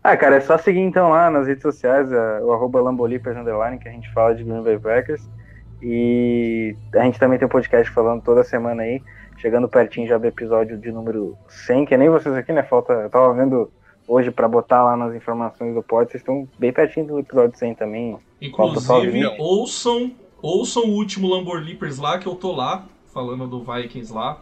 [0.04, 3.78] Ah, cara, é só seguir então lá nas redes sociais, é, o arroba Lambolipers Underline,
[3.78, 5.22] que a gente fala de Green Bay Packers.
[5.80, 9.00] E a gente também tem um podcast falando toda semana aí,
[9.42, 12.62] chegando pertinho já do episódio de número 100, que nem vocês aqui, né?
[12.62, 12.92] Falta.
[12.92, 13.68] Eu tava vendo
[14.06, 16.08] hoje para botar lá nas informações do pod.
[16.08, 18.16] Vocês estão bem pertinho do episódio 100 também.
[18.40, 24.38] Inclusive, ouçam, ouçam o último Lamborlippers lá, que eu tô lá, falando do Vikings lá.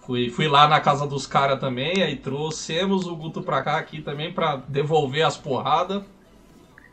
[0.00, 4.02] Fui, fui lá na casa dos caras também, aí trouxemos o Guto pra cá aqui
[4.02, 6.02] também pra devolver as porradas.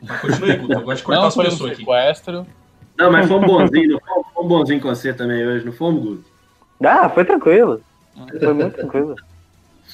[0.00, 1.80] Mas continue, Guto, eu gosto de cortar Não as pessoas aqui.
[1.80, 2.46] sequestro.
[2.96, 6.29] Não, mas fomos bonzinho, não fomos, fomos bonzinho com você também hoje, não fomos, Guto?
[6.82, 7.80] Ah, foi tranquilo.
[8.38, 9.16] Foi muito tranquilo.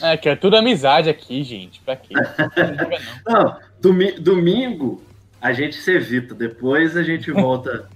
[0.00, 1.80] É, que é tudo amizade aqui, gente.
[1.80, 2.14] Pra quê?
[2.14, 2.22] Não
[3.32, 3.42] não.
[3.44, 5.02] Não, domi- domingo
[5.40, 7.88] a gente se evita, depois a gente volta.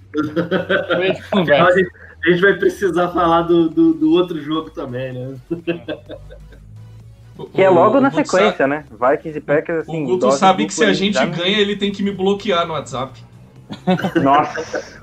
[1.31, 1.91] Afinal, a, gente,
[2.25, 5.37] a gente vai precisar falar do, do, do outro jogo também, né?
[7.53, 8.85] Que é logo O na Guto sequência, né?
[8.91, 10.03] Vikings e Packers, assim.
[10.03, 13.19] O Guto sabe que se a gente ganha, ele tem que me bloquear no WhatsApp.
[14.21, 15.01] Nossa.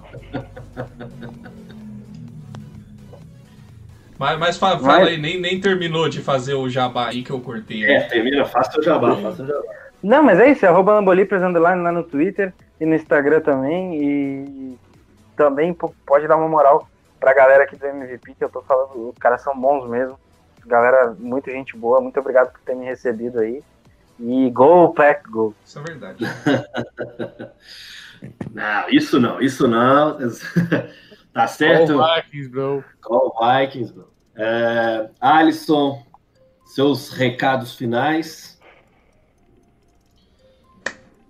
[4.18, 7.40] Mas, mas fa- fala aí, nem, nem terminou de fazer o jabá aí que eu
[7.40, 7.82] cortei.
[7.82, 7.92] né?
[7.94, 9.62] É, termina, faça o jabá, faça o jabá.
[10.02, 13.94] Não, mas é isso, é arroba Lambolipers Underline lá no Twitter e no Instagram também.
[14.02, 14.78] E
[15.36, 15.72] também
[16.06, 16.88] pode dar uma moral
[17.20, 20.18] pra galera aqui do MVP, que eu tô falando, os caras são bons mesmo.
[20.66, 23.62] Galera, muita gente boa, muito obrigado por ter me recebido aí.
[24.20, 25.54] E go, pack, go.
[25.64, 26.24] Isso é verdade.
[28.52, 30.18] Não, isso não, isso não.
[31.38, 31.92] Tá certo?
[31.96, 32.84] Vikings, bro.
[33.00, 34.12] Call Vikings, bro.
[34.34, 36.04] É, Alisson,
[36.66, 38.60] seus recados finais.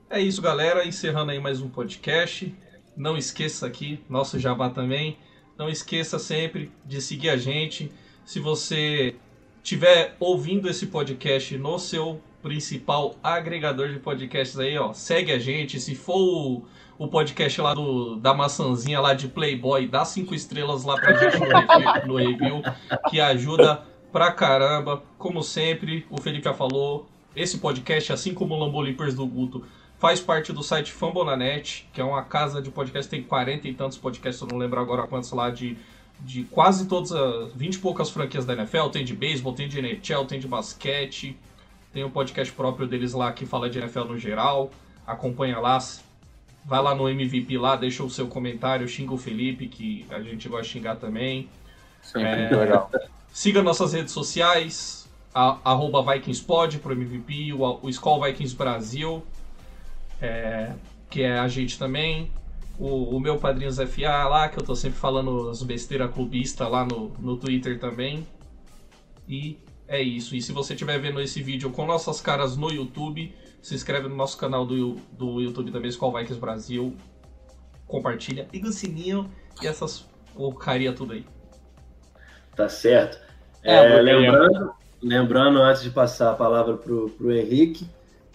[0.08, 0.86] É isso, galera.
[0.86, 2.56] Encerrando aí mais um podcast.
[2.96, 5.18] Não esqueça aqui, nosso jabá também.
[5.58, 7.92] Não esqueça sempre de seguir a gente.
[8.24, 9.14] Se você
[9.62, 15.78] estiver ouvindo esse podcast no seu principal agregador de podcasts aí, ó, segue a gente.
[15.78, 16.66] Se for
[16.98, 21.38] o, podcast lá do, da maçãzinha lá de Playboy, dá cinco estrelas lá pra gente
[22.06, 22.62] no review,
[23.08, 25.02] que ajuda pra caramba.
[25.16, 29.64] Como sempre, o Felipe já falou, esse podcast, assim como o Lambolipers do Guto,
[29.98, 33.98] faz parte do site Fambonanet, que é uma casa de podcast, tem 40 e tantos
[33.98, 35.76] podcasts, eu não lembro agora quantos lá, de,
[36.20, 39.78] de quase todas as 20 e poucas franquias da NFL, tem de beisebol, tem de
[39.78, 41.36] NHL, tem de basquete,
[41.92, 44.70] tem um podcast próprio deles lá que fala de NFL no geral,
[45.06, 45.78] acompanha lá,
[46.64, 50.48] vai lá no MVP lá, deixa o seu comentário, xinga o Felipe, que a gente
[50.48, 51.48] gosta de xingar também.
[52.02, 52.56] Sempre É.
[52.56, 52.90] legal.
[53.32, 59.22] Siga nossas redes sociais, a, arroba VikingsPod pro MVP, o, o Skull Vikings Brasil,
[60.20, 60.72] é,
[61.10, 62.30] que é a gente também.
[62.78, 66.84] O, o meu Padrinhos FA lá, que eu tô sempre falando as besteiras clubista lá
[66.84, 68.26] no, no Twitter também.
[69.28, 69.58] E
[69.88, 70.36] é isso.
[70.36, 73.34] E se você estiver vendo esse vídeo com nossas caras no YouTube,
[73.68, 76.96] se inscreve no nosso canal do, do YouTube também, Skull Vikings Brasil.
[77.86, 79.30] Compartilha, liga o sininho
[79.62, 81.24] e essas porcaria tudo aí.
[82.56, 83.18] Tá certo.
[83.62, 84.72] É, É, lembrando,
[85.02, 87.88] lembrando, antes de passar a palavra pro, pro Henrique,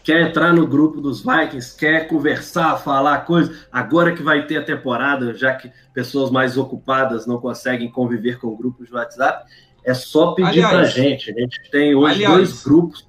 [0.03, 4.63] quer entrar no grupo dos Vikings, quer conversar, falar coisas, agora que vai ter a
[4.63, 9.49] temporada, já que pessoas mais ocupadas não conseguem conviver com grupos de WhatsApp,
[9.83, 11.31] é só pedir Aliás- pra gente.
[11.31, 13.07] A gente tem hoje Aliás- dois grupos.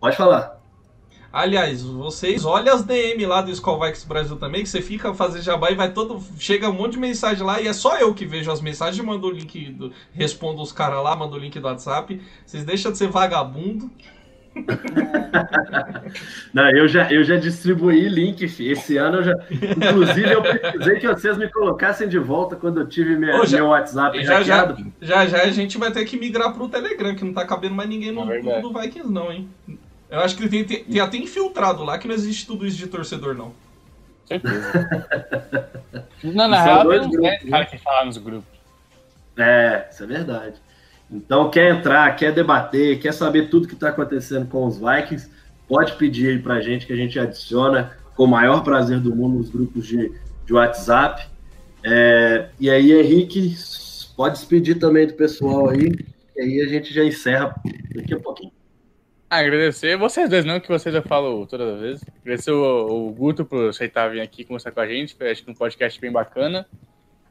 [0.00, 0.55] Pode falar.
[1.36, 5.70] Aliás, vocês olhem as DM lá do Vikings Brasil também, que você fica fazendo jabá
[5.70, 6.18] e vai todo.
[6.38, 9.26] Chega um monte de mensagem lá e é só eu que vejo as mensagens, mando
[9.26, 12.18] o link, do, respondo os caras lá, mando o link do WhatsApp.
[12.46, 13.90] Vocês deixam de ser vagabundo.
[16.54, 18.70] Não, eu já, eu já distribuí link, fi.
[18.70, 19.34] esse ano eu já.
[19.50, 23.58] Inclusive, eu precisei que vocês me colocassem de volta quando eu tive minha, Ô, já-
[23.58, 24.92] meu WhatsApp Já já, hackeado.
[25.02, 27.90] já já a gente vai ter que migrar pro Telegram, que não tá cabendo mais
[27.90, 29.46] ninguém no É do Vikings, não, hein?
[30.08, 32.86] Eu acho que tem, tem, tem até infiltrado lá que não existe tudo isso de
[32.86, 33.52] torcedor, não.
[34.26, 34.88] Certeza.
[36.22, 38.58] Não, na São real, dois uns grupos, 10 caras que falam nos grupos.
[39.36, 40.54] É, isso é verdade.
[41.10, 45.30] Então, quer entrar, quer debater, quer saber tudo que está acontecendo com os Vikings,
[45.68, 49.38] pode pedir aí pra gente que a gente adiciona com o maior prazer do mundo
[49.38, 50.12] nos grupos de,
[50.44, 51.24] de WhatsApp.
[51.84, 53.54] É, e aí, Henrique,
[54.16, 55.94] pode se pedir também do pessoal aí,
[56.36, 57.54] e aí a gente já encerra
[57.94, 58.55] daqui a pouquinho.
[59.28, 62.00] Agradecer vocês dois, não que vocês eu falo toda vez.
[62.22, 65.14] Agradecer o, o Guto por aceitar vir aqui conversar com a gente.
[65.14, 66.66] Foi, acho que um podcast bem bacana.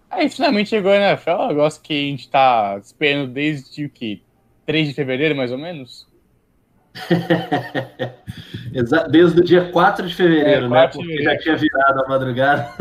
[0.09, 1.49] Aí finalmente chegou a NFL.
[1.49, 4.21] Eu gosto que a gente tá esperando desde o que?
[4.65, 6.07] 3 de fevereiro, mais ou menos?
[9.11, 10.69] Desde o dia 4 de fevereiro, É, né?
[10.69, 12.71] 4 de Porque já tinha virado a madrugada.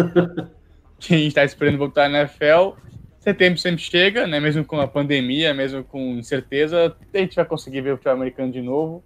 [1.00, 2.76] Que a gente tá esperando voltar na NFL.
[3.24, 4.38] Setembro sempre chega, né?
[4.38, 8.52] Mesmo com a pandemia, mesmo com incerteza, a gente vai conseguir ver o futebol americano
[8.52, 9.02] de novo.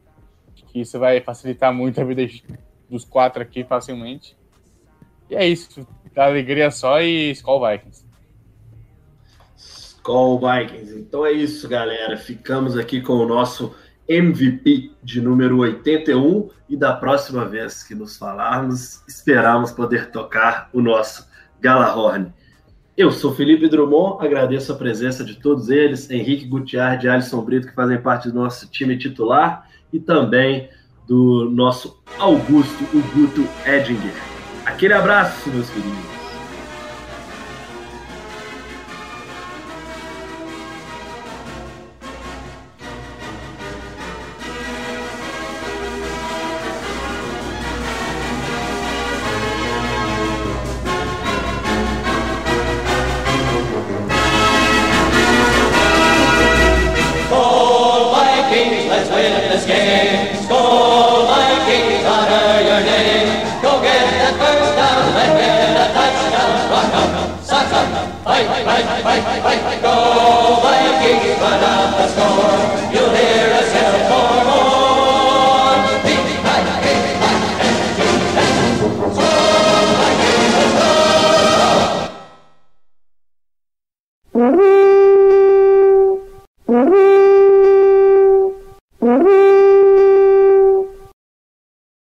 [0.72, 2.26] Que isso vai facilitar muito a vida
[2.90, 4.36] dos quatro aqui facilmente.
[5.30, 5.86] E é isso.
[6.16, 8.04] Alegria só e Skull Vikings.
[9.56, 10.98] Skull Vikings.
[10.98, 12.16] Então é isso, galera.
[12.16, 13.72] Ficamos aqui com o nosso
[14.08, 20.82] MVP de número 81 e da próxima vez que nos falarmos, esperamos poder tocar o
[20.82, 21.24] nosso
[21.60, 22.32] Galahorn.
[22.98, 27.68] Eu sou Felipe Drummond, agradeço a presença de todos eles, Henrique Gutiardi e Alisson Brito,
[27.68, 30.68] que fazem parte do nosso time titular, e também
[31.06, 34.12] do nosso Augusto Uguto Edinger.
[34.66, 36.17] Aquele abraço, meus queridos.